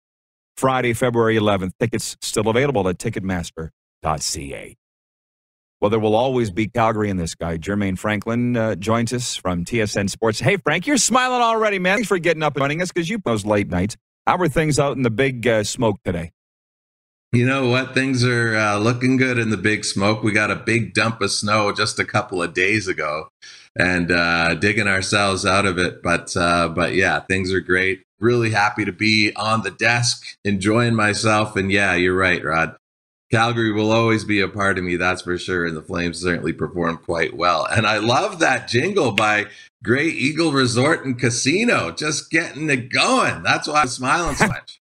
Friday, 0.57 0.93
February 0.93 1.37
11th. 1.37 1.71
Tickets 1.79 2.17
still 2.21 2.49
available 2.49 2.89
at 2.89 2.99
Ticketmaster.ca. 2.99 4.77
Well, 5.81 5.91
there 5.91 6.01
will 6.01 6.15
always 6.15 6.51
be 6.51 6.69
Calgary 6.69 7.09
in 7.09 7.17
this 7.17 7.35
guy. 7.35 7.57
Jermain 7.57 7.99
Franklin 7.99 8.57
uh, 8.57 8.75
joins 8.75 9.15
us 9.15 9.37
from 9.37 9.65
TSN 9.65 10.11
Sports. 10.11 10.41
Hey, 10.41 10.59
Frank, 10.59 10.87
you're 10.87 10.99
smiling 10.99 11.41
already, 11.41 11.79
man. 11.79 11.97
Thanks 11.97 12.09
for 12.09 12.19
getting 12.19 12.43
up 12.43 12.55
and 12.57 12.61
running 12.61 12.83
us 12.83 12.93
because 12.93 13.09
you 13.09 13.19
those 13.25 13.47
late 13.47 13.71
nights. 13.71 13.97
How 14.27 14.37
are 14.37 14.49
things 14.49 14.79
out 14.79 14.97
in 14.97 15.03
the 15.03 15.11
big 15.11 15.47
uh, 15.47 15.65
smoke 15.65 15.97
today? 16.05 16.33
You 17.33 17.47
know 17.47 17.69
what? 17.69 17.95
Things 17.95 18.25
are 18.25 18.57
uh, 18.57 18.79
looking 18.79 19.17
good 19.17 19.39
in 19.39 19.51
the 19.51 19.57
big 19.57 19.85
smoke. 19.85 20.25
We 20.25 20.33
got 20.33 20.51
a 20.51 20.57
big 20.57 20.95
dump 20.95 21.21
of 21.21 21.31
snow 21.31 21.73
just 21.73 22.01
a 22.01 22.05
couple 22.05 22.43
of 22.43 22.55
days 22.55 22.89
ago, 22.89 23.29
and 23.79 24.11
uh, 24.11 24.55
digging 24.55 24.89
ourselves 24.89 25.47
out 25.47 25.65
of 25.65 25.79
it. 25.79 26.03
But 26.03 26.37
uh, 26.37 26.69
but 26.69 26.95
yeah, 26.95 27.21
things 27.21 27.53
are 27.53 27.61
great. 27.61 28.03
Really 28.19 28.51
happy 28.51 28.85
to 28.85 28.93
be 28.93 29.33
on 29.37 29.63
the 29.63 29.71
desk, 29.71 30.37
enjoying 30.45 30.97
myself. 30.97 31.55
And 31.55 31.71
yeah, 31.71 31.95
you're 31.95 32.17
right, 32.17 32.45
Rod. 32.45 32.77
Calgary 33.31 33.71
will 33.71 33.93
always 33.93 34.25
be 34.25 34.41
a 34.41 34.49
part 34.49 34.77
of 34.77 34.83
me, 34.83 34.97
that's 34.97 35.23
for 35.23 35.39
sure. 35.39 35.65
And 35.65 35.77
the 35.77 35.83
Flames 35.83 36.21
certainly 36.21 36.53
performed 36.53 37.03
quite 37.03 37.37
well. 37.37 37.65
And 37.65 37.87
I 37.87 37.99
love 37.99 38.41
that 38.41 38.67
jingle 38.67 39.13
by 39.13 39.47
Grey 39.85 40.09
Eagle 40.09 40.51
Resort 40.51 41.05
and 41.05 41.17
Casino, 41.17 41.93
just 41.93 42.29
getting 42.33 42.69
it 42.71 42.91
going. 42.91 43.45
That's 43.45 43.69
why 43.69 43.83
I'm 43.83 43.87
smiling 43.87 44.35
so 44.35 44.49
much. 44.49 44.80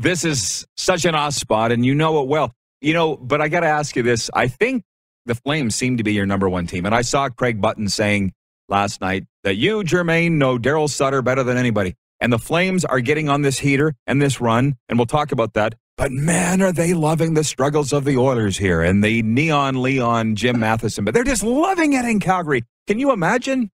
This 0.00 0.24
is 0.24 0.66
such 0.78 1.04
an 1.04 1.14
off 1.14 1.34
spot, 1.34 1.72
and 1.72 1.84
you 1.84 1.94
know 1.94 2.22
it 2.22 2.28
well. 2.28 2.54
You 2.80 2.94
know, 2.94 3.18
but 3.18 3.42
I 3.42 3.48
got 3.48 3.60
to 3.60 3.66
ask 3.66 3.94
you 3.94 4.02
this. 4.02 4.30
I 4.32 4.48
think 4.48 4.82
the 5.26 5.34
Flames 5.34 5.74
seem 5.74 5.98
to 5.98 6.02
be 6.02 6.14
your 6.14 6.24
number 6.24 6.48
one 6.48 6.66
team. 6.66 6.86
And 6.86 6.94
I 6.94 7.02
saw 7.02 7.28
Craig 7.28 7.60
Button 7.60 7.86
saying 7.86 8.32
last 8.70 9.02
night 9.02 9.26
that 9.44 9.56
you, 9.56 9.82
Jermain, 9.82 10.32
know 10.32 10.58
Daryl 10.58 10.88
Sutter 10.88 11.20
better 11.20 11.42
than 11.42 11.58
anybody. 11.58 11.96
And 12.18 12.32
the 12.32 12.38
Flames 12.38 12.86
are 12.86 13.00
getting 13.00 13.28
on 13.28 13.42
this 13.42 13.58
heater 13.58 13.94
and 14.06 14.22
this 14.22 14.40
run, 14.40 14.76
and 14.88 14.98
we'll 14.98 15.04
talk 15.04 15.32
about 15.32 15.52
that. 15.52 15.74
But 15.98 16.12
man, 16.12 16.62
are 16.62 16.72
they 16.72 16.94
loving 16.94 17.34
the 17.34 17.44
struggles 17.44 17.92
of 17.92 18.06
the 18.06 18.16
Oilers 18.16 18.56
here 18.56 18.80
and 18.80 19.04
the 19.04 19.22
neon 19.22 19.82
Leon 19.82 20.36
Jim 20.36 20.60
Matheson. 20.60 21.04
But 21.04 21.12
they're 21.12 21.24
just 21.24 21.42
loving 21.42 21.92
it 21.92 22.06
in 22.06 22.20
Calgary. 22.20 22.64
Can 22.86 22.98
you 22.98 23.12
imagine? 23.12 23.70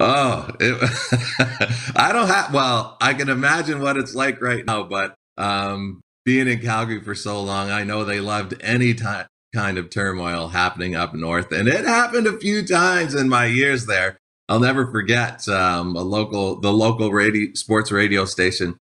Oh, 0.00 0.48
it, 0.60 1.92
I 1.96 2.12
don't 2.12 2.28
have. 2.28 2.52
Well, 2.54 2.96
I 3.00 3.14
can 3.14 3.28
imagine 3.28 3.80
what 3.80 3.96
it's 3.96 4.14
like 4.14 4.40
right 4.40 4.64
now, 4.64 4.84
but 4.84 5.14
um, 5.36 6.00
being 6.24 6.46
in 6.46 6.60
Calgary 6.60 7.02
for 7.02 7.14
so 7.14 7.40
long, 7.42 7.70
I 7.70 7.84
know 7.84 8.04
they 8.04 8.20
loved 8.20 8.54
any 8.60 8.94
kind 8.94 9.78
of 9.78 9.90
turmoil 9.90 10.48
happening 10.48 10.94
up 10.94 11.14
north, 11.14 11.50
and 11.52 11.68
it 11.68 11.84
happened 11.84 12.26
a 12.26 12.38
few 12.38 12.64
times 12.64 13.14
in 13.14 13.28
my 13.28 13.46
years 13.46 13.86
there. 13.86 14.16
I'll 14.48 14.60
never 14.60 14.90
forget 14.90 15.48
um, 15.48 15.96
a 15.96 16.02
local, 16.02 16.60
the 16.60 16.72
local 16.72 17.12
radio 17.12 17.52
sports 17.54 17.90
radio 17.90 18.24
station 18.24 18.76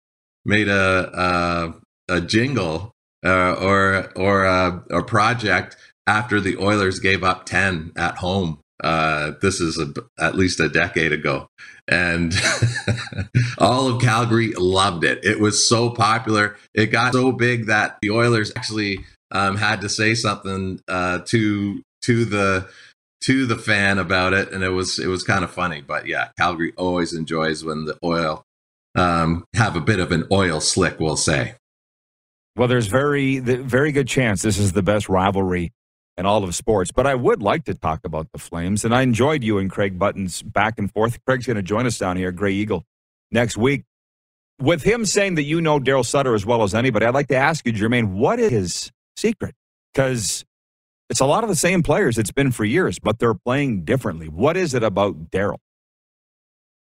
made 0.45 0.69
a 0.69 1.75
a, 2.09 2.17
a 2.17 2.21
jingle 2.21 2.93
uh, 3.25 3.55
or 3.55 4.13
or 4.17 4.45
a, 4.45 4.85
a 4.91 5.03
project 5.03 5.77
after 6.07 6.41
the 6.41 6.59
Oilers 6.59 7.01
gave 7.01 7.25
up 7.25 7.47
ten 7.47 7.93
at 7.97 8.17
home 8.17 8.61
uh, 8.83 9.33
this 9.41 9.61
is 9.61 9.79
a, 9.79 9.93
at 10.19 10.35
least 10.35 10.61
a 10.61 10.69
decade 10.69 11.13
ago. 11.13 11.49
And 11.89 12.35
all 13.59 13.89
of 13.89 14.03
Calgary 14.03 14.53
loved 14.57 15.05
it. 15.05 15.25
It 15.25 15.41
was 15.41 15.69
so 15.69 15.91
popular. 15.91 16.57
It 16.75 16.87
got 16.87 17.13
so 17.13 17.33
big 17.33 17.67
that 17.67 17.99
the 18.03 18.11
Oilers 18.11 18.53
actually 18.57 19.05
um, 19.31 19.57
had 19.57 19.81
to 19.83 19.89
say 19.89 20.15
something 20.15 20.81
uh, 20.89 21.21
to 21.27 21.83
to 22.03 22.25
the 22.25 22.69
to 23.23 23.47
the 23.47 23.57
fan 23.57 23.99
about 23.99 24.33
it, 24.33 24.53
and 24.53 24.63
it 24.63 24.71
was 24.71 24.99
it 24.99 25.07
was 25.07 25.23
kind 25.23 25.45
of 25.45 25.51
funny. 25.51 25.81
But 25.81 26.07
yeah, 26.07 26.29
Calgary 26.39 26.73
always 26.77 27.13
enjoys 27.13 27.65
when 27.65 27.85
the 27.85 27.97
oil 28.05 28.43
um, 28.97 29.45
have 29.55 29.77
a 29.77 29.81
bit 29.81 30.01
of 30.01 30.13
an 30.13 30.25
oil 30.33 30.61
slick. 30.61 30.99
We'll 30.99 31.17
say. 31.17 31.55
Well, 32.57 32.69
there's 32.69 32.87
very 32.87 33.39
the, 33.39 33.59
very 33.59 33.93
good 33.93 34.09
chance 34.09 34.43
this 34.43 34.59
is 34.59 34.73
the 34.73 34.83
best 34.83 35.09
rivalry 35.09 35.73
in 36.17 36.27
all 36.27 36.43
of 36.45 36.55
sports. 36.55 36.91
But 36.93 37.07
I 37.07 37.15
would 37.15 37.43
like 37.43 37.65
to 37.65 37.75
talk 37.75 38.01
about 38.05 38.33
the 38.33 38.39
Flames, 38.39 38.85
and 38.85 38.95
I 38.95 39.03
enjoyed 39.03 39.45
you 39.45 39.59
and 39.59 39.71
Craig 39.71 39.99
Button's 39.99 40.43
back 40.43 40.79
and 40.79 40.93
forth. 40.93 41.23
Craig's 41.25 41.47
going 41.47 41.57
to 41.57 41.63
join 41.63 41.87
us 41.87 41.99
down 41.99 42.17
here, 42.17 42.33
Grey 42.33 42.53
Eagle, 42.53 42.85
next 43.31 43.57
week. 43.57 43.85
With 44.59 44.83
him 44.83 45.05
saying 45.05 45.35
that 45.35 45.43
you 45.43 45.61
know 45.61 45.79
Daryl 45.79 46.05
Sutter 46.05 46.35
as 46.35 46.47
well 46.47 46.63
as 46.63 46.75
anybody, 46.75 47.05
I'd 47.05 47.13
like 47.15 47.29
to 47.29 47.37
ask 47.37 47.67
you, 47.67 47.73
Jermain, 47.73 48.13
what 48.13 48.39
is 48.39 48.51
his 48.51 48.93
secret? 49.17 49.55
Because 49.93 50.47
it's 51.11 51.21
a 51.21 51.27
lot 51.27 51.45
of 51.45 51.51
the 51.51 51.57
same 51.57 51.83
players 51.83 52.17
it's 52.17 52.33
been 52.33 52.53
for 52.53 52.65
years, 52.65 52.99
but 52.99 53.19
they're 53.19 53.35
playing 53.35 53.85
differently. 53.85 54.29
What 54.29 54.57
is 54.57 54.73
it 54.73 54.83
about 54.83 55.31
Daryl? 55.31 55.59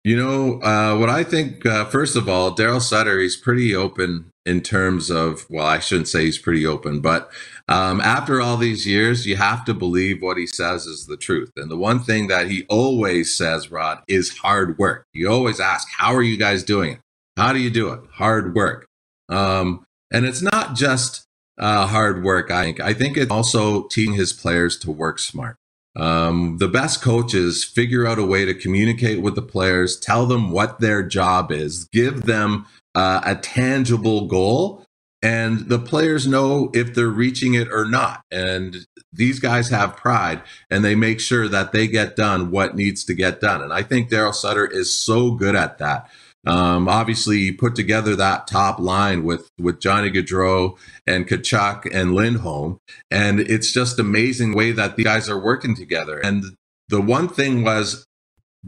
You 0.05 0.19
know, 0.19 0.61
uh, 0.61 0.99
what 0.99 1.09
I 1.09 1.25
think, 1.25 1.65
uh, 1.65 1.87
first 1.87 2.15
of 2.15 2.29
all, 2.29 2.55
Daryl 2.55 2.83
Sutter, 2.83 3.19
he's 3.21 3.39
pretty 3.39 3.75
open 3.75 4.31
in 4.45 4.61
terms 4.61 5.11
of, 5.11 5.47
well, 5.49 5.65
I 5.65 5.79
shouldn't 5.79 6.09
say 6.09 6.27
he's 6.27 6.37
pretty 6.37 6.67
open, 6.67 7.01
but 7.01 7.33
um, 7.69 8.03
after 8.03 8.43
all 8.43 8.59
these 8.59 8.87
years, 8.87 9.27
you 9.27 9.37
have 9.37 9.65
to 9.65 9.73
believe 9.73 10.21
what 10.21 10.37
he 10.37 10.47
says 10.47 10.85
is 10.85 11.07
the 11.07 11.17
truth. 11.17 11.51
And 11.57 11.71
the 11.71 11.79
one 11.79 12.01
thing 12.01 12.27
that 12.27 12.51
he 12.51 12.67
always 12.69 13.35
says, 13.35 13.71
Rod, 13.71 14.03
is 14.07 14.37
hard 14.37 14.77
work. 14.77 15.07
You 15.15 15.31
always 15.31 15.59
ask, 15.59 15.89
how 15.97 16.15
are 16.15 16.23
you 16.23 16.37
guys 16.37 16.63
doing 16.63 16.93
it? 16.93 17.01
How 17.39 17.55
do 17.55 17.59
you 17.59 17.71
do 17.71 17.91
it? 17.91 18.01
Hard 18.13 18.55
work. 18.55 18.87
Um, 19.31 19.87
and 20.13 20.27
it's 20.27 20.43
not 20.43 20.77
just 20.77 21.25
uh, 21.59 21.87
hard 21.87 22.23
work, 22.23 22.51
I 22.51 22.65
think. 22.65 22.81
I 22.81 22.93
think 22.93 23.17
it's 23.17 23.31
also 23.31 23.85
teaching 23.89 24.13
his 24.13 24.35
players 24.35 24.77
to 24.81 24.91
work 24.91 25.19
smart. 25.19 25.57
Um, 25.97 26.59
the 26.59 26.69
best 26.69 27.03
coaches 27.03 27.63
figure 27.63 28.07
out 28.07 28.19
a 28.19 28.25
way 28.25 28.45
to 28.45 28.55
communicate 28.55 29.23
with 29.23 29.37
the 29.37 29.43
players, 29.43 29.99
tell 29.99 30.27
them 30.27 30.51
what 30.51 30.81
their 30.81 31.03
job 31.03 31.53
is, 31.53 31.85
give 31.93 32.23
them 32.23 32.67
uh, 32.95 33.21
a 33.25 33.37
tangible 33.37 34.27
goal, 34.27 34.85
and 35.23 35.71
the 35.71 35.79
players 35.79 36.27
know 36.27 36.71
if 36.75 36.95
they're 36.95 37.09
reaching 37.09 37.55
it 37.55 37.69
or 37.73 37.87
not. 37.87 38.23
And 38.31 38.87
these 39.11 39.41
guys 39.41 39.71
have 39.71 39.97
pride 39.97 40.43
and 40.71 40.85
they 40.85 40.95
make 40.95 41.19
sure 41.19 41.49
that 41.49 41.73
they 41.73 41.87
get 41.87 42.15
done 42.15 42.51
what 42.51 42.77
needs 42.77 43.05
to 43.05 43.15
get 43.15 43.41
done. 43.41 43.63
And 43.63 43.73
I 43.73 43.83
think 43.83 44.11
Daryl 44.11 44.35
Sutter 44.35 44.67
is 44.67 44.93
so 44.93 45.31
good 45.31 45.57
at 45.57 45.79
that. 45.79 46.11
Um, 46.47 46.89
obviously, 46.89 47.53
put 47.53 47.75
together 47.75 48.15
that 48.17 48.47
top 48.47 48.79
line 48.79 49.25
with 49.25 49.49
with 49.59 49.81
Johnny 49.81 50.11
Gaudreau 50.11 50.77
and 51.07 51.27
Tkachuk 51.27 51.89
and 51.93 52.15
Lindholm, 52.15 52.79
and 53.11 53.41
it's 53.41 53.73
just 53.73 53.99
amazing 53.99 54.55
way 54.55 54.73
that 54.73 54.97
the 54.97 55.05
guys 55.05 55.29
are 55.29 55.43
working 55.43 55.75
together. 55.75 56.19
And 56.19 56.45
the 56.89 57.01
one 57.01 57.29
thing 57.29 57.65
was 57.65 58.05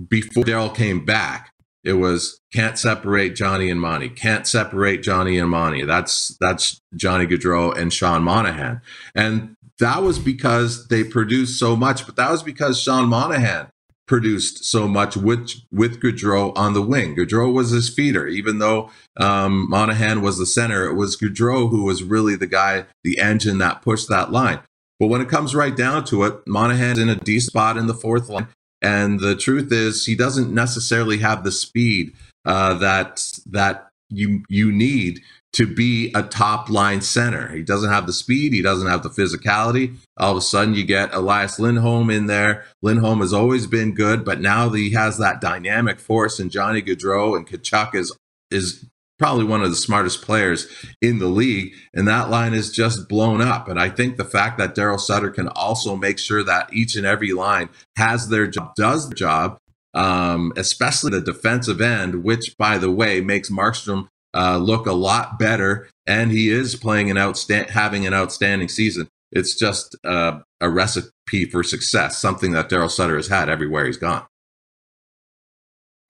before 0.08 0.44
Daryl 0.44 0.74
came 0.74 1.04
back, 1.04 1.52
it 1.84 1.94
was 1.94 2.40
can't 2.52 2.78
separate 2.78 3.36
Johnny 3.36 3.70
and 3.70 3.80
Monty, 3.80 4.08
can't 4.08 4.46
separate 4.46 5.02
Johnny 5.02 5.38
and 5.38 5.50
Monty. 5.50 5.84
That's 5.84 6.36
that's 6.40 6.80
Johnny 6.94 7.26
Gaudreau 7.26 7.76
and 7.76 7.92
Sean 7.92 8.22
Monahan, 8.22 8.80
and 9.14 9.54
that 9.78 10.02
was 10.02 10.18
because 10.18 10.88
they 10.88 11.04
produced 11.04 11.58
so 11.58 11.76
much. 11.76 12.06
But 12.06 12.16
that 12.16 12.30
was 12.30 12.42
because 12.42 12.80
Sean 12.80 13.08
Monahan 13.08 13.68
produced 14.06 14.64
so 14.64 14.86
much 14.86 15.16
with 15.16 15.50
with 15.72 16.00
Gaudreau 16.00 16.56
on 16.56 16.74
the 16.74 16.82
wing. 16.82 17.16
Gaudreau 17.16 17.52
was 17.52 17.70
his 17.70 17.88
feeder, 17.88 18.26
even 18.26 18.58
though 18.58 18.90
um, 19.16 19.68
Monahan 19.68 20.22
was 20.22 20.38
the 20.38 20.46
center. 20.46 20.86
It 20.86 20.94
was 20.94 21.16
Gaudreau 21.16 21.70
who 21.70 21.84
was 21.84 22.02
really 22.02 22.36
the 22.36 22.46
guy, 22.46 22.86
the 23.04 23.18
engine 23.18 23.58
that 23.58 23.82
pushed 23.82 24.08
that 24.08 24.30
line. 24.30 24.60
But 24.98 25.08
when 25.08 25.20
it 25.20 25.28
comes 25.28 25.54
right 25.54 25.76
down 25.76 26.04
to 26.06 26.24
it, 26.24 26.46
Monahan's 26.46 26.98
in 26.98 27.08
a 27.08 27.16
D 27.16 27.40
spot 27.40 27.76
in 27.76 27.86
the 27.86 27.94
fourth 27.94 28.28
line, 28.28 28.48
and 28.80 29.20
the 29.20 29.36
truth 29.36 29.72
is 29.72 30.06
he 30.06 30.14
doesn't 30.14 30.54
necessarily 30.54 31.18
have 31.18 31.44
the 31.44 31.52
speed 31.52 32.12
uh, 32.44 32.74
that 32.74 33.22
that 33.46 33.88
you 34.08 34.44
you 34.48 34.70
need 34.72 35.20
to 35.56 35.66
be 35.66 36.12
a 36.14 36.22
top 36.22 36.68
line 36.68 37.00
center. 37.00 37.48
He 37.48 37.62
doesn't 37.62 37.88
have 37.88 38.06
the 38.06 38.12
speed, 38.12 38.52
he 38.52 38.60
doesn't 38.60 38.88
have 38.88 39.02
the 39.02 39.08
physicality. 39.08 39.96
All 40.18 40.32
of 40.32 40.36
a 40.36 40.42
sudden, 40.42 40.74
you 40.74 40.84
get 40.84 41.14
Elias 41.14 41.58
Lindholm 41.58 42.10
in 42.10 42.26
there. 42.26 42.66
Lindholm 42.82 43.20
has 43.20 43.32
always 43.32 43.66
been 43.66 43.94
good, 43.94 44.22
but 44.22 44.38
now 44.38 44.68
he 44.68 44.90
has 44.90 45.16
that 45.16 45.40
dynamic 45.40 45.98
force 45.98 46.38
in 46.38 46.50
Johnny 46.50 46.82
Gaudreau, 46.82 47.36
and 47.36 47.46
Tkachuk 47.48 47.94
is 47.94 48.14
is 48.50 48.86
probably 49.18 49.44
one 49.44 49.62
of 49.62 49.70
the 49.70 49.76
smartest 49.76 50.20
players 50.20 50.66
in 51.00 51.20
the 51.20 51.26
league, 51.26 51.72
and 51.94 52.06
that 52.06 52.28
line 52.28 52.52
is 52.52 52.70
just 52.70 53.08
blown 53.08 53.40
up. 53.40 53.66
And 53.66 53.80
I 53.80 53.88
think 53.88 54.18
the 54.18 54.26
fact 54.26 54.58
that 54.58 54.74
Daryl 54.74 55.00
Sutter 55.00 55.30
can 55.30 55.48
also 55.48 55.96
make 55.96 56.18
sure 56.18 56.44
that 56.44 56.70
each 56.70 56.96
and 56.96 57.06
every 57.06 57.32
line 57.32 57.70
has 57.96 58.28
their 58.28 58.46
job, 58.46 58.74
does 58.76 59.08
the 59.08 59.14
job, 59.14 59.56
um, 59.94 60.52
especially 60.56 61.12
the 61.12 61.22
defensive 61.22 61.80
end, 61.80 62.24
which, 62.24 62.56
by 62.58 62.76
the 62.76 62.90
way, 62.90 63.22
makes 63.22 63.48
Markstrom 63.48 64.08
uh, 64.36 64.58
look 64.58 64.86
a 64.86 64.92
lot 64.92 65.38
better, 65.38 65.88
and 66.06 66.30
he 66.30 66.50
is 66.50 66.76
playing 66.76 67.10
an 67.10 67.16
outstand, 67.16 67.70
having 67.70 68.06
an 68.06 68.12
outstanding 68.12 68.68
season. 68.68 69.08
It's 69.32 69.58
just 69.58 69.96
uh, 70.04 70.40
a 70.60 70.68
recipe 70.68 71.46
for 71.50 71.62
success, 71.62 72.18
something 72.18 72.52
that 72.52 72.68
Daryl 72.68 72.90
Sutter 72.90 73.16
has 73.16 73.28
had 73.28 73.48
everywhere 73.48 73.86
he's 73.86 73.96
gone. 73.96 74.24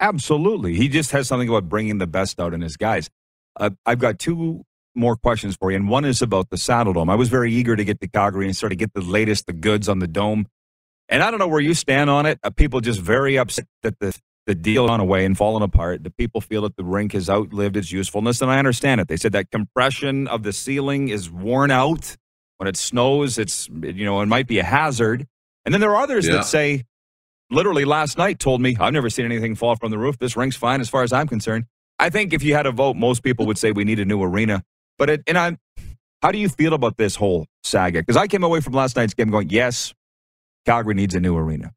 Absolutely, 0.00 0.74
he 0.74 0.88
just 0.88 1.12
has 1.12 1.28
something 1.28 1.48
about 1.48 1.68
bringing 1.68 1.98
the 1.98 2.06
best 2.06 2.40
out 2.40 2.52
in 2.52 2.60
his 2.60 2.76
guys. 2.76 3.08
Uh, 3.58 3.70
I've 3.86 4.00
got 4.00 4.18
two 4.18 4.64
more 4.94 5.16
questions 5.16 5.56
for 5.56 5.70
you, 5.70 5.76
and 5.76 5.88
one 5.88 6.04
is 6.04 6.20
about 6.20 6.50
the 6.50 6.58
Saddle 6.58 6.94
Dome. 6.94 7.08
I 7.08 7.14
was 7.14 7.28
very 7.28 7.52
eager 7.52 7.76
to 7.76 7.84
get 7.84 8.00
to 8.00 8.08
Calgary 8.08 8.46
and 8.46 8.56
sort 8.56 8.72
of 8.72 8.78
get 8.78 8.92
the 8.92 9.02
latest, 9.02 9.46
the 9.46 9.52
goods 9.52 9.88
on 9.88 10.00
the 10.00 10.08
dome. 10.08 10.46
And 11.08 11.22
I 11.22 11.30
don't 11.30 11.38
know 11.38 11.48
where 11.48 11.60
you 11.60 11.74
stand 11.74 12.10
on 12.10 12.26
it. 12.26 12.40
Uh, 12.42 12.50
people 12.50 12.80
just 12.80 13.00
very 13.00 13.38
upset 13.38 13.66
that 13.82 13.98
the 14.00 14.18
the 14.46 14.54
deal 14.54 14.86
gone 14.86 15.00
away 15.00 15.24
and 15.24 15.36
fallen 15.36 15.62
apart. 15.62 16.04
The 16.04 16.10
people 16.10 16.40
feel 16.40 16.62
that 16.62 16.76
the 16.76 16.84
rink 16.84 17.12
has 17.12 17.28
outlived 17.28 17.76
its 17.76 17.90
usefulness, 17.92 18.40
and 18.40 18.50
I 18.50 18.58
understand 18.58 19.00
it. 19.00 19.08
They 19.08 19.16
said 19.16 19.32
that 19.32 19.50
compression 19.50 20.28
of 20.28 20.42
the 20.44 20.52
ceiling 20.52 21.08
is 21.08 21.30
worn 21.30 21.70
out. 21.70 22.16
When 22.58 22.68
it 22.68 22.76
snows, 22.76 23.38
it's 23.38 23.68
you 23.68 24.04
know 24.04 24.20
it 24.22 24.26
might 24.26 24.46
be 24.46 24.58
a 24.58 24.64
hazard. 24.64 25.26
And 25.64 25.74
then 25.74 25.80
there 25.80 25.90
are 25.90 26.02
others 26.02 26.26
Yeah. 26.26 26.34
that 26.36 26.44
say, 26.46 26.84
literally 27.50 27.84
last 27.84 28.16
night 28.18 28.38
told 28.38 28.60
me 28.60 28.76
I've 28.80 28.92
never 28.92 29.10
seen 29.10 29.24
anything 29.24 29.56
fall 29.56 29.76
from 29.76 29.90
the 29.90 29.98
roof. 29.98 30.16
This 30.18 30.36
rink's 30.36 30.56
fine 30.56 30.80
as 30.80 30.88
far 30.88 31.02
as 31.02 31.12
I'm 31.12 31.26
concerned. 31.28 31.66
I 31.98 32.08
think 32.10 32.32
if 32.32 32.42
you 32.42 32.54
had 32.54 32.66
a 32.66 32.72
vote, 32.72 32.94
most 32.96 33.22
people 33.22 33.46
would 33.46 33.58
say 33.58 33.72
we 33.72 33.84
need 33.84 33.98
a 34.00 34.04
new 34.04 34.22
arena. 34.22 34.62
But 34.98 35.10
it, 35.10 35.22
and 35.26 35.36
I'm, 35.36 35.58
how 36.22 36.30
do 36.32 36.38
you 36.38 36.48
feel 36.48 36.72
about 36.72 36.96
this 36.96 37.16
whole 37.16 37.46
saga? 37.64 38.00
Because 38.00 38.16
I 38.16 38.26
came 38.26 38.44
away 38.44 38.60
from 38.60 38.72
last 38.74 38.96
night's 38.96 39.12
game 39.14 39.30
going, 39.30 39.50
yes, 39.50 39.92
Calgary 40.66 40.94
needs 40.94 41.14
a 41.14 41.20
new 41.20 41.36
arena. 41.36 41.72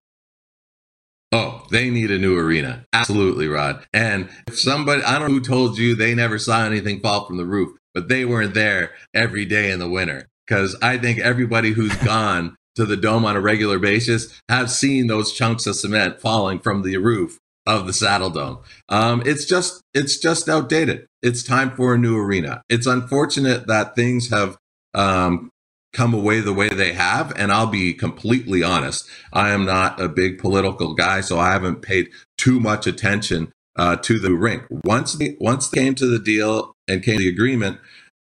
Oh, 1.31 1.65
they 1.69 1.89
need 1.89 2.09
a 2.09 2.17
new 2.17 2.37
arena. 2.37 2.85
Absolutely, 2.91 3.47
Rod. 3.47 3.85
And 3.93 4.29
if 4.47 4.57
somebody, 4.59 5.03
I 5.03 5.19
don't 5.19 5.27
know 5.27 5.35
who 5.35 5.41
told 5.41 5.77
you 5.77 5.95
they 5.95 6.15
never 6.15 6.39
saw 6.39 6.65
anything 6.65 7.01
fall 7.01 7.25
from 7.25 7.37
the 7.37 7.45
roof, 7.45 7.77
but 7.93 8.09
they 8.09 8.25
weren't 8.25 8.55
there 8.55 8.91
every 9.13 9.45
day 9.45 9.71
in 9.71 9.79
the 9.79 9.89
winter. 9.89 10.27
Because 10.47 10.75
I 10.81 10.97
think 10.97 11.19
everybody 11.19 11.71
who's 11.71 11.95
gone 12.03 12.55
to 12.75 12.85
the 12.85 12.97
dome 12.97 13.25
on 13.25 13.35
a 13.35 13.41
regular 13.41 13.77
basis 13.77 14.41
have 14.49 14.71
seen 14.71 15.07
those 15.07 15.33
chunks 15.33 15.67
of 15.67 15.75
cement 15.75 16.19
falling 16.19 16.59
from 16.59 16.81
the 16.81 16.97
roof 16.97 17.37
of 17.67 17.85
the 17.85 17.93
Saddle 17.93 18.31
Dome. 18.31 18.59
Um, 18.87 19.21
it's 19.25 19.45
just, 19.45 19.83
it's 19.93 20.17
just 20.17 20.49
outdated. 20.49 21.05
It's 21.21 21.43
time 21.43 21.71
for 21.71 21.93
a 21.93 21.97
new 21.97 22.17
arena. 22.17 22.63
It's 22.69 22.87
unfortunate 22.87 23.67
that 23.67 23.95
things 23.95 24.29
have 24.29 24.57
um, 24.95 25.51
come 25.93 26.13
away 26.13 26.39
the 26.39 26.53
way 26.53 26.69
they 26.69 26.93
have. 26.93 27.33
And 27.35 27.51
I'll 27.51 27.67
be 27.67 27.93
completely 27.93 28.63
honest, 28.63 29.07
I 29.33 29.49
am 29.49 29.65
not 29.65 29.99
a 29.99 30.09
big 30.09 30.37
political 30.37 30.93
guy, 30.93 31.21
so 31.21 31.39
I 31.39 31.51
haven't 31.51 31.81
paid 31.81 32.09
too 32.37 32.59
much 32.59 32.87
attention 32.87 33.51
uh, 33.75 33.95
to 33.97 34.19
the 34.19 34.33
rink. 34.33 34.63
Once 34.69 35.13
they, 35.13 35.35
once 35.39 35.69
they 35.69 35.79
came 35.79 35.95
to 35.95 36.05
the 36.05 36.19
deal 36.19 36.73
and 36.87 37.03
came 37.03 37.17
to 37.17 37.23
the 37.23 37.29
agreement, 37.29 37.79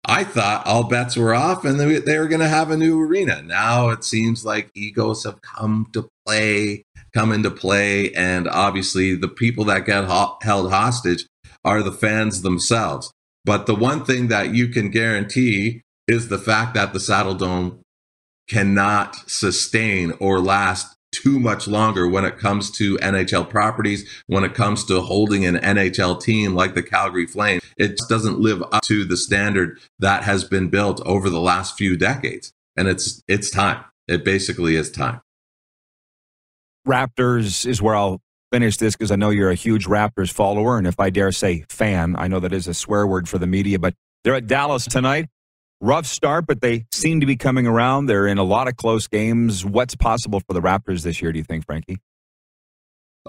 I 0.05 0.25
thought 0.25 0.67
all 0.67 0.89
bets 0.89 1.17
were 1.17 1.35
off 1.35 1.65
and 1.65 1.79
they, 1.79 1.99
they 1.99 2.19
were 2.19 2.29
going 2.29 2.41
to 2.41 2.49
have 2.49 2.71
a 2.71 2.77
new 2.77 3.01
arena. 3.01 3.43
Now 3.43 3.91
it 3.91 4.05
seems 4.05 4.45
like 4.45 4.71
egos 4.75 5.25
have 5.25 5.43
come 5.43 5.87
to 5.93 6.09
play, 6.27 6.85
come 7.13 7.33
into 7.33 7.51
play, 7.51 8.13
and 8.15 8.49
obviously 8.49 9.15
the 9.17 9.29
people 9.29 9.65
that 9.65 9.87
get 9.87 10.05
ho- 10.05 10.39
held 10.43 10.71
hostage 10.71 11.27
are 11.65 11.83
the 11.83 11.93
fans 11.93 12.43
themselves. 12.43 13.13
But 13.45 13.67
the 13.67 13.75
one 13.75 14.05
thing 14.05 14.29
that 14.29 14.55
you 14.55 14.69
can 14.69 14.91
guarantee 14.91 15.83
is 16.09 16.29
the 16.29 16.39
fact 16.39 16.75
that 16.75 16.93
the 16.93 17.01
Saddle 17.01 17.35
Dome 17.35 17.81
cannot 18.49 19.15
sustain 19.31 20.13
or 20.21 20.41
last 20.41 20.97
too 21.13 21.39
much 21.39 21.67
longer 21.67 22.09
when 22.09 22.25
it 22.25 22.39
comes 22.39 22.71
to 22.71 22.97
NHL 22.99 23.49
properties, 23.49 24.09
when 24.27 24.45
it 24.45 24.55
comes 24.55 24.85
to 24.87 25.01
holding 25.01 25.45
an 25.45 25.57
NHL 25.57 26.21
team 26.21 26.55
like 26.55 26.75
the 26.75 26.83
Calgary 26.83 27.27
Flames. 27.27 27.63
It 27.77 27.97
just 27.97 28.09
doesn't 28.09 28.41
live 28.41 28.63
up 28.73 28.83
to 28.85 29.05
the 29.05 29.17
standard 29.17 29.79
that 29.99 30.25
has 30.25 30.45
been 30.45 30.69
built 30.69 31.01
over 31.07 31.31
the 31.31 31.41
last 31.41 31.79
few 31.79 31.97
decades. 31.97 32.53
And 32.77 32.89
it's 32.89 33.23
it's 33.27 33.51
time. 33.51 33.85
It 34.07 34.25
basically 34.25 34.77
is 34.77 34.91
time. 34.91 35.21
Raptors 36.87 37.67
is 37.67 37.83
where 37.83 37.95
I'll 37.95 38.21
finish 38.53 38.77
this 38.77 38.95
because 38.95 39.11
I 39.11 39.17
know 39.17 39.31
you're 39.31 39.51
a 39.51 39.55
huge 39.55 39.87
Raptors 39.87 40.33
follower. 40.33 40.79
And 40.79 40.87
if 40.87 40.99
I 40.99 41.11
dare 41.11 41.33
say 41.33 41.65
fan, 41.69 42.17
I 42.17 42.29
know 42.29 42.41
that 42.41 42.53
is 42.53 42.69
a 42.69 42.75
swear 42.75 43.07
word 43.07 43.29
for 43.29 43.39
the 43.39 43.47
media, 43.47 43.79
but 43.79 43.95
they're 44.25 44.35
at 44.35 44.47
Dallas 44.47 44.87
tonight. 44.87 45.29
Rough 45.81 46.07
start, 46.07 46.47
but 46.47 46.61
they 46.61 46.87
seem 46.93 47.21
to 47.21 47.27
be 47.27 47.37
coming 47.37 47.67
around. 47.67 48.07
They're 48.07 48.27
in 48.27 48.39
a 48.39 48.45
lot 48.45 48.67
of 48.67 48.77
close 48.77 49.07
games. 49.07 49.65
What's 49.65 49.95
possible 49.95 50.41
for 50.41 50.53
the 50.53 50.61
Raptors 50.61 51.03
this 51.03 51.23
year, 51.23 51.33
do 51.33 51.39
you 51.39 51.45
think, 51.45 51.65
Frankie? 51.67 51.99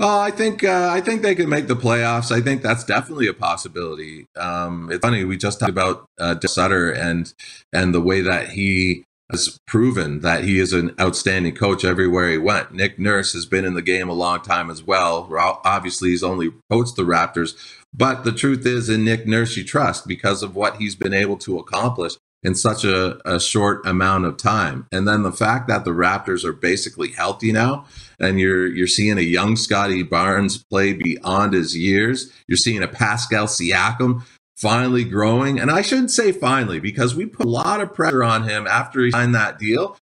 Oh, 0.01 0.19
I 0.19 0.31
think 0.31 0.63
uh, 0.63 0.89
I 0.89 1.01
think 1.01 1.21
they 1.21 1.35
could 1.35 1.49
make 1.49 1.67
the 1.67 1.75
playoffs. 1.75 2.31
I 2.31 2.39
think 2.39 2.61
that's 2.61 2.85
definitely 2.85 3.27
a 3.27 3.33
possibility. 3.33 4.27
Um, 4.37 4.89
it's 4.91 5.01
funny 5.01 5.25
we 5.25 5.35
just 5.35 5.59
talked 5.59 5.69
about 5.69 6.05
uh, 6.17 6.39
Sutter 6.39 6.89
and 6.89 7.31
and 7.73 7.93
the 7.93 7.99
way 7.99 8.21
that 8.21 8.49
he 8.49 9.03
has 9.29 9.59
proven 9.67 10.21
that 10.21 10.43
he 10.43 10.57
is 10.57 10.73
an 10.73 10.95
outstanding 10.99 11.53
coach 11.53 11.83
everywhere 11.83 12.31
he 12.31 12.37
went. 12.37 12.71
Nick 12.71 12.97
Nurse 12.97 13.33
has 13.33 13.45
been 13.45 13.65
in 13.65 13.73
the 13.73 13.81
game 13.81 14.09
a 14.09 14.13
long 14.13 14.41
time 14.41 14.71
as 14.71 14.81
well. 14.81 15.29
Obviously, 15.65 16.09
he's 16.09 16.23
only 16.23 16.51
coached 16.71 16.95
the 16.95 17.03
Raptors, 17.03 17.55
but 17.93 18.23
the 18.23 18.31
truth 18.31 18.65
is, 18.65 18.89
in 18.89 19.03
Nick 19.03 19.27
Nurse, 19.27 19.57
you 19.57 19.65
trust 19.65 20.07
because 20.07 20.41
of 20.41 20.55
what 20.55 20.77
he's 20.77 20.95
been 20.95 21.13
able 21.13 21.37
to 21.39 21.59
accomplish 21.59 22.13
in 22.43 22.55
such 22.55 22.83
a, 22.83 23.19
a 23.29 23.39
short 23.39 23.85
amount 23.85 24.25
of 24.25 24.37
time. 24.37 24.87
And 24.91 25.07
then 25.07 25.23
the 25.23 25.31
fact 25.31 25.67
that 25.67 25.83
the 25.83 25.91
Raptors 25.91 26.45
are 26.45 26.53
basically 26.53 27.09
healthy 27.09 27.51
now, 27.51 27.85
and 28.19 28.39
you're 28.39 28.67
you're 28.67 28.87
seeing 28.87 29.17
a 29.17 29.21
young 29.21 29.55
Scottie 29.55 30.03
Barnes 30.03 30.63
play 30.63 30.93
beyond 30.93 31.53
his 31.53 31.75
years. 31.75 32.31
You're 32.47 32.57
seeing 32.57 32.83
a 32.83 32.87
Pascal 32.87 33.47
Siakam 33.47 34.23
finally 34.59 35.05
growing. 35.05 35.59
And 35.59 35.71
I 35.71 35.81
shouldn't 35.81 36.11
say 36.11 36.31
finally 36.33 36.79
because 36.79 37.15
we 37.15 37.25
put 37.25 37.45
a 37.45 37.49
lot 37.49 37.79
of 37.79 37.93
pressure 37.93 38.23
on 38.23 38.43
him 38.43 38.67
after 38.67 39.01
he 39.01 39.11
signed 39.11 39.33
that 39.35 39.57
deal. 39.57 39.97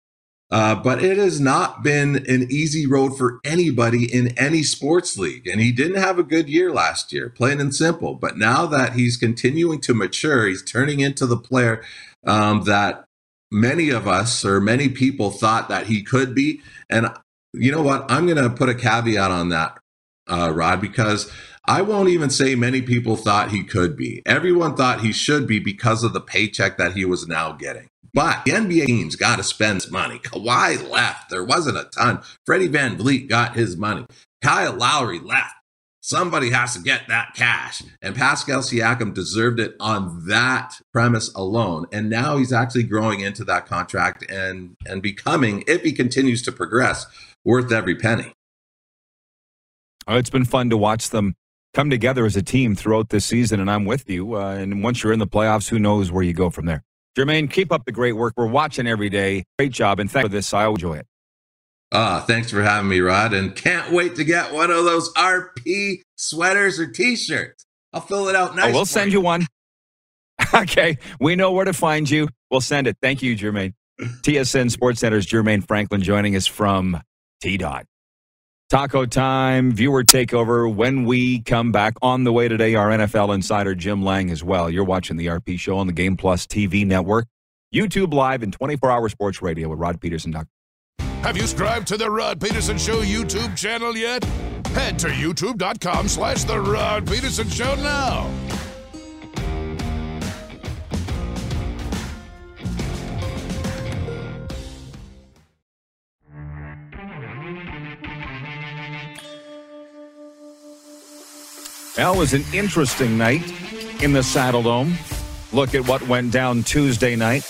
Uh, 0.53 0.75
but 0.75 1.03
it 1.03 1.17
has 1.17 1.41
not 1.41 1.83
been 1.83 2.17
an 2.29 2.47
easy 2.51 2.87
road 2.87 3.17
for 3.17 3.41
anybody 3.43 4.05
in 4.05 4.37
any 4.37 4.63
sports 4.63 5.17
league. 5.17 5.47
And 5.47 5.63
he 5.63 5.73
didn't 5.73 6.03
have 6.03 6.19
a 6.19 6.23
good 6.23 6.47
year 6.51 6.71
last 6.71 7.11
year, 7.11 7.31
plain 7.31 7.59
and 7.59 7.75
simple. 7.75 8.15
But 8.15 8.37
now 8.37 8.67
that 8.67 8.93
he's 8.93 9.17
continuing 9.17 9.81
to 9.81 9.95
mature, 9.95 10.47
he's 10.47 10.63
turning 10.63 11.01
into 11.01 11.25
the 11.25 11.39
player 11.39 11.83
um, 12.27 12.65
that 12.65 13.07
many 13.51 13.89
of 13.89 14.07
us 14.07 14.45
or 14.45 14.61
many 14.61 14.91
people 14.91 15.31
thought 15.31 15.71
that 15.71 15.87
he 15.87 16.03
could 16.03 16.35
be. 16.35 16.61
And 16.91 17.09
you 17.55 17.73
know 17.73 17.83
what? 17.83 18.05
I'm 18.11 18.27
going 18.27 18.37
to 18.43 18.51
put 18.51 18.69
a 18.69 18.75
caveat 18.75 19.31
on 19.31 19.49
that, 19.49 19.79
uh, 20.29 20.53
Rod, 20.55 20.83
because 20.83 21.33
I 21.65 21.83
won't 21.83 22.09
even 22.09 22.31
say 22.31 22.57
many 22.57 22.83
people 22.83 23.17
thought 23.17 23.53
he 23.53 23.63
could 23.63 23.97
be. 23.97 24.21
Everyone 24.27 24.75
thought 24.75 25.01
he 25.01 25.13
should 25.13 25.47
be 25.47 25.61
because 25.61 26.03
of 26.03 26.13
the 26.13 26.21
paycheck 26.21 26.77
that 26.77 26.95
he 26.95 27.05
was 27.05 27.29
now 27.29 27.53
getting. 27.53 27.89
But 28.13 28.45
the 28.45 28.51
NBA 28.51 28.87
teams 28.87 29.17
got 29.17 29.37
to 29.37 29.45
spend 29.45 29.91
money. 29.91 30.19
Kawhi 30.19 30.91
left. 30.91 31.31
There 31.31 31.45
wasn't 31.45 31.79
a 31.79 31.85
ton. 31.85 32.21
Freddie 32.45 32.69
VanVleet 32.69 33.29
got 33.29 33.55
his 33.55 33.77
money. 33.77 34.07
Kyle 34.43 34.75
Lowry 34.75 35.21
left. 35.21 35.55
Somebody 36.01 36.51
has 36.51 36.75
to 36.75 36.83
get 36.83 37.07
that 37.07 37.35
cash. 37.37 37.81
And 38.03 38.17
Pascal 38.17 38.61
Siakam 38.61 39.15
deserved 39.15 39.61
it 39.61 39.77
on 39.79 40.27
that 40.27 40.81
premise 40.93 41.33
alone. 41.33 41.87
And 41.93 42.11
now 42.11 42.39
he's 42.39 42.53
actually 42.53 42.83
growing 42.83 43.21
into 43.21 43.45
that 43.45 43.67
contract 43.67 44.29
and, 44.29 44.75
and 44.85 45.01
becoming, 45.01 45.63
if 45.69 45.83
he 45.83 45.93
continues 45.93 46.43
to 46.43 46.53
progress, 46.53 47.07
worth 47.45 47.71
every 47.71 47.95
penny. 47.95 48.33
Oh, 50.09 50.17
it's 50.17 50.29
been 50.29 50.45
fun 50.45 50.69
to 50.71 50.77
watch 50.77 51.11
them 51.11 51.37
come 51.75 51.91
together 51.91 52.25
as 52.25 52.37
a 52.37 52.43
team 52.43 52.75
throughout 52.75 53.09
this 53.09 53.25
season, 53.25 53.61
and 53.61 53.71
I'm 53.71 53.85
with 53.85 54.09
you. 54.09 54.37
Uh, 54.37 54.55
and 54.55 54.83
once 54.83 55.03
you're 55.03 55.13
in 55.13 55.19
the 55.19 55.27
playoffs, 55.27 55.69
who 55.69 55.79
knows 55.79 56.11
where 56.11 56.23
you 56.23 56.33
go 56.33 56.51
from 56.51 56.67
there? 56.67 56.83
Jermain, 57.17 57.51
keep 57.51 57.73
up 57.73 57.85
the 57.85 57.93
great 57.93 58.13
work. 58.13 58.35
We're 58.37 58.47
watching 58.47 58.87
every 58.87 59.11
day. 59.11 59.45
Great 59.59 59.73
job, 59.73 60.01
and 60.01 60.11
thanks 60.11 60.25
for 60.27 60.33
this. 60.33 60.53
I 60.55 60.67
enjoy 60.67 60.95
it. 60.95 61.07
Ah, 61.93 62.25
thanks 62.27 62.51
for 62.51 62.63
having 62.63 62.89
me, 62.89 63.01
Rod, 63.01 63.35
and 63.35 63.55
can't 63.55 63.93
wait 63.93 64.17
to 64.17 64.25
get 64.25 64.55
one 64.55 64.71
of 64.71 64.85
those 64.85 65.13
RP 65.13 66.01
sweaters 66.17 66.81
or 66.81 66.91
T-shirts. 66.91 67.67
I'll 67.93 68.01
fill 68.01 68.29
it 68.29 68.35
out 68.35 68.57
nice. 68.57 68.71
Oh, 68.71 68.73
we'll 68.73 68.87
send 68.87 69.13
you. 69.13 69.19
you 69.19 69.25
one. 69.25 69.47
okay, 70.55 70.97
we 71.21 71.37
know 71.37 71.53
where 71.53 71.67
to 71.67 71.75
find 71.75 72.09
you. 72.09 72.29
We'll 72.51 72.63
send 72.63 72.87
it. 72.87 72.97
Thank 73.03 73.23
you, 73.23 73.37
Jermain. 73.37 73.75
TSN 74.01 74.71
Sports 74.71 75.01
Center's 75.01 75.27
Jermain 75.27 75.67
Franklin 75.67 76.03
joining 76.03 76.35
us 76.35 76.47
from 76.47 77.01
T 77.43 77.59
Dot. 77.59 77.87
Taco 78.73 79.05
time, 79.05 79.71
viewer 79.71 80.03
takeover. 80.03 80.75
When 80.75 81.05
we 81.05 81.43
come 81.43 81.73
back 81.73 81.93
on 82.01 82.25
the 82.25 82.33
way 82.33 82.49
today, 82.49 82.75
our 82.75 82.89
NFL 82.89 83.35
insider 83.35 83.75
Jim 83.75 84.03
Lang 84.03 84.31
as 84.31 84.43
well. 84.43 84.71
You're 84.71 84.83
watching 84.83 85.19
the 85.19 85.27
RP 85.27 85.61
show 85.61 85.77
on 85.77 85.87
the 85.87 85.93
Game 85.93 86.17
Plus 86.17 86.47
TV 86.47 86.87
network, 86.87 87.27
YouTube 87.75 88.15
Live, 88.15 88.43
and 88.43 88.51
24 88.51 88.91
hour 88.91 89.11
sports 89.11 89.43
radio 89.43 89.69
with 89.69 89.79
Rod 89.79 90.01
Peterson. 90.01 90.33
Have 90.99 91.37
you 91.37 91.43
subscribed 91.43 91.87
to 91.89 91.99
the 91.99 92.11
Rod 92.11 92.41
Peterson 92.41 92.79
Show 92.79 93.03
YouTube 93.03 93.55
channel 93.59 93.95
yet? 93.95 94.25
Head 94.69 94.99
to 95.01 95.09
youtube.com 95.09 96.09
slash 96.09 96.45
the 96.45 96.59
Rod 96.59 97.07
Peterson 97.07 97.51
Show 97.51 97.75
now. 97.75 98.27
Well, 111.99 112.15
it 112.15 112.19
was 112.19 112.33
an 112.33 112.45
interesting 112.55 113.19
night 113.19 113.43
in 114.03 114.15
the 114.15 114.21
Saddledome. 114.21 114.95
Look 115.53 115.75
at 115.75 115.87
what 115.87 116.01
went 116.09 116.33
down 116.33 116.63
Tuesday 116.63 117.17
night. 117.17 117.47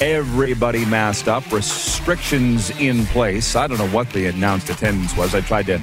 Everybody 0.00 0.86
masked 0.86 1.28
up, 1.28 1.52
restrictions 1.52 2.70
in 2.80 3.04
place. 3.04 3.54
I 3.54 3.66
don't 3.66 3.76
know 3.76 3.88
what 3.88 4.08
the 4.10 4.26
announced 4.26 4.70
attendance 4.70 5.14
was. 5.14 5.34
I 5.34 5.42
tried 5.42 5.66
to 5.66 5.82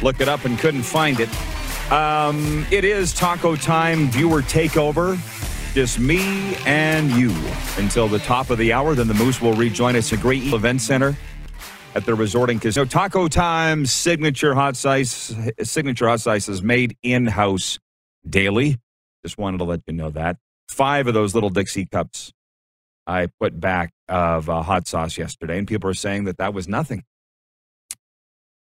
look 0.00 0.20
it 0.20 0.28
up 0.28 0.44
and 0.44 0.56
couldn't 0.60 0.84
find 0.84 1.18
it. 1.18 1.28
Um, 1.90 2.64
it 2.70 2.84
is 2.84 3.12
taco 3.12 3.56
time, 3.56 4.10
viewer 4.10 4.42
takeover. 4.42 5.18
Just 5.74 5.98
me 5.98 6.54
and 6.66 7.10
you 7.10 7.34
until 7.78 8.06
the 8.06 8.20
top 8.20 8.50
of 8.50 8.58
the 8.58 8.72
hour. 8.72 8.94
Then 8.94 9.08
the 9.08 9.14
Moose 9.14 9.42
will 9.42 9.54
rejoin 9.54 9.96
us 9.96 10.12
at 10.12 10.20
Great 10.20 10.44
Event 10.44 10.80
Center 10.80 11.16
at 11.94 12.04
the 12.04 12.14
Resorting 12.14 12.58
Casino. 12.60 12.84
Taco 12.84 13.28
Time 13.28 13.86
signature 13.86 14.54
hot 14.54 14.76
sauce. 14.76 15.34
Signature 15.62 16.08
hot 16.08 16.20
sauce 16.20 16.48
is 16.48 16.62
made 16.62 16.96
in 17.02 17.26
house 17.26 17.78
daily. 18.28 18.78
Just 19.24 19.38
wanted 19.38 19.58
to 19.58 19.64
let 19.64 19.80
you 19.86 19.94
know 19.94 20.10
that. 20.10 20.36
Five 20.68 21.06
of 21.06 21.14
those 21.14 21.34
little 21.34 21.50
Dixie 21.50 21.86
cups 21.86 22.32
I 23.06 23.28
put 23.40 23.58
back 23.60 23.92
of 24.08 24.48
uh, 24.50 24.62
hot 24.62 24.88
sauce 24.88 25.18
yesterday, 25.18 25.58
and 25.58 25.68
people 25.68 25.90
are 25.90 25.94
saying 25.94 26.24
that 26.24 26.38
that 26.38 26.54
was 26.54 26.68
nothing. 26.68 27.04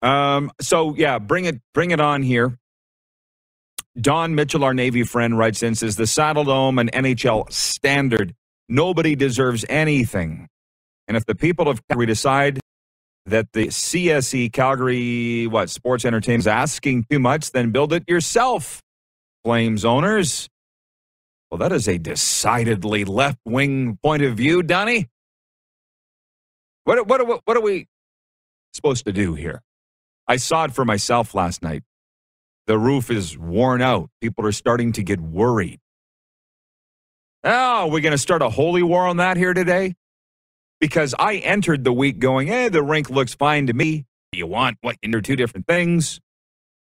Um. 0.01 0.51
So 0.61 0.95
yeah, 0.95 1.20
bring 1.20 1.45
it, 1.45 1.61
bring 1.74 1.91
it 1.91 1.99
on 1.99 2.24
here. 2.24 2.57
Don 3.99 4.36
Mitchell, 4.36 4.63
our 4.63 4.74
Navy 4.74 5.03
friend, 5.03 5.38
writes 5.38 5.63
in 5.63 5.74
says 5.76 5.95
the 5.95 6.03
Saddledome 6.03 6.80
and 6.82 6.91
NHL 6.91 7.51
standard. 7.51 8.34
Nobody 8.68 9.16
deserves 9.16 9.63
anything. 9.70 10.47
And 11.07 11.16
if 11.16 11.26
the 11.26 11.36
people 11.36 11.70
of 11.70 11.82
Calgary 11.88 12.07
decide 12.07 12.59
that 13.26 13.51
the 13.53 13.67
CSE 13.67 14.51
Calgary 14.53 15.47
what 15.47 15.69
sports 15.69 16.05
entertainment 16.05 16.43
is 16.43 16.47
asking 16.47 17.05
too 17.09 17.19
much, 17.19 17.51
then 17.51 17.71
build 17.71 17.93
it 17.93 18.03
yourself. 18.07 18.82
Flames 19.43 19.86
owners. 19.86 20.47
Well, 21.49 21.57
that 21.59 21.71
is 21.71 21.88
a 21.88 21.97
decidedly 21.97 23.05
left 23.05 23.39
wing 23.45 23.97
point 24.01 24.23
of 24.23 24.36
view, 24.36 24.63
Donnie. 24.63 25.07
What, 26.84 27.07
what, 27.07 27.26
what, 27.28 27.41
what 27.45 27.57
are 27.57 27.61
we 27.61 27.88
supposed 28.73 29.05
to 29.05 29.13
do 29.13 29.34
here? 29.34 29.61
I 30.28 30.38
saw 30.38 30.65
it 30.65 30.73
for 30.73 30.86
myself 30.86 31.36
last 31.36 31.61
night. 31.61 31.84
The 32.67 32.78
roof 32.78 33.11
is 33.11 33.38
worn 33.38 33.82
out. 33.82 34.09
People 34.21 34.45
are 34.45 34.51
starting 34.51 34.91
to 34.93 35.03
get 35.03 35.19
worried. 35.19 35.80
Oh, 37.43 37.88
we're 37.88 38.01
going 38.01 38.11
to 38.11 38.17
start 38.17 38.41
a 38.41 38.49
holy 38.49 38.82
war 38.82 39.05
on 39.05 39.17
that 39.17 39.38
here 39.38 39.53
today? 39.53 39.93
Because 40.80 41.15
I 41.17 41.36
entered 41.38 41.84
the 41.84 41.93
week 41.93 42.19
going, 42.19 42.49
eh, 42.49 42.69
the 42.69 42.84
rink 42.84 43.09
looks 43.09 43.34
fine 43.34 43.67
to 43.67 43.73
me. 43.73 44.05
You 44.32 44.47
want 44.47 44.78
what? 44.82 44.97
They're 45.01 45.21
two 45.21 45.36
different 45.36 45.67
things. 45.67 46.19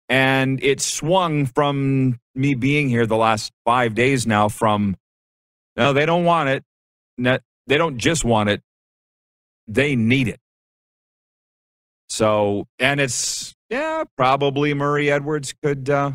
And 0.10 0.64
it 0.64 0.82
swung 0.82 1.46
from 1.46 2.20
me 2.36 2.56
being 2.56 2.90
here 2.90 3.06
the 3.06 3.16
last 3.16 3.52
five 3.66 3.96
days 3.96 4.28
now 4.28 4.50
from, 4.50 4.96
no, 5.76 5.94
they 5.94 6.06
don't 6.06 6.26
want 6.26 6.50
it. 6.50 6.64
No, 7.18 7.40
they 7.68 7.78
don't 7.78 7.98
just 7.98 8.24
want 8.24 8.50
it, 8.50 8.62
they 9.68 9.96
need 9.96 10.28
it. 10.28 10.40
So, 12.10 12.68
and 12.78 13.00
it's, 13.00 13.56
yeah, 13.70 14.04
probably 14.16 14.74
Murray 14.74 15.10
Edwards 15.10 15.54
could, 15.64 15.90
uh, 15.90 16.12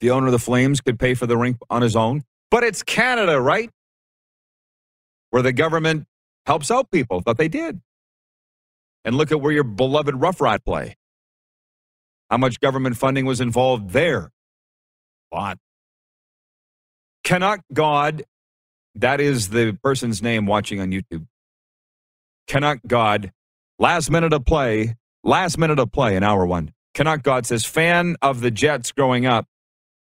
the 0.00 0.10
owner 0.10 0.26
of 0.26 0.32
the 0.32 0.38
Flames 0.38 0.80
could 0.80 0.98
pay 0.98 1.14
for 1.14 1.26
the 1.26 1.36
rink 1.36 1.56
on 1.70 1.82
his 1.82 1.96
own. 1.96 2.22
But 2.50 2.62
it's 2.62 2.82
Canada, 2.82 3.40
right? 3.40 3.70
Where 5.30 5.42
the 5.42 5.52
government 5.52 6.06
helps 6.46 6.70
out 6.70 6.90
people. 6.90 7.20
Thought 7.20 7.38
they 7.38 7.48
did. 7.48 7.80
And 9.04 9.16
look 9.16 9.32
at 9.32 9.40
where 9.40 9.52
your 9.52 9.64
beloved 9.64 10.14
Rough 10.20 10.40
Ride 10.40 10.64
play. 10.64 10.96
How 12.30 12.38
much 12.38 12.60
government 12.60 12.96
funding 12.96 13.24
was 13.24 13.40
involved 13.40 13.90
there? 13.90 14.32
A 15.32 15.36
lot. 15.36 15.58
Canuck 17.24 17.60
God, 17.72 18.24
that 18.94 19.20
is 19.20 19.48
the 19.48 19.78
person's 19.82 20.22
name 20.22 20.46
watching 20.46 20.80
on 20.80 20.90
YouTube. 20.90 21.26
Canuck 22.48 22.80
God, 22.86 23.32
last 23.78 24.10
minute 24.10 24.32
of 24.32 24.44
play, 24.44 24.96
last 25.24 25.58
minute 25.58 25.78
of 25.78 25.90
play 25.92 26.16
in 26.16 26.22
hour 26.22 26.46
one. 26.46 26.72
Canuck 26.94 27.22
God 27.22 27.46
says, 27.46 27.64
fan 27.64 28.16
of 28.22 28.40
the 28.40 28.50
Jets 28.50 28.92
growing 28.92 29.26
up, 29.26 29.46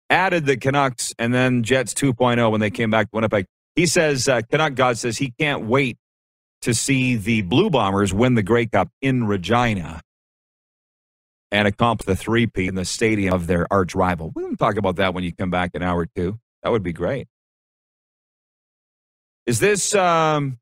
added 0.09 0.45
the 0.45 0.57
Canucks 0.57 1.13
and 1.17 1.33
then 1.33 1.63
Jets 1.63 1.93
2.0 1.93 2.51
when 2.51 2.61
they 2.61 2.69
came 2.69 2.89
back 2.89 3.09
to 3.09 3.15
Winnipeg. 3.15 3.45
He 3.75 3.85
says, 3.85 4.27
uh, 4.27 4.41
Canuck 4.49 4.75
God 4.75 4.97
says 4.97 5.17
he 5.17 5.33
can't 5.39 5.65
wait 5.65 5.97
to 6.61 6.73
see 6.73 7.15
the 7.15 7.41
Blue 7.43 7.69
Bombers 7.69 8.13
win 8.13 8.35
the 8.35 8.43
Grey 8.43 8.65
Cup 8.65 8.89
in 9.01 9.25
Regina 9.25 10.01
and 11.51 11.67
accomplish 11.67 12.05
the 12.05 12.15
three-peat 12.15 12.67
in 12.67 12.75
the 12.75 12.85
stadium 12.85 13.33
of 13.33 13.47
their 13.47 13.71
arch 13.71 13.95
rival. 13.95 14.31
We 14.35 14.43
can 14.43 14.57
talk 14.57 14.77
about 14.77 14.97
that 14.97 15.13
when 15.13 15.23
you 15.23 15.33
come 15.33 15.49
back 15.49 15.71
in 15.73 15.81
hour 15.81 16.05
two. 16.05 16.39
That 16.63 16.71
would 16.71 16.83
be 16.83 16.93
great. 16.93 17.27
Is 19.45 19.59
this 19.59 19.95
um, 19.95 20.59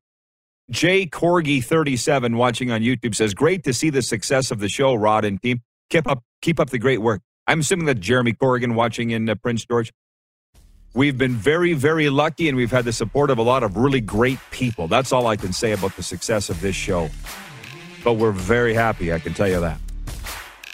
Jay 0.70 1.06
Corgi 1.06 1.62
37 1.62 2.36
watching 2.36 2.70
on 2.70 2.82
YouTube 2.82 3.14
says, 3.14 3.34
great 3.34 3.64
to 3.64 3.72
see 3.72 3.90
the 3.90 4.02
success 4.02 4.50
of 4.50 4.60
the 4.60 4.68
show, 4.68 4.94
Rod 4.94 5.24
and 5.24 5.40
team. 5.42 5.62
Keep 5.90 6.08
up, 6.08 6.22
keep 6.42 6.60
up 6.60 6.70
the 6.70 6.78
great 6.78 7.00
work. 7.00 7.22
I'm 7.46 7.60
assuming 7.60 7.86
that 7.86 8.00
Jeremy 8.00 8.32
Corrigan 8.32 8.74
watching 8.74 9.10
in 9.10 9.28
uh, 9.28 9.34
Prince 9.36 9.64
George. 9.64 9.92
We've 10.96 11.18
been 11.18 11.34
very, 11.34 11.74
very 11.74 12.08
lucky, 12.08 12.48
and 12.48 12.56
we've 12.56 12.70
had 12.70 12.86
the 12.86 12.92
support 12.92 13.28
of 13.28 13.36
a 13.36 13.42
lot 13.42 13.62
of 13.62 13.76
really 13.76 14.00
great 14.00 14.38
people. 14.50 14.88
That's 14.88 15.12
all 15.12 15.26
I 15.26 15.36
can 15.36 15.52
say 15.52 15.72
about 15.72 15.94
the 15.94 16.02
success 16.02 16.48
of 16.48 16.58
this 16.62 16.74
show. 16.74 17.10
But 18.02 18.14
we're 18.14 18.32
very 18.32 18.72
happy, 18.72 19.12
I 19.12 19.18
can 19.18 19.34
tell 19.34 19.46
you 19.46 19.60
that. 19.60 19.78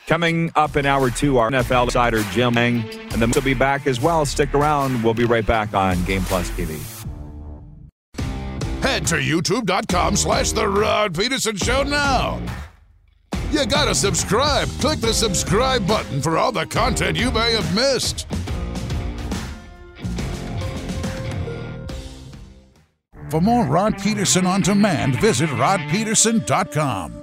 Coming 0.06 0.52
up 0.54 0.76
in 0.76 0.86
hour 0.86 1.10
two, 1.10 1.38
our 1.38 1.50
NFL 1.50 1.86
insider 1.86 2.22
Jim 2.30 2.54
Lang, 2.54 2.88
and 3.10 3.20
then 3.20 3.32
we'll 3.34 3.42
be 3.42 3.52
back 3.52 3.88
as 3.88 4.00
well. 4.00 4.24
Stick 4.24 4.54
around. 4.54 5.02
We'll 5.02 5.12
be 5.12 5.24
right 5.24 5.44
back 5.44 5.74
on 5.74 6.04
Game 6.04 6.22
Plus 6.22 6.48
TV. 6.50 6.78
Head 8.80 9.04
to 9.08 9.16
youtube.com 9.16 10.14
slash 10.14 10.52
The 10.52 10.68
Rod 10.68 11.16
Peterson 11.16 11.56
Show 11.56 11.82
now. 11.82 12.40
You 13.50 13.66
gotta 13.66 13.94
subscribe. 13.94 14.68
Click 14.80 15.00
the 15.00 15.12
subscribe 15.12 15.84
button 15.84 16.22
for 16.22 16.38
all 16.38 16.52
the 16.52 16.66
content 16.66 17.16
you 17.16 17.32
may 17.32 17.52
have 17.54 17.74
missed. 17.74 18.28
For 23.32 23.40
more 23.40 23.64
Rod 23.64 23.96
Peterson 23.98 24.46
on 24.46 24.60
demand, 24.60 25.18
visit 25.18 25.48
rodpeterson.com. 25.48 27.21